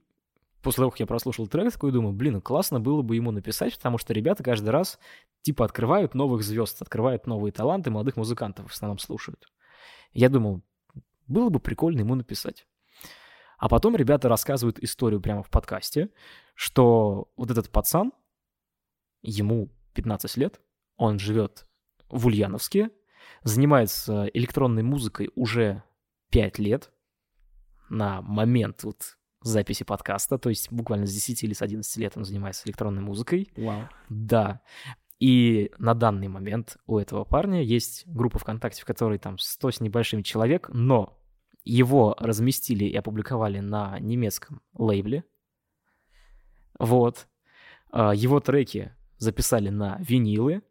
после 0.62 0.82
того, 0.82 0.92
как 0.92 1.00
я 1.00 1.06
прослушал 1.06 1.48
трек, 1.48 1.72
такой 1.72 1.92
думаю, 1.92 2.14
блин, 2.14 2.42
классно 2.42 2.80
было 2.80 3.02
бы 3.02 3.16
ему 3.16 3.32
написать, 3.32 3.76
потому 3.78 3.98
что 3.98 4.14
ребята 4.14 4.44
каждый 4.44 4.70
раз 4.70 5.00
типа 5.42 5.64
открывают 5.66 6.16
новых 6.16 6.44
звезд, 6.44 6.82
открывают 6.82 7.28
новые 7.28 7.52
таланты, 7.52 7.92
молодых 7.92 8.18
музыкантов 8.18 8.70
в 8.70 8.74
основном 8.74 8.98
слушают. 8.98 9.48
Я 10.12 10.30
думал, 10.30 10.64
было 11.28 11.50
бы 11.50 11.60
прикольно 11.60 12.00
ему 12.00 12.16
написать. 12.16 12.66
А 13.58 13.70
потом 13.70 13.96
ребята 13.96 14.28
рассказывают 14.28 14.80
историю 14.80 15.22
прямо 15.22 15.44
в 15.44 15.50
подкасте, 15.50 16.10
что 16.56 17.32
вот 17.38 17.52
этот 17.52 17.70
пацан, 17.70 18.12
ему 19.22 19.70
15 19.94 20.36
лет, 20.38 20.60
он 20.98 21.20
живет 21.20 21.68
в 22.10 22.28
Ульяновске, 22.28 22.90
занимается 23.44 24.30
электронной 24.34 24.84
музыкой 24.84 25.30
уже 25.36 25.84
5 26.32 26.60
лет, 26.60 26.92
на 27.90 28.22
момент 28.22 28.84
вот 28.84 29.18
записи 29.42 29.84
подкаста, 29.84 30.38
то 30.38 30.50
есть 30.50 30.72
буквально 30.72 31.06
с 31.06 31.14
10 31.14 31.44
или 31.44 31.54
с 31.54 31.62
11 31.62 31.98
лет 31.98 32.14
он 32.16 32.26
занимается 32.26 32.68
электронной 32.68 33.04
музыкой. 33.04 33.52
Вау. 33.56 33.88
Да. 34.10 34.62
И 35.20 35.72
на 35.78 35.94
данный 35.94 36.28
момент 36.28 36.78
у 36.88 36.98
этого 36.98 37.24
парня 37.24 37.62
есть 37.62 38.06
группа 38.08 38.40
ВКонтакте, 38.40 38.82
в 38.82 38.86
которой 38.86 39.20
там 39.20 39.38
100 39.38 39.72
с 39.72 39.80
небольшим 39.82 40.24
человек, 40.24 40.70
но 40.74 41.18
его 41.64 42.16
разместили 42.20 42.86
и 42.86 42.96
опубликовали 42.96 43.60
на 43.60 44.00
немецком 44.00 44.62
лейбле. 44.74 45.24
Вот. 46.80 47.28
А, 47.92 48.14
его 48.14 48.40
треки 48.40 48.94
записали 49.18 49.70
на 49.70 49.98
винилы, 50.00 50.64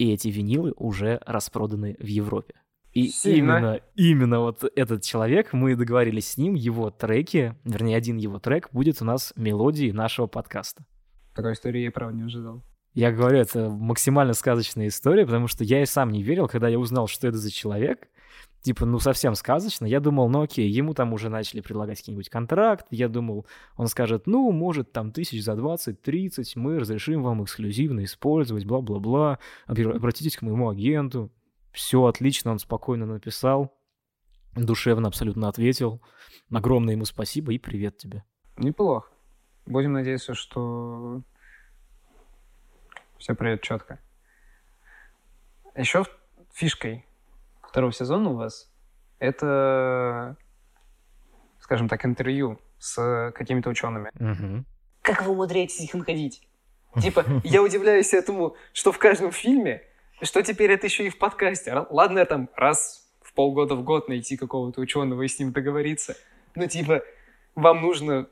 и 0.00 0.14
эти 0.14 0.28
винилы 0.28 0.72
уже 0.78 1.20
распроданы 1.26 1.94
в 2.00 2.06
Европе. 2.06 2.54
И 2.94 3.08
Сильно. 3.08 3.36
именно, 3.36 3.80
именно 3.96 4.40
вот 4.40 4.64
этот 4.74 5.02
человек, 5.02 5.52
мы 5.52 5.76
договорились 5.76 6.28
с 6.28 6.36
ним, 6.38 6.54
его 6.54 6.90
треки, 6.90 7.54
вернее, 7.64 7.98
один 7.98 8.16
его 8.16 8.38
трек 8.38 8.70
будет 8.72 9.02
у 9.02 9.04
нас 9.04 9.34
мелодией 9.36 9.92
нашего 9.92 10.26
подкаста. 10.26 10.86
Такой 11.36 11.52
истории 11.52 11.82
я, 11.82 11.90
правда, 11.90 12.16
не 12.16 12.22
ожидал. 12.22 12.64
Я 12.94 13.12
говорю, 13.12 13.40
это 13.40 13.68
максимально 13.68 14.32
сказочная 14.32 14.88
история, 14.88 15.26
потому 15.26 15.48
что 15.48 15.64
я 15.64 15.82
и 15.82 15.86
сам 15.86 16.10
не 16.12 16.22
верил, 16.22 16.48
когда 16.48 16.68
я 16.68 16.78
узнал, 16.78 17.06
что 17.06 17.28
это 17.28 17.36
за 17.36 17.50
человек. 17.50 18.08
Типа, 18.62 18.84
ну, 18.84 18.98
совсем 18.98 19.34
сказочно. 19.34 19.86
Я 19.86 20.00
думал, 20.00 20.28
ну, 20.28 20.42
окей, 20.42 20.68
ему 20.68 20.92
там 20.92 21.14
уже 21.14 21.30
начали 21.30 21.60
предлагать 21.60 22.00
какой-нибудь 22.00 22.28
контракт. 22.28 22.86
Я 22.90 23.08
думал, 23.08 23.46
он 23.76 23.86
скажет, 23.86 24.26
ну, 24.26 24.52
может, 24.52 24.92
там 24.92 25.12
тысяч 25.12 25.42
за 25.42 25.52
20-30 25.52 26.52
мы 26.56 26.78
разрешим 26.78 27.22
вам 27.22 27.42
эксклюзивно 27.42 28.04
использовать, 28.04 28.66
бла-бла-бла. 28.66 29.38
Обратитесь 29.66 30.36
к 30.36 30.42
моему 30.42 30.68
агенту. 30.68 31.32
Все 31.72 32.04
отлично, 32.04 32.50
он 32.50 32.58
спокойно 32.58 33.06
написал, 33.06 33.72
душевно 34.54 35.08
абсолютно 35.08 35.48
ответил. 35.48 36.02
Огромное 36.52 36.94
ему 36.94 37.04
спасибо 37.04 37.54
и 37.54 37.58
привет 37.58 37.96
тебе. 37.96 38.24
Неплохо. 38.58 39.08
Будем 39.64 39.92
надеяться, 39.92 40.34
что 40.34 41.22
все 43.18 43.34
пройдет 43.34 43.62
четко. 43.62 44.00
Еще 45.76 46.04
фишкой 46.52 47.06
второго 47.70 47.92
сезона 47.92 48.30
у 48.30 48.36
вас 48.36 48.70
это, 49.18 50.36
скажем 51.60 51.88
так, 51.88 52.04
интервью 52.04 52.60
с 52.78 53.32
какими-то 53.34 53.70
учеными. 53.70 54.10
Угу. 54.18 54.64
Как 55.02 55.22
вы 55.22 55.32
умудряетесь 55.32 55.80
их 55.80 55.94
находить? 55.94 56.46
Типа, 57.00 57.24
я 57.44 57.62
удивляюсь 57.62 58.12
этому, 58.12 58.56
что 58.72 58.92
в 58.92 58.98
каждом 58.98 59.30
фильме 59.32 59.82
что 60.22 60.42
теперь 60.42 60.70
это 60.72 60.86
еще 60.86 61.06
и 61.06 61.10
в 61.10 61.18
подкасте? 61.18 61.86
Ладно, 61.88 62.24
там 62.26 62.50
раз 62.54 63.08
в 63.22 63.32
полгода 63.32 63.74
в 63.74 63.82
год 63.82 64.08
найти 64.08 64.36
какого-то 64.36 64.80
ученого 64.80 65.22
и 65.22 65.28
с 65.28 65.38
ним 65.38 65.52
договориться. 65.52 66.16
Ну, 66.54 66.66
типа, 66.66 67.02
вам 67.54 67.80
нужно 67.80 68.28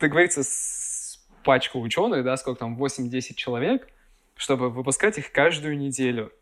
договориться 0.00 0.42
с 0.42 1.24
пачкой 1.44 1.84
ученых, 1.84 2.24
да, 2.24 2.36
сколько 2.36 2.60
там, 2.60 2.82
8-10 2.82 3.34
человек, 3.34 3.88
чтобы 4.34 4.70
выпускать 4.70 5.18
их 5.18 5.30
каждую 5.30 5.78
неделю. 5.78 6.32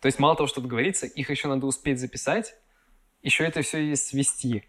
То 0.00 0.06
есть 0.06 0.18
мало 0.18 0.36
того, 0.36 0.46
что 0.46 0.60
договориться, 0.60 1.06
их 1.06 1.30
еще 1.30 1.48
надо 1.48 1.66
успеть 1.66 1.98
записать, 1.98 2.54
еще 3.22 3.44
это 3.44 3.62
все 3.62 3.78
и 3.78 3.96
свести. 3.96 4.64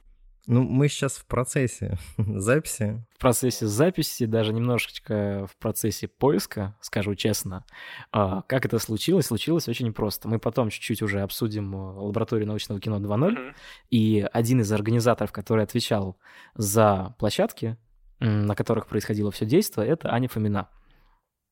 Ну, 0.48 0.64
мы 0.64 0.88
сейчас 0.88 1.18
в 1.18 1.28
процессе 1.28 2.00
записи. 2.18 3.06
В 3.16 3.20
процессе 3.20 3.68
записи, 3.68 4.26
даже 4.26 4.52
немножечко 4.52 5.48
в 5.48 5.56
процессе 5.58 6.08
поиска, 6.08 6.76
скажу 6.82 7.14
честно. 7.14 7.66
А, 8.12 8.42
как 8.44 8.66
это 8.66 8.80
случилось? 8.80 9.28
Случилось 9.28 9.68
очень 9.68 9.94
просто. 9.94 10.28
Мы 10.28 10.40
потом 10.40 10.72
чуть-чуть 10.72 11.04
уже 11.04 11.22
обсудим 11.22 11.76
э, 11.76 11.78
лабораторию 11.78 12.48
научного 12.48 12.82
кино 12.82 12.98
2.0, 12.98 13.36
mm-hmm. 13.36 13.54
и 13.92 14.28
один 14.34 14.62
из 14.62 14.72
организаторов, 14.72 15.32
который 15.32 15.64
отвечал 15.64 16.18
за 16.56 17.16
площадки, 17.20 17.78
на 18.20 18.56
которых 18.56 18.88
происходило 18.88 19.32
все 19.32 19.46
действие, 19.46 19.88
это 19.88 20.12
Аня 20.12 20.28
Фомина. 20.28 20.70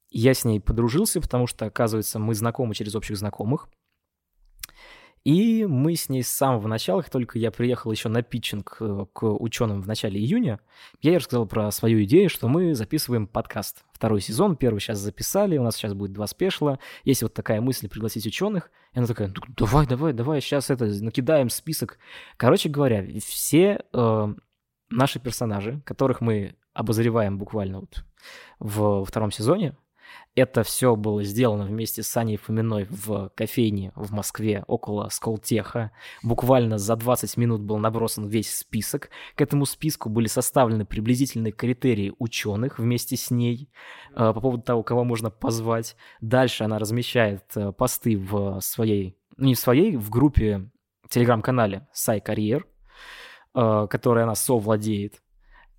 Я 0.09 0.33
с 0.33 0.45
ней 0.45 0.59
подружился, 0.59 1.21
потому 1.21 1.47
что, 1.47 1.65
оказывается, 1.65 2.19
мы 2.19 2.33
знакомы 2.33 2.75
через 2.75 2.95
общих 2.95 3.17
знакомых. 3.17 3.67
И 5.27 5.65
мы 5.65 5.95
с 5.95 6.07
ней 6.07 6.23
с 6.23 6.29
самого 6.29 6.69
начала, 6.69 7.01
как 7.01 7.11
только 7.11 7.37
я 7.37 7.51
приехал 7.51 7.91
еще 7.91 8.07
на 8.07 8.21
питчинг 8.21 8.77
э, 8.79 9.05
к 9.11 9.25
ученым 9.25 9.81
в 9.81 9.87
начале 9.87 10.21
июня, 10.21 10.61
я 11.01 11.11
ей 11.11 11.17
рассказал 11.17 11.45
про 11.45 11.69
свою 11.71 12.01
идею, 12.05 12.29
что 12.29 12.47
мы 12.47 12.73
записываем 12.75 13.27
подкаст. 13.27 13.83
Второй 13.91 14.21
сезон, 14.21 14.55
первый 14.55 14.79
сейчас 14.79 14.99
записали, 14.99 15.57
у 15.57 15.63
нас 15.63 15.75
сейчас 15.75 15.93
будет 15.93 16.13
два 16.13 16.27
спешла. 16.27 16.79
Есть 17.03 17.23
вот 17.23 17.33
такая 17.33 17.59
мысль 17.59 17.89
пригласить 17.89 18.25
ученых. 18.25 18.71
И 18.93 18.99
она 18.99 19.05
такая, 19.05 19.33
давай, 19.57 19.85
давай, 19.85 20.13
давай, 20.13 20.39
сейчас 20.39 20.69
это, 20.69 20.85
накидаем 20.85 21.49
список. 21.49 21.99
Короче 22.37 22.69
говоря, 22.69 23.05
все 23.19 23.83
э, 23.91 24.33
наши 24.89 25.19
персонажи, 25.19 25.81
которых 25.83 26.21
мы 26.21 26.55
обозреваем 26.71 27.37
буквально 27.37 27.81
вот 27.81 28.05
в 28.59 29.03
втором 29.03 29.31
сезоне, 29.31 29.75
это 30.37 30.61
все 30.61 30.95
было 30.95 31.23
сделано 31.23 31.65
вместе 31.65 32.03
с 32.03 32.07
Саней 32.07 32.37
Фоминой 32.37 32.85
в 32.89 33.31
кофейне 33.35 33.91
в 33.95 34.11
Москве 34.11 34.63
около 34.67 35.09
Сколтеха. 35.09 35.91
Буквально 36.21 36.77
за 36.77 36.95
20 36.95 37.37
минут 37.37 37.61
был 37.61 37.79
набросан 37.79 38.27
весь 38.27 38.55
список. 38.55 39.09
К 39.35 39.41
этому 39.41 39.65
списку 39.65 40.09
были 40.09 40.27
составлены 40.27 40.85
приблизительные 40.85 41.51
критерии 41.51 42.13
ученых 42.19 42.77
вместе 42.77 43.17
с 43.17 43.31
ней 43.31 43.71
э, 44.11 44.31
по 44.31 44.39
поводу 44.39 44.61
того, 44.61 44.83
кого 44.83 45.03
можно 45.03 45.31
позвать. 45.31 45.95
Дальше 46.21 46.63
она 46.63 46.77
размещает 46.77 47.43
э, 47.55 47.71
посты 47.71 48.15
в 48.15 48.59
своей, 48.61 49.17
не 49.37 49.55
в 49.55 49.59
своей, 49.59 49.97
в 49.97 50.11
группе, 50.11 50.69
телеграм-канале 51.09 51.87
Сай 51.91 52.21
Карьер, 52.21 52.67
э, 53.55 53.87
которой 53.89 54.23
она 54.23 54.35
совладеет. 54.35 55.21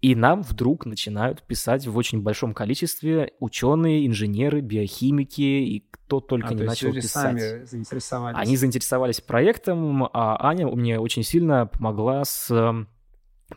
И 0.00 0.14
нам 0.14 0.42
вдруг 0.42 0.86
начинают 0.86 1.42
писать 1.42 1.86
в 1.86 1.96
очень 1.96 2.22
большом 2.22 2.54
количестве 2.54 3.32
ученые, 3.40 4.06
инженеры, 4.06 4.60
биохимики 4.60 5.40
и 5.40 5.88
кто 5.90 6.20
только 6.20 6.48
А, 6.48 6.52
не 6.52 6.58
то 6.58 6.64
начал 6.64 6.86
люди 6.88 7.00
писать. 7.00 7.40
сами 7.40 7.64
заинтересовались. 7.64 8.38
Они 8.38 8.56
заинтересовались 8.56 9.20
проектом, 9.20 10.04
а 10.04 10.38
Аня 10.48 10.68
мне 10.68 11.00
очень 11.00 11.24
сильно 11.24 11.66
помогла 11.66 12.24
с 12.24 12.48
эм, 12.50 12.88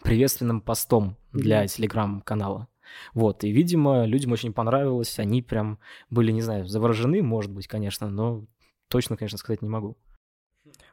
приветственным 0.03 0.61
постом 0.61 1.15
для 1.31 1.67
телеграм-канала. 1.67 2.67
Вот, 3.13 3.43
и, 3.43 3.51
видимо, 3.51 4.05
людям 4.05 4.31
очень 4.31 4.51
понравилось, 4.51 5.19
они 5.19 5.41
прям 5.41 5.79
были, 6.09 6.31
не 6.31 6.41
знаю, 6.41 6.67
заворожены, 6.67 7.21
может 7.21 7.51
быть, 7.51 7.67
конечно, 7.67 8.09
но 8.09 8.45
точно, 8.89 9.15
конечно, 9.15 9.37
сказать 9.37 9.61
не 9.61 9.69
могу. 9.69 9.97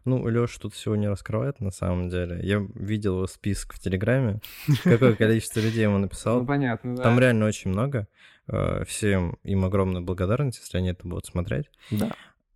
Ну, 0.05 0.27
Леша 0.29 0.59
тут 0.61 0.75
всего 0.75 0.97
не 0.97 1.09
раскрывает 1.09 1.61
на 1.61 1.71
самом 1.71 2.09
деле. 2.09 2.41
Я 2.43 2.65
видел 2.75 3.17
его 3.17 3.27
список 3.27 3.75
в 3.75 3.79
Телеграме, 3.79 4.41
какое 4.85 5.15
количество 5.15 5.61
людей 5.61 5.83
ему 5.85 5.99
написал. 5.99 6.41
Ну, 6.41 6.47
понятно, 6.47 6.97
да. 6.97 7.03
Там 7.03 7.19
реально 7.21 7.47
очень 7.47 7.71
много. 7.71 8.09
Э, 8.47 8.85
Всем 8.87 9.39
им 9.43 9.65
огромная 9.65 10.01
благодарность, 10.01 10.59
если 10.61 10.79
они 10.79 10.91
это 10.91 11.07
будут 11.07 11.27
смотреть. 11.27 11.67
Да. 11.91 12.13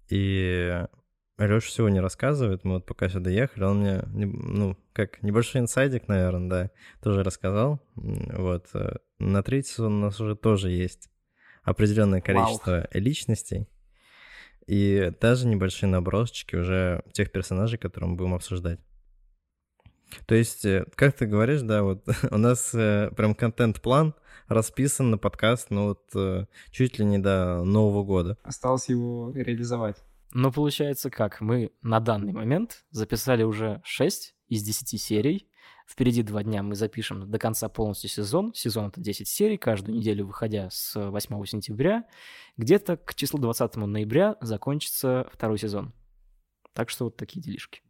И 0.09 0.85
Леша 1.39 1.67
всего 1.67 1.89
не 1.89 2.01
рассказывает. 2.01 2.65
Мы 2.65 2.75
вот 2.75 2.87
пока 2.87 3.09
сюда 3.09 3.31
ехали, 3.31 3.65
он 3.65 3.81
мне, 3.81 4.03
не- 4.13 4.25
ну, 4.27 4.77
как 4.93 5.23
небольшой 5.23 5.61
инсайдик, 5.61 6.09
наверное, 6.09 6.49
да, 6.49 6.71
тоже 7.03 7.23
рассказал. 7.23 7.81
Вот. 7.95 8.67
э, 8.75 8.97
На 9.19 9.43
третий 9.43 9.71
сезон 9.73 9.95
у 9.95 10.01
нас 10.07 10.21
уже 10.21 10.37
тоже 10.37 10.71
есть 10.71 11.09
определенное 11.63 12.21
количество 12.21 12.89
личностей. 12.93 13.69
И 14.67 15.13
даже 15.21 15.47
небольшие 15.47 15.91
набросчики 15.91 16.57
уже 16.57 17.03
тех 17.13 17.33
персонажей, 17.33 17.79
которые 17.79 18.11
мы 18.11 18.17
будем 18.17 18.35
обсуждать. 18.35 18.81
То 20.27 20.35
есть, 20.35 20.65
э, 20.65 20.85
как 20.95 21.15
ты 21.15 21.27
говоришь, 21.27 21.63
да, 21.63 21.83
вот 21.83 22.05
у 22.31 22.37
нас 22.37 22.75
э, 22.75 23.11
прям 23.17 23.35
контент-план 23.35 24.15
расписан 24.49 25.11
на 25.11 25.19
подкаст, 25.19 25.71
ну 25.71 25.89
вот 25.89 26.03
э, 26.15 26.47
чуть 26.71 26.99
ли 26.99 27.05
не 27.05 27.19
до 27.19 27.65
Нового 27.65 28.05
года. 28.05 28.39
Осталось 28.43 28.89
его 28.89 29.33
реализовать. 29.35 29.97
Но 30.35 30.51
получается 30.51 31.11
как? 31.11 31.41
Мы 31.41 31.73
на 31.83 32.01
данный 32.01 32.33
момент 32.33 32.85
записали 32.91 33.43
уже 33.43 33.81
6 33.85 34.35
из 34.49 34.63
10 34.63 35.01
серий. 35.01 35.49
Впереди 35.93 36.23
два 36.23 36.43
дня 36.43 36.63
мы 36.63 36.75
запишем 36.75 37.31
до 37.31 37.39
конца 37.39 37.69
полностью 37.69 38.09
сезон. 38.09 38.55
Сезон 38.55 38.87
это 38.87 39.03
10 39.03 39.29
серий, 39.29 39.59
каждую 39.59 39.95
неделю 39.95 40.25
выходя 40.25 40.71
с 40.71 40.95
8 40.99 41.45
сентября. 41.45 42.05
Где-то 42.57 42.97
к 42.97 43.15
числу 43.15 43.39
20 43.39 43.77
ноября 43.77 44.37
закончится 44.41 45.29
второй 45.31 45.59
сезон. 45.59 45.93
Так 46.73 46.89
что 46.89 47.05
вот 47.05 47.19
такие 47.19 47.43
делишки. 47.43 47.83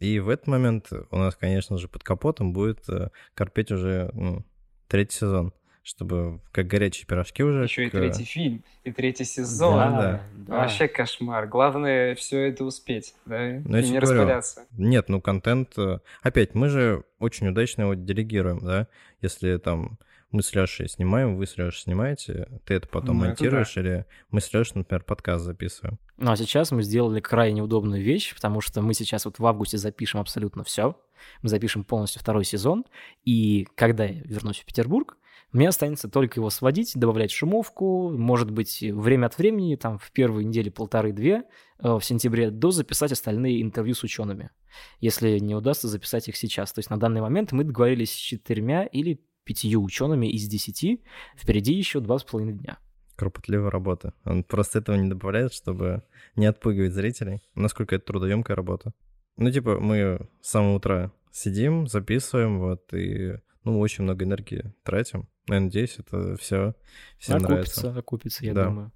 И 0.00 0.18
в 0.18 0.28
этот 0.28 0.48
момент 0.48 0.88
у 1.12 1.16
нас, 1.16 1.36
конечно 1.36 1.78
же, 1.78 1.86
под 1.86 2.02
капотом 2.02 2.52
будет 2.52 2.88
э, 2.88 3.10
корпеть 3.34 3.70
уже 3.70 4.10
ну, 4.12 4.44
третий 4.88 5.18
сезон, 5.18 5.54
чтобы 5.84 6.40
как 6.50 6.66
горячие 6.66 7.06
пирожки 7.06 7.44
уже. 7.44 7.62
Еще 7.64 7.84
и 7.86 7.88
к- 7.88 7.92
третий 7.92 8.24
фильм, 8.24 8.64
и 8.82 8.90
третий 8.90 9.24
сезон. 9.24 9.76
Да, 9.76 10.22
да. 10.34 10.56
Вообще 10.56 10.88
кошмар. 10.88 11.46
Главное 11.46 12.14
все 12.16 12.48
это 12.48 12.64
успеть, 12.64 13.14
да? 13.26 13.60
Ну, 13.64 13.76
я 13.76 13.82
и 13.82 13.90
не 13.90 13.98
говорю. 14.00 14.20
распыляться. 14.20 14.66
Нет, 14.76 15.08
ну 15.08 15.20
контент... 15.20 15.78
э, 15.78 15.98
Опять, 16.22 16.54
мы 16.54 16.68
же 16.70 17.04
очень 17.18 17.46
удачно 17.48 17.82
его 17.82 17.94
делегируем, 17.94 18.60
да? 18.60 18.88
Если 19.20 19.58
там 19.58 19.98
мы 20.30 20.42
с 20.42 20.52
Лешей 20.54 20.88
снимаем, 20.88 21.36
вы 21.36 21.46
с 21.46 21.56
Лешей 21.58 21.82
снимаете, 21.82 22.48
ты 22.64 22.74
это 22.74 22.88
потом 22.88 23.18
Ну, 23.18 23.24
это 23.24 23.28
монтируешь, 23.28 23.76
или 23.76 24.04
мы 24.30 24.40
с 24.40 24.52
Лешей, 24.52 24.78
например, 24.78 25.04
подкаст 25.04 25.44
записываем. 25.44 25.98
Ну 26.16 26.32
а 26.32 26.36
сейчас 26.36 26.72
мы 26.72 26.82
сделали 26.82 27.20
крайне 27.20 27.62
удобную 27.62 28.02
вещь, 28.02 28.34
потому 28.34 28.60
что 28.60 28.80
мы 28.82 28.94
сейчас 28.94 29.26
вот 29.26 29.38
в 29.38 29.46
августе 29.46 29.78
запишем 29.78 30.18
абсолютно 30.20 30.64
все. 30.64 30.98
Мы 31.42 31.48
запишем 31.50 31.84
полностью 31.84 32.20
второй 32.20 32.44
сезон. 32.44 32.84
И 33.24 33.68
когда 33.76 34.04
я 34.06 34.22
вернусь 34.24 34.60
в 34.60 34.64
Петербург, 34.64 35.16
мне 35.54 35.68
останется 35.68 36.08
только 36.08 36.40
его 36.40 36.50
сводить, 36.50 36.92
добавлять 36.96 37.30
шумовку, 37.30 38.10
может 38.10 38.50
быть, 38.50 38.82
время 38.82 39.26
от 39.26 39.38
времени, 39.38 39.76
там, 39.76 39.98
в 39.98 40.10
первые 40.10 40.44
недели 40.44 40.68
полторы-две 40.68 41.44
э, 41.78 41.94
в 41.94 42.00
сентябре, 42.02 42.50
до 42.50 42.72
записать 42.72 43.12
остальные 43.12 43.62
интервью 43.62 43.94
с 43.94 44.02
учеными, 44.02 44.50
если 44.98 45.38
не 45.38 45.54
удастся 45.54 45.86
записать 45.86 46.26
их 46.26 46.36
сейчас. 46.36 46.72
То 46.72 46.80
есть 46.80 46.90
на 46.90 46.98
данный 46.98 47.20
момент 47.20 47.52
мы 47.52 47.62
договорились 47.62 48.10
с 48.10 48.16
четырьмя 48.16 48.84
или 48.84 49.24
пятью 49.44 49.80
учеными 49.84 50.26
из 50.26 50.48
десяти, 50.48 51.04
впереди 51.36 51.72
еще 51.72 52.00
два 52.00 52.18
с 52.18 52.24
половиной 52.24 52.54
дня. 52.54 52.78
Кропотливая 53.14 53.70
работа. 53.70 54.12
Он 54.24 54.42
просто 54.42 54.80
этого 54.80 54.96
не 54.96 55.08
добавляет, 55.08 55.54
чтобы 55.54 56.02
не 56.34 56.46
отпугивать 56.46 56.94
зрителей. 56.94 57.42
Насколько 57.54 57.94
это 57.94 58.06
трудоемкая 58.06 58.56
работа. 58.56 58.92
Ну, 59.36 59.52
типа, 59.52 59.78
мы 59.78 60.28
с 60.40 60.50
самого 60.50 60.74
утра 60.74 61.12
сидим, 61.30 61.86
записываем, 61.86 62.58
вот, 62.58 62.92
и, 62.92 63.36
ну, 63.64 63.78
очень 63.80 64.04
много 64.04 64.24
энергии 64.24 64.72
тратим. 64.82 65.28
Я 65.48 65.60
надеюсь, 65.60 65.98
это 65.98 66.36
все 66.36 66.74
всем 67.18 67.38
нравится. 67.38 67.80
окупится, 67.80 67.98
окупится, 67.98 68.46
я 68.46 68.54
Да. 68.54 68.64
думаю. 68.66 68.92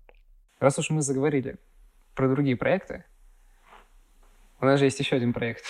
Раз 0.60 0.78
уж 0.78 0.90
мы 0.90 1.02
заговорили 1.02 1.56
про 2.14 2.28
другие 2.28 2.56
проекты, 2.56 3.04
у 4.60 4.64
нас 4.64 4.78
же 4.78 4.86
есть 4.86 4.98
еще 4.98 5.16
один 5.16 5.32
проект, 5.32 5.64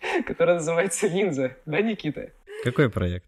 который 0.26 0.54
называется 0.54 1.06
«Линза». 1.06 1.56
Да, 1.66 1.80
Никита? 1.80 2.32
Какой 2.64 2.90
проект? 2.90 3.26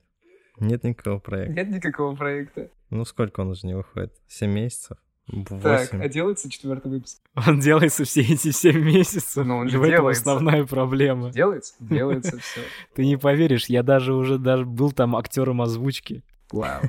Нет 0.59 0.83
никакого 0.83 1.19
проекта. 1.19 1.53
Нет 1.53 1.69
никакого 1.69 2.17
проекта. 2.17 2.71
Ну, 2.91 3.05
сколько 3.05 3.41
он 3.41 3.49
уже 3.49 3.67
не 3.67 3.75
выходит? 3.75 4.15
Семь 4.27 4.53
месяцев? 4.53 4.99
Так, 5.29 5.51
Восемь? 5.51 6.03
а 6.03 6.09
делается 6.09 6.51
четвертый 6.51 6.91
выпуск? 6.91 7.19
Он 7.47 7.61
делается 7.61 8.05
все 8.05 8.23
эти 8.23 8.51
7 8.51 8.79
месяцев. 8.79 9.45
Ну, 9.45 9.59
он 9.59 9.69
же 9.69 9.79
в 9.79 9.83
этом 9.83 9.97
делается. 9.97 10.23
основная 10.23 10.65
проблема. 10.65 11.31
Делается? 11.31 11.75
Делается 11.81 12.39
все. 12.41 12.61
Ты 12.95 13.05
не 13.05 13.19
поверишь, 13.19 13.67
я 13.67 13.83
даже 13.83 14.15
уже 14.15 14.39
даже 14.39 14.65
был 14.65 14.91
там 14.93 15.15
актером 15.17 15.61
озвучки. 15.61 16.23
Вау. 16.51 16.83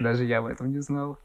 Даже 0.00 0.24
я 0.24 0.38
об 0.38 0.46
этом 0.46 0.70
не 0.70 0.80
знал. 0.80 1.18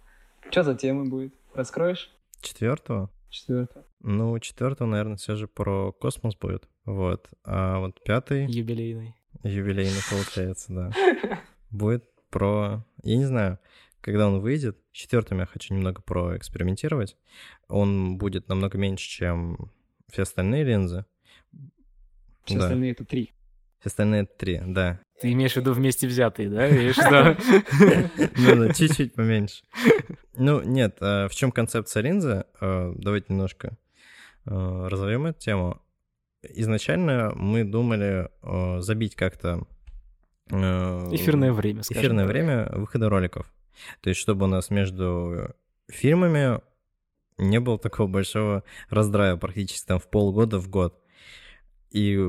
Что 0.49 0.63
за 0.63 0.75
тема 0.75 1.05
будет? 1.05 1.33
Раскроешь? 1.53 2.09
Четвертого? 2.41 3.09
Четвертый. 3.29 3.81
Ну, 4.01 4.37
четвертого, 4.39 4.87
наверное, 4.87 5.17
все 5.17 5.35
же 5.35 5.47
про 5.47 5.91
космос 5.91 6.35
будет. 6.37 6.67
Вот. 6.85 7.27
А 7.43 7.79
вот 7.79 8.01
пятый, 8.03 8.45
Юбилейный. 8.45 9.15
юбилейный, 9.43 10.01
получается, 10.09 10.67
да. 10.73 10.91
Будет 11.71 12.05
про... 12.29 12.85
Я 13.03 13.17
не 13.17 13.25
знаю, 13.25 13.59
когда 14.05 14.27
он 14.27 14.39
выйдет. 14.39 14.77
С 14.91 14.97
четвертым 14.97 15.39
я 15.39 15.47
хочу 15.47 15.73
немного 15.73 15.99
проэкспериментировать. 16.03 17.17
Он 17.67 18.19
будет 18.19 18.47
намного 18.47 18.77
меньше, 18.77 19.09
чем 19.09 19.71
все 20.11 20.21
остальные 20.21 20.63
линзы. 20.63 21.05
Все 22.43 22.59
Да. 22.59 22.65
остальные 22.65 22.91
это 22.91 23.03
три. 23.03 23.33
Все 23.79 23.87
остальные 23.87 24.21
это 24.23 24.37
три, 24.37 24.61
да. 24.63 24.99
Ты 25.19 25.31
имеешь 25.31 25.53
в 25.53 25.57
виду 25.57 25.73
вместе 25.73 26.07
взятые, 26.07 26.49
да? 26.49 26.67
Ну 28.37 28.55
да, 28.67 28.73
чуть-чуть 28.75 29.15
поменьше. 29.15 29.63
Ну, 30.35 30.61
нет, 30.61 30.97
а 31.01 31.27
в 31.27 31.33
чем 31.33 31.51
концепция 31.51 32.03
линзы? 32.03 32.45
А, 32.61 32.93
Давайте 32.95 33.33
немножко 33.33 33.75
а, 34.45 34.87
разовьем 34.87 35.25
эту 35.25 35.39
тему. 35.39 35.81
Изначально 36.43 37.31
мы 37.33 37.63
думали 37.63 38.29
забить 38.79 39.15
как-то 39.15 39.65
Эфирное 40.47 41.51
время, 41.51 41.81
скажем 41.81 42.01
эфирное 42.03 42.25
время 42.27 42.69
выхода 42.71 43.09
роликов. 43.09 43.51
То 44.01 44.09
есть, 44.09 44.21
чтобы 44.21 44.45
у 44.45 44.47
нас 44.47 44.69
между 44.69 45.55
фильмами 45.87 46.59
не 47.37 47.59
было 47.59 47.77
такого 47.77 48.07
большого 48.07 48.63
раздрая 48.89 49.35
практически 49.35 49.87
там 49.87 49.99
в 49.99 50.09
полгода 50.09 50.59
в 50.59 50.69
год. 50.69 51.01
И 51.91 52.19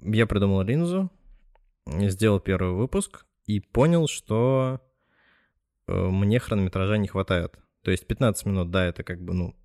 я 0.00 0.26
придумал 0.26 0.62
линзу, 0.62 1.10
сделал 1.86 2.40
первый 2.40 2.74
выпуск 2.74 3.26
и 3.46 3.60
понял, 3.60 4.06
что 4.08 4.80
э, 5.86 5.92
мне 5.92 6.38
хронометража 6.38 6.98
не 6.98 7.08
хватает. 7.08 7.58
То 7.82 7.90
есть 7.90 8.06
15 8.06 8.46
минут, 8.46 8.70
да, 8.70 8.84
это 8.84 9.02
как 9.02 9.20
бы, 9.22 9.32
ну, 9.32 9.56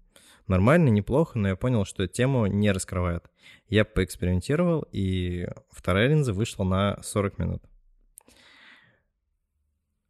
нормально, 0.48 0.90
неплохо, 0.90 1.38
но 1.38 1.50
я 1.50 1.56
понял, 1.56 1.86
что 1.86 2.08
тему 2.08 2.46
не 2.48 2.72
раскрывает. 2.72 3.30
Я 3.68 3.86
поэкспериментировал, 3.86 4.86
и 4.92 5.48
вторая 5.72 6.08
линза 6.08 6.34
вышла 6.34 6.64
на 6.64 7.02
40 7.02 7.40
минут. 7.40 7.64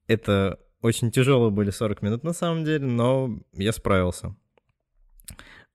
Это 0.07 0.59
очень 0.83 1.11
тяжелые 1.11 1.49
были 1.49 1.69
40 1.71 2.01
минут 2.01 2.23
на 2.23 2.33
самом 2.33 2.65
деле, 2.65 2.85
но 2.85 3.39
я 3.53 3.71
справился. 3.71 4.35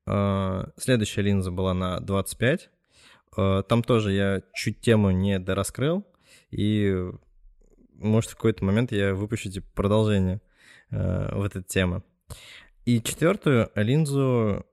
А, 0.06 0.68
Следующая 0.76 1.22
линза 1.22 1.50
была 1.50 1.74
на 1.74 1.98
25. 2.00 2.70
А, 3.36 3.62
Там 3.62 3.82
тоже 3.82 4.12
я 4.12 4.42
чуть 4.54 4.80
тему 4.80 5.10
не 5.10 5.38
дораскрыл, 5.38 6.06
и 6.50 6.94
может 7.94 8.30
в 8.30 8.36
какой-то 8.36 8.64
момент 8.64 8.92
я 8.92 9.14
выпущу 9.14 9.50
типа, 9.50 9.66
продолжение 9.74 10.40
э, 10.90 11.34
в 11.34 11.42
этой 11.42 11.62
теме. 11.62 12.02
И 12.84 13.02
четвертую 13.02 13.70
линзу 13.74 14.64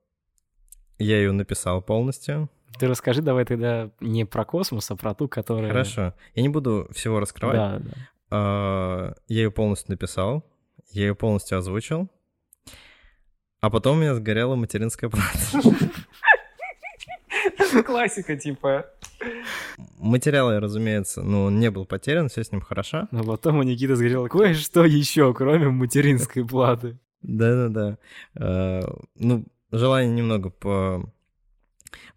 я 1.00 1.17
ее 1.17 1.32
написал 1.32 1.82
полностью. 1.82 2.50
Ты 2.78 2.88
расскажи 2.88 3.21
давай 3.21 3.45
тогда 3.45 3.89
не 4.00 4.26
про 4.26 4.45
космос, 4.45 4.91
а 4.91 4.95
про 4.95 5.15
ту, 5.15 5.28
которая... 5.28 5.71
Хорошо. 5.71 6.13
Я 6.36 6.41
не 6.41 6.50
буду 6.50 6.88
всего 6.91 7.19
раскрывать. 7.19 7.56
Да, 7.56 7.80
да. 7.80 7.91
А, 8.30 9.14
Я 9.28 9.44
ее 9.44 9.52
полностью 9.52 9.92
написал, 9.92 10.46
я 10.92 11.04
ее 11.04 11.16
полностью 11.16 11.58
озвучил, 11.58 12.10
а 13.60 13.70
потом 13.70 13.98
у 13.98 14.02
меня 14.02 14.16
сгорела 14.16 14.56
материнская 14.56 15.10
плата. 15.10 15.76
Классика, 17.86 18.36
типа. 18.36 18.86
Материал, 19.98 20.60
разумеется, 20.60 21.22
ну, 21.24 21.50
не 21.50 21.70
был 21.72 21.86
потерян, 21.86 22.30
все 22.30 22.44
с 22.44 22.52
ним 22.52 22.62
хорошо. 22.62 23.08
Но 23.12 23.24
потом 23.24 23.58
у 23.58 23.64
Никиты 23.64 23.96
сгорело 23.96 24.28
кое-что 24.28 24.86
еще, 24.86 25.34
кроме 25.34 25.70
материнской 25.70 26.46
платы. 26.46 27.00
Да-да-да. 27.22 27.98
Э, 28.36 28.82
ну, 29.16 29.46
желание 29.72 30.14
немного 30.14 30.50
по 30.50 31.12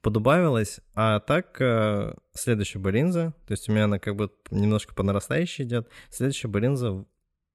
подубавилось, 0.01 0.81
а 0.95 1.21
так 1.21 1.61
э, 1.61 2.15
следующая 2.33 2.79
баринза, 2.79 3.35
то 3.47 3.53
есть 3.53 3.69
у 3.69 3.73
меня 3.73 3.85
она 3.85 3.99
как 3.99 4.17
бы 4.17 4.31
немножко 4.51 4.95
по 4.95 5.03
нарастающей 5.03 5.65
идет. 5.65 5.89
Следующая 6.11 6.49
баринза, 6.49 7.05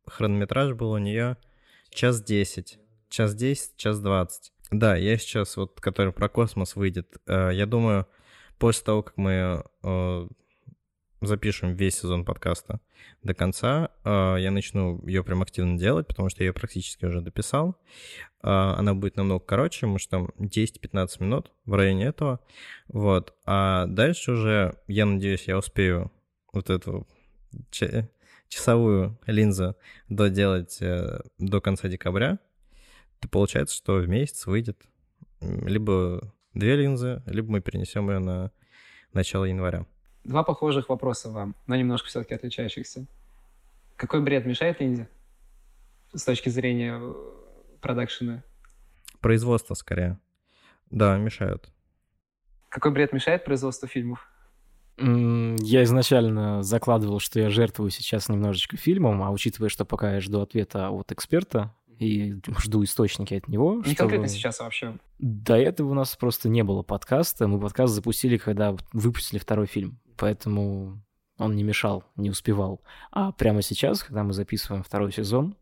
хронометраж 0.05 0.73
был 0.73 0.91
у 0.91 0.97
нее 0.97 1.37
час 1.89 2.23
десять, 2.23 2.79
час 3.09 3.35
десять, 3.35 3.75
час 3.75 3.99
двадцать. 3.99 4.51
Да, 4.71 4.95
я 4.95 5.17
сейчас 5.17 5.57
вот, 5.57 5.79
который 5.79 6.13
про 6.13 6.29
космос 6.29 6.75
выйдет, 6.75 7.17
э, 7.27 7.51
я 7.53 7.65
думаю, 7.65 8.07
после 8.57 8.85
того, 8.85 9.03
как 9.03 9.17
мы 9.17 9.63
э, 9.83 10.27
запишем 11.25 11.73
весь 11.73 11.99
сезон 11.99 12.25
подкаста 12.25 12.79
до 13.21 13.33
конца, 13.33 13.89
э, 14.03 14.37
я 14.39 14.51
начну 14.51 15.05
ее 15.05 15.23
прям 15.23 15.41
активно 15.41 15.77
делать, 15.77 16.07
потому 16.07 16.29
что 16.29 16.43
я 16.43 16.47
ее 16.47 16.53
практически 16.53 17.05
уже 17.05 17.21
дописал. 17.21 17.77
Э, 18.41 18.75
она 18.77 18.93
будет 18.93 19.15
намного 19.15 19.43
короче, 19.43 19.85
может 19.85 20.09
там 20.09 20.29
10-15 20.37 21.23
минут 21.23 21.51
в 21.65 21.73
районе 21.73 22.05
этого. 22.05 22.39
Вот. 22.87 23.35
А 23.45 23.85
дальше 23.87 24.31
уже, 24.33 24.77
я 24.87 25.05
надеюсь, 25.05 25.47
я 25.47 25.57
успею 25.57 26.11
вот 26.51 26.69
эту 26.69 27.07
часовую 28.47 29.17
линзу 29.25 29.75
доделать 30.09 30.77
э, 30.81 31.21
до 31.37 31.61
конца 31.61 31.87
декабря. 31.87 32.39
То 33.19 33.29
получается, 33.29 33.75
что 33.75 33.95
в 33.95 34.07
месяц 34.07 34.45
выйдет 34.45 34.81
либо 35.41 36.33
две 36.53 36.75
линзы, 36.75 37.23
либо 37.25 37.51
мы 37.51 37.61
перенесем 37.61 38.09
ее 38.09 38.19
на 38.19 38.51
начало 39.13 39.45
января. 39.45 39.85
Два 40.23 40.43
похожих 40.43 40.89
вопроса 40.89 41.29
вам, 41.29 41.55
но 41.67 41.75
немножко 41.75 42.07
все-таки 42.07 42.33
отличающихся. 42.33 43.05
Какой 43.95 44.21
бред 44.21 44.45
мешает 44.45 44.79
линзе 44.79 45.09
с 46.13 46.23
точки 46.23 46.49
зрения 46.49 46.99
э, 47.01 47.13
продакшена? 47.81 48.43
Производство, 49.19 49.73
скорее. 49.73 50.19
Да, 50.89 51.17
мешают. 51.17 51.71
Какой 52.69 52.91
бред 52.91 53.13
мешает 53.13 53.45
производству 53.45 53.87
фильмов? 53.87 54.27
Я 54.97 55.83
изначально 55.83 56.61
закладывал, 56.61 57.19
что 57.19 57.39
я 57.39 57.49
жертвую 57.49 57.89
сейчас 57.89 58.29
немножечко 58.29 58.77
фильмом, 58.77 59.23
а 59.23 59.31
учитывая, 59.31 59.69
что 59.69 59.85
пока 59.85 60.13
я 60.13 60.21
жду 60.21 60.39
ответа 60.41 60.89
от 60.89 61.11
эксперта, 61.11 61.73
и 61.99 62.35
жду 62.59 62.83
источники 62.83 63.33
от 63.33 63.47
него. 63.47 63.75
Не 63.75 63.83
чтобы... 63.83 63.95
конкретно 63.95 64.27
сейчас 64.27 64.59
а 64.59 64.65
вообще. 64.65 64.97
До 65.19 65.55
этого 65.55 65.91
у 65.91 65.93
нас 65.93 66.15
просто 66.15 66.49
не 66.49 66.63
было 66.63 66.81
подкаста. 66.81 67.47
Мы 67.47 67.59
подкаст 67.59 67.93
запустили, 67.93 68.37
когда 68.37 68.75
выпустили 68.91 69.39
второй 69.39 69.67
фильм. 69.67 69.99
Поэтому 70.17 71.01
он 71.37 71.55
не 71.55 71.63
мешал, 71.63 72.03
не 72.15 72.29
успевал. 72.29 72.81
А 73.11 73.31
прямо 73.31 73.61
сейчас, 73.61 74.03
когда 74.03 74.23
мы 74.23 74.33
записываем 74.33 74.83
второй 74.83 75.11
сезон, 75.11 75.55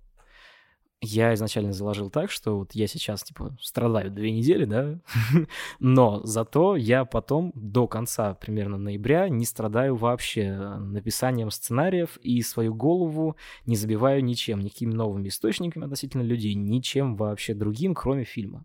я 1.03 1.33
изначально 1.33 1.73
заложил 1.73 2.11
так, 2.11 2.29
что 2.29 2.59
вот 2.59 2.73
я 2.73 2.85
сейчас, 2.85 3.23
типа, 3.23 3.57
страдаю 3.59 4.11
две 4.11 4.31
недели, 4.31 4.65
да, 4.65 4.99
но 5.79 6.21
зато 6.23 6.75
я 6.75 7.05
потом 7.05 7.51
до 7.55 7.87
конца 7.87 8.35
примерно 8.35 8.77
ноября 8.77 9.27
не 9.27 9.45
страдаю 9.45 9.95
вообще 9.95 10.55
написанием 10.55 11.49
сценариев 11.49 12.17
и 12.17 12.41
свою 12.43 12.75
голову 12.75 13.35
не 13.65 13.75
забиваю 13.75 14.23
ничем, 14.23 14.59
никакими 14.59 14.93
новыми 14.93 15.29
источниками 15.29 15.85
относительно 15.85 16.21
людей, 16.21 16.53
ничем 16.53 17.15
вообще 17.15 17.55
другим, 17.55 17.95
кроме 17.95 18.23
фильма. 18.23 18.63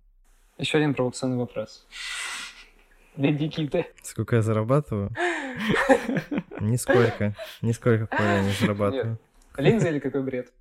Еще 0.59 0.77
один 0.77 0.95
провокационный 0.95 1.39
вопрос. 1.39 1.87
Для 3.17 3.31
Никиты. 3.31 3.87
Сколько 4.03 4.37
я 4.37 4.43
зарабатываю? 4.43 5.11
Нисколько. 6.61 7.35
Нисколько, 7.63 8.09
я 8.19 8.43
не 8.43 8.53
зарабатываю. 8.53 9.19
Линза 9.57 9.89
или 9.89 9.99
какой 9.99 10.23
бред? 10.23 10.53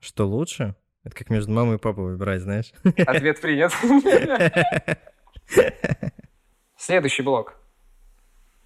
Что 0.00 0.26
лучше? 0.26 0.76
Это 1.04 1.16
как 1.16 1.30
между 1.30 1.50
мамой 1.52 1.76
и 1.76 1.78
папой 1.78 2.04
выбирать, 2.04 2.42
знаешь? 2.42 2.72
Ответ 3.06 3.40
принят. 3.40 3.72
Следующий 6.76 7.22
блок 7.22 7.56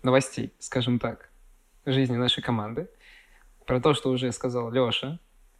новостей, 0.02 0.52
скажем 0.58 0.98
так, 0.98 1.30
жизни 1.86 2.16
нашей 2.16 2.42
команды. 2.42 2.88
Про 3.66 3.80
то, 3.80 3.94
что 3.94 4.10
уже 4.10 4.32
сказал 4.32 4.70
Леша 4.70 5.18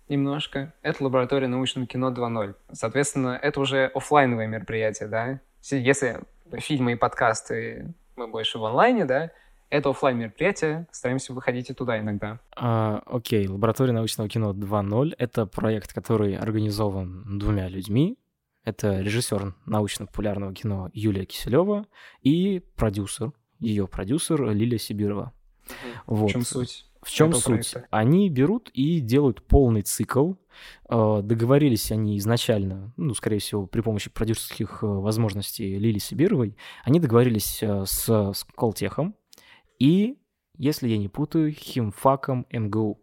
немножко. 0.09 0.75
Это 0.83 1.05
лаборатория 1.05 1.47
научного 1.49 1.87
кино 1.87 2.11
2.0. 2.11 2.55
Соответственно, 2.73 3.39
это 3.41 3.61
уже 3.61 3.87
офлайновое 3.87 4.49
мероприятие, 4.49 5.09
да? 5.09 5.41
Если 5.63 6.21
фильмы 6.61 6.93
и 6.93 6.97
подкасты 6.97 7.95
мы 8.17 8.29
больше 8.29 8.59
в 8.59 8.65
онлайне, 8.65 9.05
да, 9.05 9.31
это 9.73 9.89
офлайн 9.89 10.19
мероприятие, 10.19 10.87
стараемся 10.93 11.33
выходить 11.33 11.71
и 11.71 11.75
туда 11.75 11.99
иногда. 11.99 12.41
А, 12.55 13.03
окей, 13.07 13.49
лаборатория 13.49 13.93
научного 13.93 14.29
кино 14.29 14.53
2.0— 14.53 15.15
это 15.19 15.47
проект, 15.47 15.95
который 15.95 16.37
организован 16.37 17.39
двумя 17.39 17.69
людьми. 17.69 18.19
Это 18.65 19.01
режиссер 19.01 19.55
научно-популярного 19.65 20.55
кино 20.55 20.91
Юлия 20.93 21.25
Киселева 21.25 21.87
и 22.21 22.63
продюсер, 22.77 23.33
ее 23.59 23.89
продюсер 23.89 24.51
Лилия 24.51 24.79
Сибирова. 24.79 25.33
Угу. 25.67 26.17
Вот. 26.17 26.29
В 26.29 26.33
чем 26.33 26.43
суть? 26.43 26.92
В 27.03 27.11
чем 27.11 27.33
суть? 27.33 27.45
Проекта? 27.73 27.87
Они 27.91 28.31
берут 28.31 28.71
и 28.73 29.01
делают 29.01 29.43
полный 29.43 29.83
цикл. 29.83 30.35
А, 30.89 31.21
договорились 31.21 31.91
они 31.91 32.17
изначально, 32.19 32.93
ну, 32.97 33.15
скорее 33.15 33.39
всего, 33.39 33.67
при 33.67 33.81
помощи 33.81 34.11
продюсерских 34.11 34.83
э, 34.83 34.87
возможностей 34.87 35.79
Лили 35.79 35.99
Сибировой, 35.99 36.57
они 36.85 37.01
договорились 37.01 37.63
э, 37.63 37.85
с, 37.87 38.09
с 38.09 38.45
Колтехом, 38.55 39.17
и, 39.79 40.19
если 40.57 40.89
я 40.89 40.99
не 40.99 41.09
путаю, 41.09 41.53
химфаком 41.53 42.47
МГУ. 42.51 43.01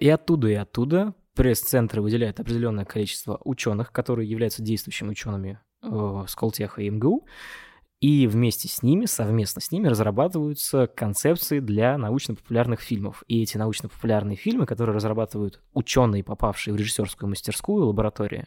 И 0.00 0.08
оттуда, 0.08 0.48
и 0.48 0.54
оттуда 0.54 1.14
пресс-центры 1.34 2.02
выделяют 2.02 2.40
определенное 2.40 2.84
количество 2.84 3.40
ученых, 3.44 3.92
которые 3.92 4.28
являются 4.28 4.62
действующими 4.62 5.10
учеными 5.10 5.60
э, 5.82 6.24
Сколтеха 6.26 6.82
и 6.82 6.90
МГУ, 6.90 7.26
и 8.00 8.26
вместе 8.26 8.66
с 8.66 8.82
ними, 8.82 9.04
совместно 9.04 9.60
с 9.60 9.70
ними 9.70 9.88
разрабатываются 9.88 10.86
концепции 10.86 11.60
для 11.60 11.98
научно-популярных 11.98 12.80
фильмов. 12.80 13.22
И 13.28 13.42
эти 13.42 13.58
научно-популярные 13.58 14.36
фильмы, 14.36 14.64
которые 14.64 14.96
разрабатывают 14.96 15.60
ученые, 15.74 16.24
попавшие 16.24 16.72
в 16.72 16.78
режиссерскую 16.78 17.28
мастерскую 17.28 17.86
лабораторию, 17.86 18.46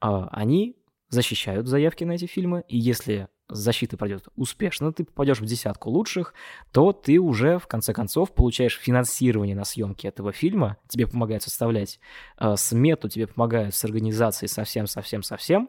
э, 0.00 0.06
они 0.32 0.76
защищают 1.10 1.68
заявки 1.68 2.04
на 2.04 2.12
эти 2.12 2.26
фильмы, 2.26 2.64
и 2.68 2.76
если 2.76 3.28
защита 3.48 3.96
пройдет 3.96 4.24
успешно, 4.34 4.92
ты 4.92 5.04
попадешь 5.04 5.40
в 5.40 5.44
десятку 5.44 5.90
лучших, 5.90 6.34
то 6.72 6.92
ты 6.92 7.18
уже, 7.18 7.58
в 7.58 7.66
конце 7.66 7.92
концов, 7.92 8.34
получаешь 8.34 8.78
финансирование 8.78 9.54
на 9.54 9.64
съемки 9.64 10.06
этого 10.06 10.32
фильма, 10.32 10.78
тебе 10.88 11.06
помогают 11.06 11.42
составлять 11.42 12.00
э, 12.38 12.56
смету, 12.56 13.08
тебе 13.08 13.26
помогают 13.26 13.74
с 13.74 13.84
организацией 13.84 14.48
совсем-совсем-совсем, 14.48 15.68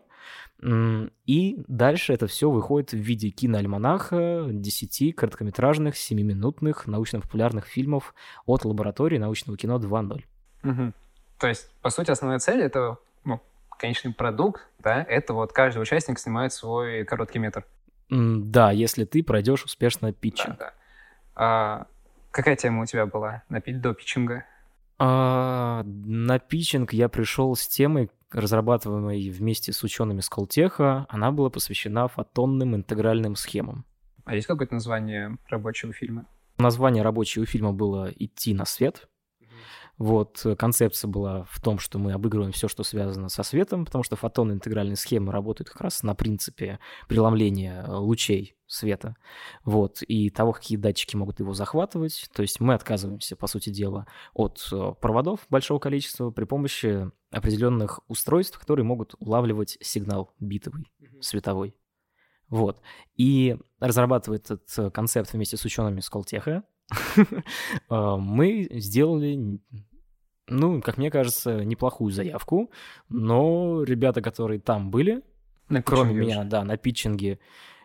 и 1.26 1.64
дальше 1.68 2.14
это 2.14 2.28
все 2.28 2.50
выходит 2.50 2.92
в 2.92 2.98
виде 2.98 3.30
киноальманаха 3.30 4.48
10 4.50 5.16
короткометражных, 5.16 5.96
7-минутных 5.96 6.88
научно-популярных 6.88 7.66
фильмов 7.66 8.14
от 8.46 8.64
лаборатории 8.66 9.18
научного 9.18 9.58
кино 9.58 9.78
2.0. 9.78 10.24
Угу. 10.64 10.94
То 11.40 11.48
есть, 11.48 11.70
по 11.82 11.90
сути, 11.90 12.12
основная 12.12 12.40
цель— 12.40 12.62
это 12.64 12.98
ну, 13.26 13.42
конечный 13.78 14.14
продукт, 14.14 14.68
да, 14.80 15.04
это 15.04 15.34
вот 15.34 15.52
каждый 15.52 15.82
участник 15.82 16.20
снимает 16.20 16.54
свой 16.54 17.04
короткий 17.04 17.40
метр. 17.40 17.66
Да, 18.10 18.72
если 18.72 19.06
ты 19.06 19.24
пройдешь 19.24 19.64
успешно 19.64 20.14
питчинг. 20.14 20.58
Да, 20.58 20.66
да. 20.66 20.74
А, 21.36 21.88
какая 22.32 22.56
тема 22.56 22.84
у 22.84 22.86
тебя 22.86 23.06
была 23.06 23.44
на, 23.50 23.60
до 23.60 23.94
питчинга? 23.94 24.46
А, 25.06 25.84
на 25.86 26.40
питчинг 26.40 26.94
я 26.94 27.10
пришел 27.10 27.54
с 27.58 27.68
темой, 27.68 28.10
разрабатываемой 28.32 29.30
вместе 29.32 29.74
с 29.74 29.84
учеными 29.84 30.22
с 30.22 30.30
Колтеха. 30.30 31.06
Она 31.10 31.34
была 31.34 31.50
посвящена 31.50 32.08
фотонным 32.08 32.74
интегральным 32.74 33.36
схемам. 33.36 33.84
А 34.24 34.34
есть 34.34 34.48
какое-то 34.48 34.76
название 34.76 35.38
рабочего 35.50 35.92
фильма? 35.92 36.26
Название 36.58 37.04
рабочего 37.04 37.46
фильма 37.46 37.74
было 37.74 38.14
«Идти 38.16 38.54
на 38.54 38.64
свет». 38.64 39.10
Вот, 39.98 40.42
э, 40.46 40.56
концепция 40.56 41.08
была 41.08 41.44
в 41.44 41.62
том, 41.62 41.78
что 41.78 42.00
мы 42.00 42.14
обыгрываем 42.14 42.52
все, 42.52 42.68
что 42.68 42.84
связано 42.84 43.30
со 43.30 43.44
светом, 43.44 43.86
потому 43.86 44.04
что 44.04 44.16
фотонные 44.16 44.56
интегральные 44.56 44.96
схемы 44.96 45.32
работают 45.32 45.70
как 45.70 45.82
раз 45.82 46.02
на 46.02 46.16
принципе 46.16 46.80
преломления 47.08 47.84
э, 47.84 47.92
лучей 47.92 48.56
света, 48.66 49.16
вот, 49.64 50.02
и 50.02 50.32
того, 50.32 50.54
какие 50.54 50.80
датчики 50.80 51.16
могут 51.16 51.40
его 51.40 51.54
захватывать. 51.54 52.28
То 52.34 52.42
есть 52.42 52.60
мы 52.60 52.74
отказываемся, 52.74 53.36
по 53.36 53.46
сути 53.46 53.70
дела, 53.70 54.08
от 54.34 54.68
э, 54.72 54.94
проводов 55.00 55.42
большого 55.50 55.78
количества 55.78 56.32
при 56.32 56.46
помощи 56.46 57.12
определенных 57.30 58.00
устройств, 58.08 58.58
которые 58.58 58.86
могут 58.86 59.14
улавливать 59.20 59.78
сигнал 59.80 60.34
битовый, 60.40 60.92
световой. 61.22 61.76
Вот. 62.50 62.82
И 63.16 63.58
разрабатывая 63.80 64.40
этот 64.40 64.92
концепт 64.92 65.34
вместе 65.34 65.56
с 65.56 65.66
учеными 65.66 66.00
с 66.00 66.10
Колтеха, 66.10 66.58
А, 66.58 66.64
мы 67.90 68.68
сделали, 68.72 69.60
ну, 70.48 70.82
как 70.82 70.98
мне 70.98 71.10
кажется, 71.10 71.64
неплохую 71.64 72.12
заявку, 72.12 72.72
но 73.10 73.84
ребята, 73.84 74.22
которые 74.22 74.60
там 74.60 74.92
были, 74.92 75.24
на 75.70 75.82
кроме 75.82 76.14
меня, 76.14 76.44
да, 76.44 76.64
на 76.64 76.78
питчинге, 76.78 77.40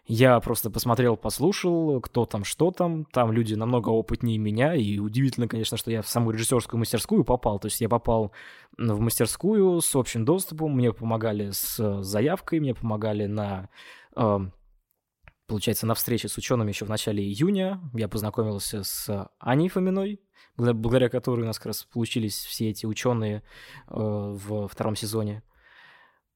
Я 0.07 0.41
просто 0.41 0.71
посмотрел, 0.71 1.17
послушал, 1.17 2.01
кто 2.01 2.25
там, 2.25 2.43
что 2.45 2.71
там. 2.71 3.05
Там 3.05 3.31
люди 3.31 3.55
намного 3.55 3.91
опытнее 3.91 4.39
меня, 4.39 4.75
и 4.75 4.99
удивительно, 4.99 5.49
конечно, 5.49 5.77
что 5.77 5.91
я 5.91 6.01
в 6.01 6.09
саму 6.09 6.31
режиссерскую 6.31 6.79
мастерскую 6.79 7.25
попал. 7.25 7.59
То 7.59 7.67
есть 7.67 7.81
я 7.83 7.91
попал 7.91 8.33
в 8.79 9.01
мастерскую 9.01 9.81
с 9.83 9.95
общим 9.95 10.25
доступом, 10.25 10.75
мне 10.75 10.93
помогали 10.93 11.51
с 11.51 12.03
заявкой, 12.03 12.61
мне 12.61 12.75
помогали 12.75 13.27
на 13.27 13.69
э, 14.17 14.39
получается, 15.49 15.87
на 15.87 15.95
встрече 15.95 16.29
с 16.29 16.39
учеными 16.39 16.69
еще 16.69 16.85
в 16.85 16.91
начале 16.91 17.25
июня. 17.25 17.81
Я 17.95 18.07
познакомился 18.07 18.85
с 18.85 19.29
Аней 19.41 19.69
Фоминой, 19.69 20.21
благодаря 20.57 21.09
которой 21.09 21.41
у 21.41 21.47
нас 21.47 21.59
как 21.59 21.69
раз 21.69 21.85
получились 21.85 22.45
все 22.45 22.69
эти 22.71 22.87
ученые 22.87 23.39
э, 23.39 23.43
в 23.89 24.69
втором 24.69 24.95
сезоне. 24.95 25.43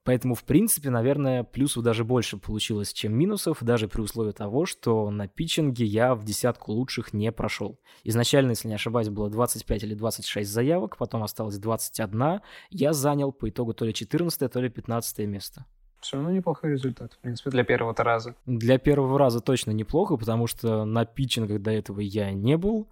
Поэтому, 0.05 0.35
в 0.35 0.43
принципе, 0.43 0.91
наверное, 0.91 1.45
плюсов 1.45 1.85
даже 1.85 2.05
больше 2.05 2.37
получилось, 2.37 2.93
чем 2.93 3.17
минусов, 3.17 3.63
даже 3.63 3.87
при 3.87 4.01
условии 4.01 4.33
того, 4.33 4.67
что 4.67 5.11
на 5.11 5.29
питчинге 5.29 5.85
я 5.85 6.17
в 6.17 6.25
десятку 6.25 6.73
лучших 6.73 7.13
не 7.13 7.31
прошел. 7.31 7.79
Изначально, 8.03 8.51
если 8.51 8.67
не 8.67 8.75
ошибаюсь, 8.75 9.11
было 9.11 9.31
25 9.31 9.85
или 9.85 9.95
26 9.95 10.51
заявок, 10.51 10.97
потом 10.97 11.23
осталось 11.23 11.59
21. 11.59 12.41
Я 12.71 12.93
занял 12.93 13.31
по 13.31 13.49
итогу 13.49 13.75
то 13.75 13.85
ли 13.85 13.95
14, 13.95 14.51
то 14.51 14.61
ли 14.61 14.71
15 14.71 15.19
место. 15.29 15.67
Все 16.03 16.17
равно 16.17 16.33
неплохой 16.33 16.73
результат, 16.73 17.13
в 17.15 17.19
принципе, 17.21 17.51
для 17.51 17.65
первого 17.65 17.95
раза. 17.97 18.35
Для 18.45 18.79
первого 18.79 19.19
раза 19.19 19.41
точно 19.41 19.71
неплохо, 19.71 20.17
потому 20.17 20.47
что 20.47 20.85
на 20.85 21.05
питчингах 21.05 21.63
до 21.63 21.71
этого 21.71 22.01
я 22.01 22.33
не 22.33 22.57
был. 22.57 22.91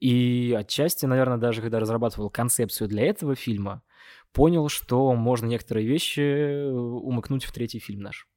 И 0.00 0.54
отчасти, 0.56 1.06
наверное, 1.06 1.38
даже 1.38 1.62
когда 1.62 1.80
разрабатывал 1.80 2.30
концепцию 2.30 2.88
для 2.88 3.06
этого 3.06 3.34
фильма, 3.34 3.82
понял, 4.32 4.68
что 4.68 5.14
можно 5.14 5.46
некоторые 5.46 5.86
вещи 5.86 6.20
э, 6.20 6.70
умыкнуть 6.70 7.44
в 7.44 7.52
третий 7.52 7.78
фильм 7.78 8.00
наш. 8.00 8.28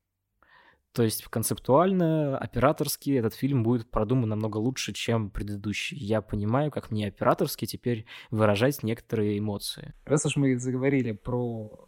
То 0.93 1.03
есть 1.03 1.25
концептуально, 1.25 2.39
операторски 2.39 3.11
этот 3.11 3.35
фильм 3.35 3.61
будет 3.61 3.91
продуман 3.91 4.29
намного 4.29 4.57
лучше, 4.57 4.93
чем 4.93 5.29
предыдущий. 5.29 5.95
Я 5.95 6.21
понимаю, 6.21 6.71
как 6.71 6.89
мне 6.89 7.07
операторски 7.07 7.65
теперь 7.65 8.07
выражать 8.31 8.81
некоторые 8.81 9.37
эмоции. 9.37 9.93
Раз 10.05 10.25
уж 10.25 10.37
мы 10.37 10.57
заговорили 10.57 11.11
про 11.11 11.87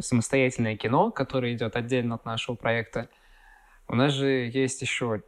самостоятельное 0.00 0.76
кино, 0.76 1.10
которое 1.10 1.54
идет 1.54 1.76
отдельно 1.76 2.14
от 2.14 2.24
нашего 2.24 2.54
проекта, 2.54 3.08
у 3.88 3.94
нас 3.94 4.12
же 4.12 4.26
есть 4.26 4.80
еще, 4.82 5.22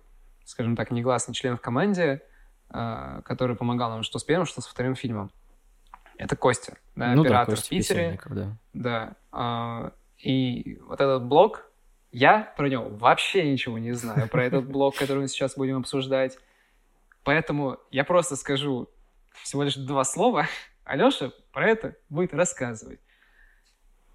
скажем 0.44 0.76
так, 0.76 0.90
негласный 0.90 1.34
член 1.34 1.56
в 1.56 1.60
команде, 1.60 2.22
а, 2.70 3.22
который 3.22 3.56
помогал 3.56 3.90
нам 3.90 4.02
что 4.02 4.18
с 4.18 4.24
первым, 4.24 4.46
что 4.46 4.60
со 4.60 4.70
вторым 4.70 4.94
фильмом. 4.94 5.30
Это 6.16 6.36
Костя, 6.36 6.78
да, 6.94 7.14
ну, 7.14 7.22
оператор 7.22 7.56
да, 7.56 7.60
в 7.60 7.68
Питере. 7.68 8.20
Да. 8.30 8.56
да. 8.72 9.16
А, 9.32 9.92
и 10.18 10.78
вот 10.86 11.00
этот 11.00 11.26
блог, 11.26 11.70
я 12.12 12.52
про 12.56 12.68
него 12.68 12.88
вообще 12.88 13.50
ничего 13.50 13.78
не 13.78 13.92
знаю, 13.92 14.28
про 14.28 14.44
этот 14.44 14.66
блог, 14.66 14.96
который 14.96 15.20
мы 15.20 15.28
сейчас 15.28 15.56
будем 15.56 15.78
обсуждать. 15.78 16.38
Поэтому 17.24 17.78
я 17.90 18.04
просто 18.04 18.36
скажу 18.36 18.88
всего 19.42 19.62
лишь 19.62 19.76
два 19.76 20.04
слова. 20.04 20.46
Алеша 20.84 21.32
про 21.52 21.68
это 21.68 21.96
будет 22.08 22.34
рассказывать. 22.34 23.00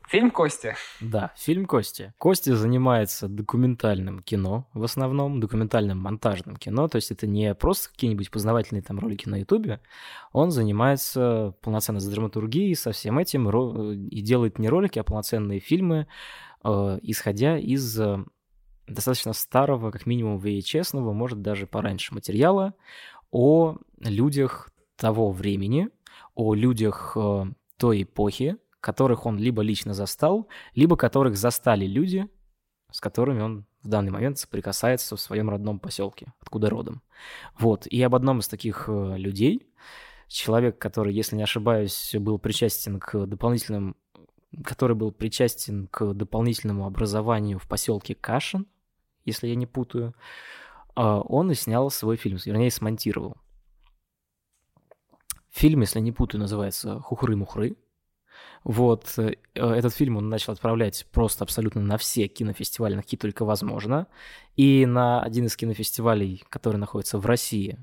Фильм 0.10 0.32
Костя. 0.32 0.76
Да, 1.02 1.32
фильм 1.38 1.68
Костя. 1.68 2.16
Костя 2.18 2.56
занимается 2.56 3.28
документальным 3.28 4.24
кино, 4.24 4.68
в 4.74 4.84
основном 4.84 5.40
документальным 5.40 6.00
монтажным 6.00 6.56
кино, 6.56 6.88
то 6.88 6.96
есть 6.96 7.12
это 7.12 7.28
не 7.28 7.54
просто 7.54 7.92
какие-нибудь 7.92 8.32
познавательные 8.32 8.82
там 8.82 8.98
ролики 8.98 9.30
на 9.30 9.42
Ютубе, 9.42 9.82
он 10.32 10.50
занимается 10.50 11.54
полноценной 11.62 12.02
драматургией 12.02 12.76
со 12.76 12.92
всем 12.92 13.20
этим 13.20 13.52
и 14.08 14.22
делает 14.22 14.58
не 14.58 14.68
ролики, 14.68 14.98
а 14.98 15.04
полноценные 15.04 15.60
фильмы, 15.60 16.08
э, 16.64 17.00
исходя 17.04 17.60
из 17.60 18.00
э, 18.00 18.18
достаточно 18.88 19.34
старого, 19.34 19.92
как 19.92 20.08
минимум 20.08 20.40
VHS, 20.40 21.00
может 21.00 21.44
даже 21.44 21.68
пораньше 21.68 22.16
материала 22.16 22.74
о 23.30 23.78
людях 24.00 24.72
того 24.96 25.32
времени, 25.32 25.90
о 26.34 26.56
людях 26.56 27.16
э, 27.16 27.46
той 27.78 28.02
эпохи, 28.02 28.58
которых 28.82 29.26
он 29.26 29.38
либо 29.38 29.62
лично 29.62 29.94
застал, 29.94 30.48
либо 30.74 30.96
которых 30.96 31.38
застали 31.38 31.86
люди, 31.86 32.28
с 32.92 33.00
которыми 33.00 33.42
он 33.42 33.66
в 33.84 33.88
данный 33.88 34.12
момент 34.12 34.38
соприкасается 34.38 35.16
в 35.16 35.22
своем 35.22 35.50
родном 35.50 35.80
поселке, 35.80 36.34
откуда 36.40 36.70
родом. 36.70 37.02
Вот. 37.58 37.88
И 37.88 38.02
об 38.02 38.16
одном 38.16 38.40
из 38.40 38.48
таких 38.48 38.86
э, 38.88 39.18
людей, 39.18 39.68
человек, 40.28 40.78
который, 40.78 41.14
если 41.14 41.36
не 41.36 41.44
ошибаюсь, 41.44 42.16
был 42.20 42.40
причастен 42.40 43.00
к 43.00 43.26
дополнительным 43.26 43.96
который 44.64 44.96
был 44.96 45.12
причастен 45.12 45.88
к 45.88 46.14
дополнительному 46.14 46.88
образованию 46.88 47.60
в 47.60 47.68
поселке 47.68 48.16
Кашин, 48.16 48.66
если 49.24 49.48
я 49.48 49.56
не 49.56 49.68
путаю, 49.68 50.16
э, 50.96 51.02
он 51.02 51.52
и 51.52 51.56
снял 51.56 51.92
свой 51.92 52.18
фильм, 52.18 52.38
вернее, 52.44 52.72
смонтировал. 52.72 53.38
Фильм, 55.52 55.82
если 55.82 56.00
не 56.00 56.12
путаю, 56.12 56.42
называется 56.42 57.00
«Хухры-мухры», 57.00 57.76
вот, 58.64 59.14
э, 59.18 59.36
этот 59.56 59.94
фильм 59.94 60.18
он 60.18 60.30
начал 60.30 60.54
отправлять 60.54 61.06
просто 61.12 61.44
абсолютно 61.44 61.82
на 61.82 61.98
все 61.98 62.28
кинофестивали, 62.28 62.96
на 62.96 63.02
какие 63.02 63.18
только 63.18 63.46
возможно. 63.46 64.08
И 64.56 64.86
на 64.86 65.22
один 65.22 65.46
из 65.46 65.56
кинофестивалей, 65.56 66.44
который 66.50 66.78
находится 66.78 67.18
в 67.18 67.26
России, 67.26 67.78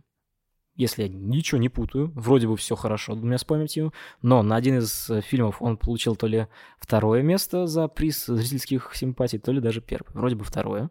если 0.75 1.05
я 1.05 1.09
ничего 1.09 1.59
не 1.59 1.71
путаю, 1.71 2.13
вроде 2.15 2.47
бы 2.47 2.57
все 2.57 2.77
хорошо 2.77 3.15
у 3.15 3.17
меня 3.17 3.39
с 3.39 3.45
памятью, 3.45 3.95
но 4.21 4.43
на 4.43 4.57
один 4.57 4.79
из 4.79 5.09
э, 5.09 5.23
фильмов 5.23 5.63
он 5.63 5.79
получил 5.79 6.17
то 6.17 6.27
ли 6.27 6.49
второе 6.79 7.23
место 7.23 7.67
за 7.67 7.89
приз 7.89 8.27
зрительских 8.27 8.91
симпатий, 8.95 9.39
то 9.39 9.53
ли 9.53 9.61
даже 9.61 9.81
первое, 9.81 10.13
вроде 10.13 10.37
бы 10.37 10.45
второе. 10.45 10.91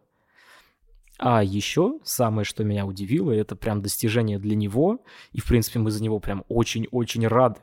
А 1.18 1.42
еще 1.42 2.00
самое, 2.02 2.44
что 2.44 2.64
меня 2.64 2.84
удивило, 2.84 3.30
это 3.30 3.56
прям 3.56 3.80
достижение 3.80 4.38
для 4.38 4.56
него, 4.56 5.04
и, 5.32 5.40
в 5.40 5.46
принципе, 5.46 5.78
мы 5.78 5.90
за 5.90 6.02
него 6.02 6.18
прям 6.18 6.44
очень-очень 6.48 7.26
рады 7.26 7.60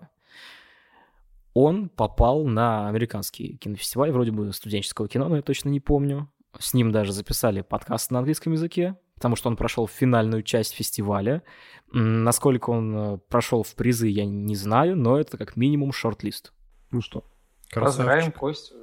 он 1.54 1.89
попал 1.89 2.45
на 2.45 2.88
американский 2.88 3.58
кинофестиваль, 3.58 4.12
вроде 4.12 4.32
бы 4.32 4.51
студенческого 4.54 5.08
кино, 5.08 5.30
но 5.30 5.36
я 5.36 5.41
точно 5.41 5.70
не 5.70 5.80
помню. 5.80 6.32
С 6.60 6.74
ним 6.74 6.91
даже 6.91 7.12
записали 7.14 7.62
подкаст 7.62 8.12
на 8.12 8.20
английском 8.20 8.54
языке, 8.54 8.97
потому 9.16 9.36
что 9.36 9.49
он 9.49 9.58
прошел 9.58 9.88
финальную 9.88 10.43
часть 10.43 10.74
фестиваля. 10.74 11.43
Насколько 11.91 12.70
он 12.72 12.95
э, 12.95 13.18
прошел 13.30 13.64
в 13.64 13.74
призы, 13.76 14.08
я 14.08 14.26
не 14.26 14.56
знаю, 14.56 14.95
но 14.95 15.20
это 15.20 15.38
как 15.38 15.56
минимум 15.56 15.91
шорт-лист. 15.91 16.54
Ну 16.91 17.01
что, 17.01 17.24
поздравим 17.72 18.32
Костю. 18.32 18.76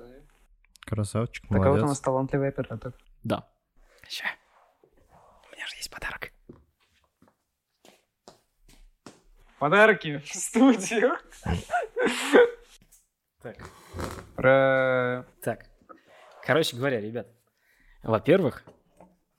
Красавчик, 0.84 1.44
Такой 1.44 1.58
молодец. 1.58 1.82
вот 1.82 1.86
у 1.86 1.88
нас 1.90 2.00
талантливый 2.00 2.48
оператор. 2.48 2.94
Да. 3.22 3.48
Ща. 4.08 4.24
У 5.12 5.54
меня 5.54 5.66
же 5.66 5.76
есть 5.76 5.90
подарок. 5.90 6.32
Подарки 9.58 10.18
в 10.18 10.34
студию. 10.34 11.12
Так. 13.42 13.56
Про... 14.36 15.24
Так. 15.42 15.66
Короче 16.44 16.76
говоря, 16.76 17.00
ребят, 17.00 17.26
во-первых, 18.02 18.64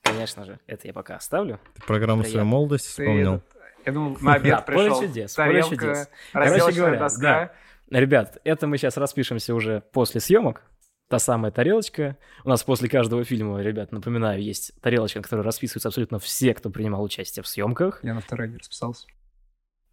конечно 0.02 0.46
же, 0.46 0.60
это 0.66 0.88
я 0.88 0.94
пока 0.94 1.16
оставлю. 1.16 1.60
Ты 1.76 1.82
программу 1.84 2.24
своей 2.24 2.46
молодости 2.46 2.90
вспомнил? 2.90 3.42
Я 3.86 3.92
думал, 3.92 4.18
на 4.22 4.36
обед 4.36 4.66
пришел. 4.66 4.96
Поле 4.96 5.08
чудес, 5.08 5.36
поле 5.36 5.64
чудес. 5.64 6.10
Короче 6.32 6.72
говоря, 6.72 7.00
доска. 7.00 7.54
да. 7.90 8.00
Ребят, 8.00 8.40
это 8.44 8.68
мы 8.68 8.78
сейчас 8.78 8.98
распишемся 8.98 9.54
уже 9.54 9.82
после 9.92 10.22
съемок. 10.22 10.64
Та 11.08 11.20
самая 11.20 11.52
тарелочка. 11.52 12.18
У 12.46 12.50
нас 12.50 12.64
после 12.64 12.88
каждого 12.88 13.24
фильма, 13.26 13.62
ребят, 13.62 13.92
напоминаю, 13.92 14.42
есть 14.42 14.80
тарелочка, 14.82 15.20
на 15.20 15.24
которой 15.24 15.42
расписываются 15.42 15.90
абсолютно 15.90 16.20
все, 16.20 16.54
кто 16.54 16.70
принимал 16.70 17.04
участие 17.04 17.44
в 17.44 17.48
съемках. 17.48 18.04
Я 18.04 18.14
на 18.14 18.22
второй 18.22 18.48
не 18.48 18.58
расписался. 18.58 19.08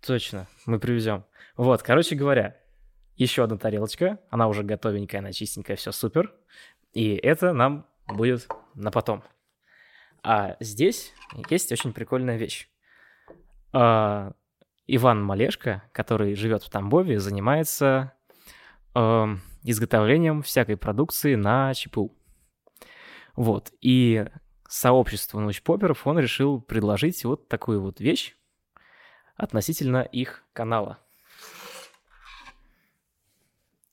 Точно, 0.07 0.47
мы 0.65 0.79
привезем. 0.79 1.25
Вот, 1.57 1.83
короче 1.83 2.15
говоря, 2.15 2.57
еще 3.19 3.45
одна 3.45 3.59
тарелочка, 3.59 4.21
она 4.31 4.49
уже 4.49 4.63
готовенькая, 4.63 5.21
она 5.21 5.33
чистенькая, 5.33 5.77
все 5.77 5.93
супер. 5.93 6.33
И 6.95 7.15
это 7.15 7.53
нам 7.53 7.87
будет 8.07 8.49
на 8.75 8.91
потом. 8.91 9.23
А 10.23 10.57
здесь 10.61 11.13
есть 11.51 11.71
очень 11.73 11.93
прикольная 11.93 12.37
вещь. 12.37 12.69
А, 13.73 14.33
Иван 14.87 15.23
Малешко, 15.23 15.83
который 15.93 16.35
живет 16.35 16.63
в 16.63 16.71
Тамбове, 16.71 17.19
занимается 17.19 18.15
э, 18.95 19.27
изготовлением 19.65 20.43
всякой 20.43 20.79
продукции 20.79 21.35
на 21.35 21.75
ЧПУ. 21.75 22.17
Вот. 23.37 23.71
И 23.83 24.27
сообществу 24.69 25.41
научпоперов 25.41 26.07
он 26.07 26.19
решил 26.19 26.61
предложить 26.61 27.25
вот 27.25 27.49
такую 27.49 27.83
вот 27.83 28.01
вещь 28.01 28.37
относительно 29.37 30.03
их 30.03 30.43
канала. 30.53 30.99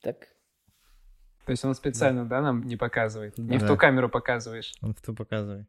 Так. 0.06 0.28
То 1.46 1.50
есть 1.50 1.64
он 1.64 1.74
специально, 1.74 2.22
да, 2.22 2.36
да 2.36 2.42
нам 2.42 2.62
не 2.62 2.76
показывает? 2.76 3.36
Не 3.38 3.58
да. 3.58 3.64
в 3.64 3.68
ту 3.68 3.76
камеру 3.76 4.08
показываешь? 4.08 4.72
Он 4.80 4.94
в 4.94 5.02
ту 5.02 5.14
показывай, 5.14 5.66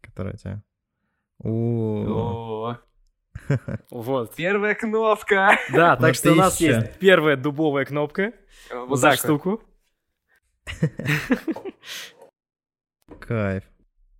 которая 0.00 0.34
тебя... 0.36 0.64
О, 1.44 2.76
Вот. 3.90 4.34
Первая 4.34 4.74
кнопка. 4.74 5.56
Да, 5.72 5.96
так 6.00 6.16
что 6.16 6.32
у 6.32 6.34
нас 6.34 6.60
есть 6.60 6.98
первая 6.98 7.36
дубовая 7.36 7.84
кнопка 7.84 8.32
за 8.90 9.14
штуку. 9.14 9.62
Кайф. 13.20 13.62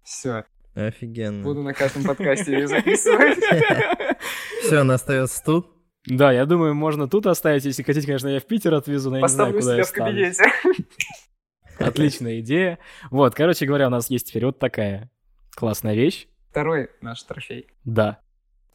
Все. 0.04 0.44
Офигенно. 0.76 1.42
Буду 1.42 1.64
на 1.64 1.74
каждом 1.74 2.04
подкасте 2.04 2.52
ее 2.52 2.68
записывать. 2.68 3.38
Все, 4.62 4.82
она 4.82 4.94
остается 4.94 5.42
тут. 5.42 5.78
Да, 6.07 6.32
я 6.32 6.46
думаю, 6.46 6.74
можно 6.74 7.09
тут 7.09 7.26
оставить. 7.26 7.64
Если 7.64 7.82
хотите, 7.82 8.07
конечно, 8.07 8.28
я 8.28 8.40
в 8.40 8.46
Питер 8.46 8.74
отвезу, 8.74 9.11
но 9.11 9.16
я 9.16 9.22
Поставлю 9.22 9.57
не 9.57 9.62
знаю, 9.62 9.84
куда 9.84 9.94
себя 9.94 10.05
я 10.05 10.32
в 10.34 10.53
кабинете. 10.53 10.84
Отличная 11.78 12.40
идея. 12.40 12.78
Вот, 13.11 13.34
короче 13.34 13.66
говоря, 13.66 13.86
у 13.88 13.90
нас 13.90 14.11
есть 14.11 14.28
теперь 14.28 14.46
вот 14.46 14.59
такая 14.59 15.11
классная 15.55 15.94
вещь. 15.94 16.28
Второй 16.51 16.90
наш 17.03 17.22
трофей. 17.22 17.68
Да, 17.84 18.20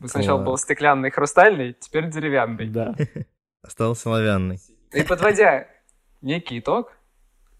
Сначала 0.05 0.37
Класс. 0.37 0.47
был 0.47 0.57
стеклянный, 0.57 1.11
хрустальный, 1.11 1.73
теперь 1.73 2.09
деревянный. 2.09 2.67
да. 2.67 2.95
Остался 3.61 4.09
оловянный. 4.09 4.59
И 4.91 5.03
подводя 5.03 5.67
некий 6.21 6.59
итог, 6.59 6.91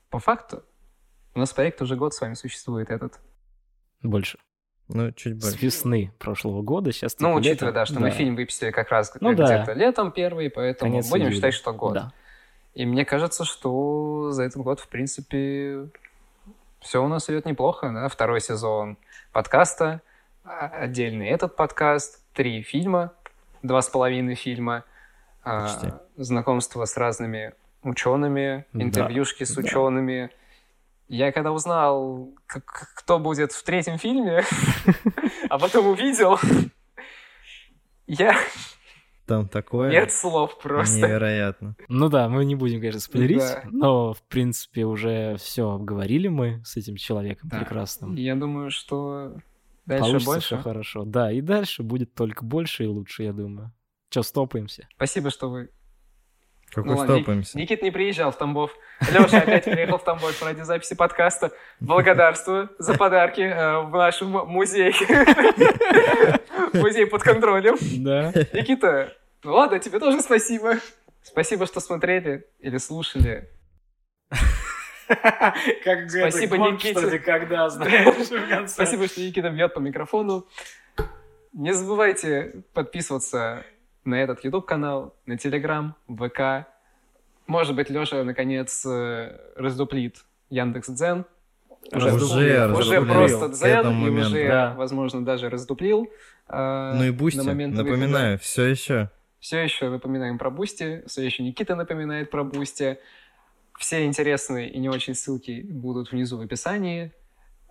по 0.10 0.20
факту, 0.20 0.64
у 1.34 1.40
нас 1.40 1.54
проект 1.54 1.82
уже 1.82 1.96
год 1.96 2.14
с 2.14 2.22
вами 2.22 2.34
существует 2.34 2.90
этот. 2.90 3.20
Больше. 4.02 4.38
Ну, 4.94 5.12
чуть 5.12 5.42
С 5.42 5.50
больше. 5.52 5.66
весны 5.66 6.12
прошлого 6.20 6.62
года, 6.62 6.92
сейчас 6.92 7.18
Ну, 7.20 7.34
учитывая, 7.34 7.72
лето. 7.72 7.80
да, 7.82 7.86
что 7.86 8.00
мы 8.00 8.12
фильм 8.12 8.36
выпустили 8.36 8.70
как 8.72 8.90
раз 8.90 9.12
Ну 9.20 9.34
да. 9.34 9.46
где-то 9.46 9.74
летом 9.74 10.12
первый, 10.12 10.50
поэтому 10.52 10.92
Конец 10.92 11.10
будем 11.10 11.26
июля. 11.26 11.36
считать, 11.36 11.54
что 11.56 11.74
год. 11.74 11.94
Да. 11.94 12.14
И 12.76 12.86
мне 12.86 13.04
кажется, 13.04 13.44
что 13.44 14.30
за 14.32 14.44
этот 14.44 14.62
год, 14.62 14.80
в 14.80 14.88
принципе, 14.88 15.88
все 16.80 17.04
у 17.04 17.08
нас 17.08 17.28
идет 17.30 17.46
неплохо. 17.46 17.92
Да? 17.92 18.08
Второй 18.08 18.40
сезон 18.40 18.98
подкаста, 19.32 20.02
а- 20.44 20.68
отдельный 20.68 21.28
этот 21.30 21.56
подкаст, 21.56 22.22
три 22.34 22.62
фильма, 22.62 23.14
два 23.64 23.82
с 23.82 23.90
половиной 23.90 24.36
фильма, 24.36 24.84
а, 25.44 25.64
Почти. 25.64 25.88
знакомство 26.18 26.86
с 26.86 26.98
разными 26.98 27.54
учеными, 27.84 28.66
Да, 28.74 28.84
интервьюшки 28.84 29.44
с 29.44 29.56
да. 29.56 29.62
Я 31.08 31.32
когда 31.32 31.52
узнал, 31.52 32.34
к- 32.48 32.62
к- 32.62 32.94
кто 32.96 33.20
будет 33.20 33.52
в 33.52 33.64
третьем 33.64 33.98
фильме, 33.98 34.44
а 35.50 35.60
потом 35.60 35.88
увидел, 35.88 36.40
я... 38.08 38.36
Там 39.26 39.48
такое 39.48 39.90
Нет 39.90 40.12
слов 40.12 40.60
просто. 40.60 40.98
невероятно. 40.98 41.78
Ну 41.88 42.10
да, 42.10 42.28
мы 42.28 42.44
не 42.44 42.56
будем, 42.56 42.82
конечно, 42.82 43.00
спойлерить, 43.00 43.40
Да. 43.40 43.64
но, 43.72 44.14
в 44.14 44.22
принципе, 44.24 44.84
уже 44.84 45.38
все 45.38 45.70
обговорили 45.72 46.28
мы 46.28 46.62
с 46.66 46.76
этим 46.76 46.98
человеком 46.98 47.48
Да. 47.50 47.60
прекрасным. 47.60 48.16
Я 48.16 48.36
думаю, 48.36 48.70
что 48.70 49.36
дальше 49.86 50.04
Получится 50.06 50.30
больше. 50.32 50.46
все 50.48 50.58
хорошо. 50.58 51.06
Да, 51.06 51.32
и 51.32 51.40
дальше 51.40 51.84
будет 51.84 52.14
только 52.14 52.44
больше 52.44 52.84
и 52.84 52.88
лучше, 52.88 53.24
я 53.24 53.32
думаю. 53.32 53.72
Че, 54.10 54.24
стопаемся? 54.24 54.90
Спасибо, 54.96 55.30
что 55.30 55.50
вы... 55.50 55.70
Как 56.74 56.86
Ну 56.86 56.94
устопаемся. 56.96 57.58
Ник- 57.58 57.70
Никит 57.70 57.84
не 57.84 57.92
приезжал 57.92 58.32
в 58.32 58.38
Тамбов. 58.38 58.76
Леша 59.12 59.40
опять 59.40 59.66
приехал 59.66 59.98
в 60.00 60.04
Тамбов 60.04 60.42
ради 60.42 60.62
записи 60.62 60.96
подкаста. 60.96 61.52
Благодарствую 61.80 62.70
за 62.80 62.96
подарки 62.98 63.42
э, 63.42 63.80
в 63.82 63.92
наш 63.92 64.22
м- 64.22 64.48
музей. 64.48 64.94
Музей 66.74 67.06
под 67.06 67.22
контролем. 67.24 67.76
Да. 68.04 68.32
Никита, 68.54 69.14
ну 69.44 69.54
ладно, 69.54 69.80
тебе 69.80 70.00
тоже 70.00 70.22
спасибо. 70.22 70.76
Спасибо, 71.22 71.66
что 71.68 71.80
смотрели 71.80 72.46
или 72.60 72.78
слушали. 72.78 73.50
Как 75.08 76.10
Спасибо, 76.10 76.58
Никите. 76.58 77.20
когда 77.20 77.70
знаешь. 77.70 78.70
Спасибо, 78.70 79.08
что 79.08 79.22
Никита 79.22 79.50
бьет 79.50 79.74
по 79.74 79.80
микрофону. 79.80 80.48
Не 81.52 81.72
забывайте 81.74 82.64
подписываться 82.74 83.64
на 84.06 84.16
этот 84.22 84.44
YouTube-канал, 84.44 85.16
на 85.26 85.34
Telegram, 85.34 85.92
ВК. 86.08 86.68
Может 87.48 87.76
быть, 87.76 87.90
Леша 87.90 88.24
наконец 88.24 88.86
э, 88.86 89.38
раздуплит 89.56 90.24
Яндекс 90.50 90.90
Дзен. 90.90 91.26
Уже 91.92 92.14
уже 92.14 92.68
раздуплил 92.68 93.06
просто 93.06 93.50
Дзен 93.50 94.06
и 94.06 94.10
уже, 94.10 94.48
Да. 94.48 94.74
возможно, 94.76 95.24
даже 95.26 95.50
раздуплил. 95.50 96.10
э, 96.48 96.94
Ну 96.96 97.04
и 97.04 97.08
на 97.08 97.14
Boosty, 97.14 97.40
момент 97.42 97.76
напоминаю, 97.76 98.40
все 98.40 98.66
еще. 98.66 99.10
Все 99.40 99.60
еще 99.62 99.90
напоминаем 99.90 100.38
про 100.38 100.50
Boosty, 100.50 101.04
все 101.08 101.22
еще 101.24 101.44
Никита 101.44 101.76
напоминает 101.76 102.32
про 102.32 102.44
Boosty. 102.46 102.98
Все 103.78 104.06
интересные 104.06 104.70
и 104.70 104.80
не 104.80 104.88
очень 104.88 105.16
ссылки 105.16 105.62
будут 105.68 106.12
внизу 106.12 106.38
в 106.38 106.42
описании. 106.42 107.12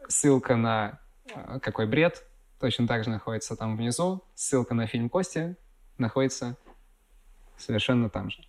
Ссылка 0.09 0.57
на 0.57 0.99
э, 1.35 1.61
«Какой 1.61 1.87
бред» 1.87 2.25
точно 2.61 2.87
так 2.87 3.05
же 3.05 3.11
находится 3.11 3.57
там 3.57 3.77
внизу. 3.77 4.23
Ссылка 4.35 4.75
на 4.75 4.87
фильм 4.87 5.09
Кости 5.09 5.57
находится 6.03 6.59
совершенно 7.57 8.11
там 8.11 8.31
же. 8.31 8.45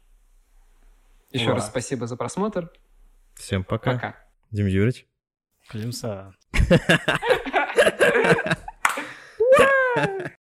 Еще 1.31 1.45
Ура. 1.45 1.55
раз 1.55 1.67
спасибо 1.67 2.07
за 2.07 2.17
просмотр. 2.17 2.71
Всем 3.35 3.63
пока. 3.63 3.93
Пока. 3.93 4.15
Дим 4.51 4.67
Юрьевич. 4.67 5.07
Климса. 5.69 6.35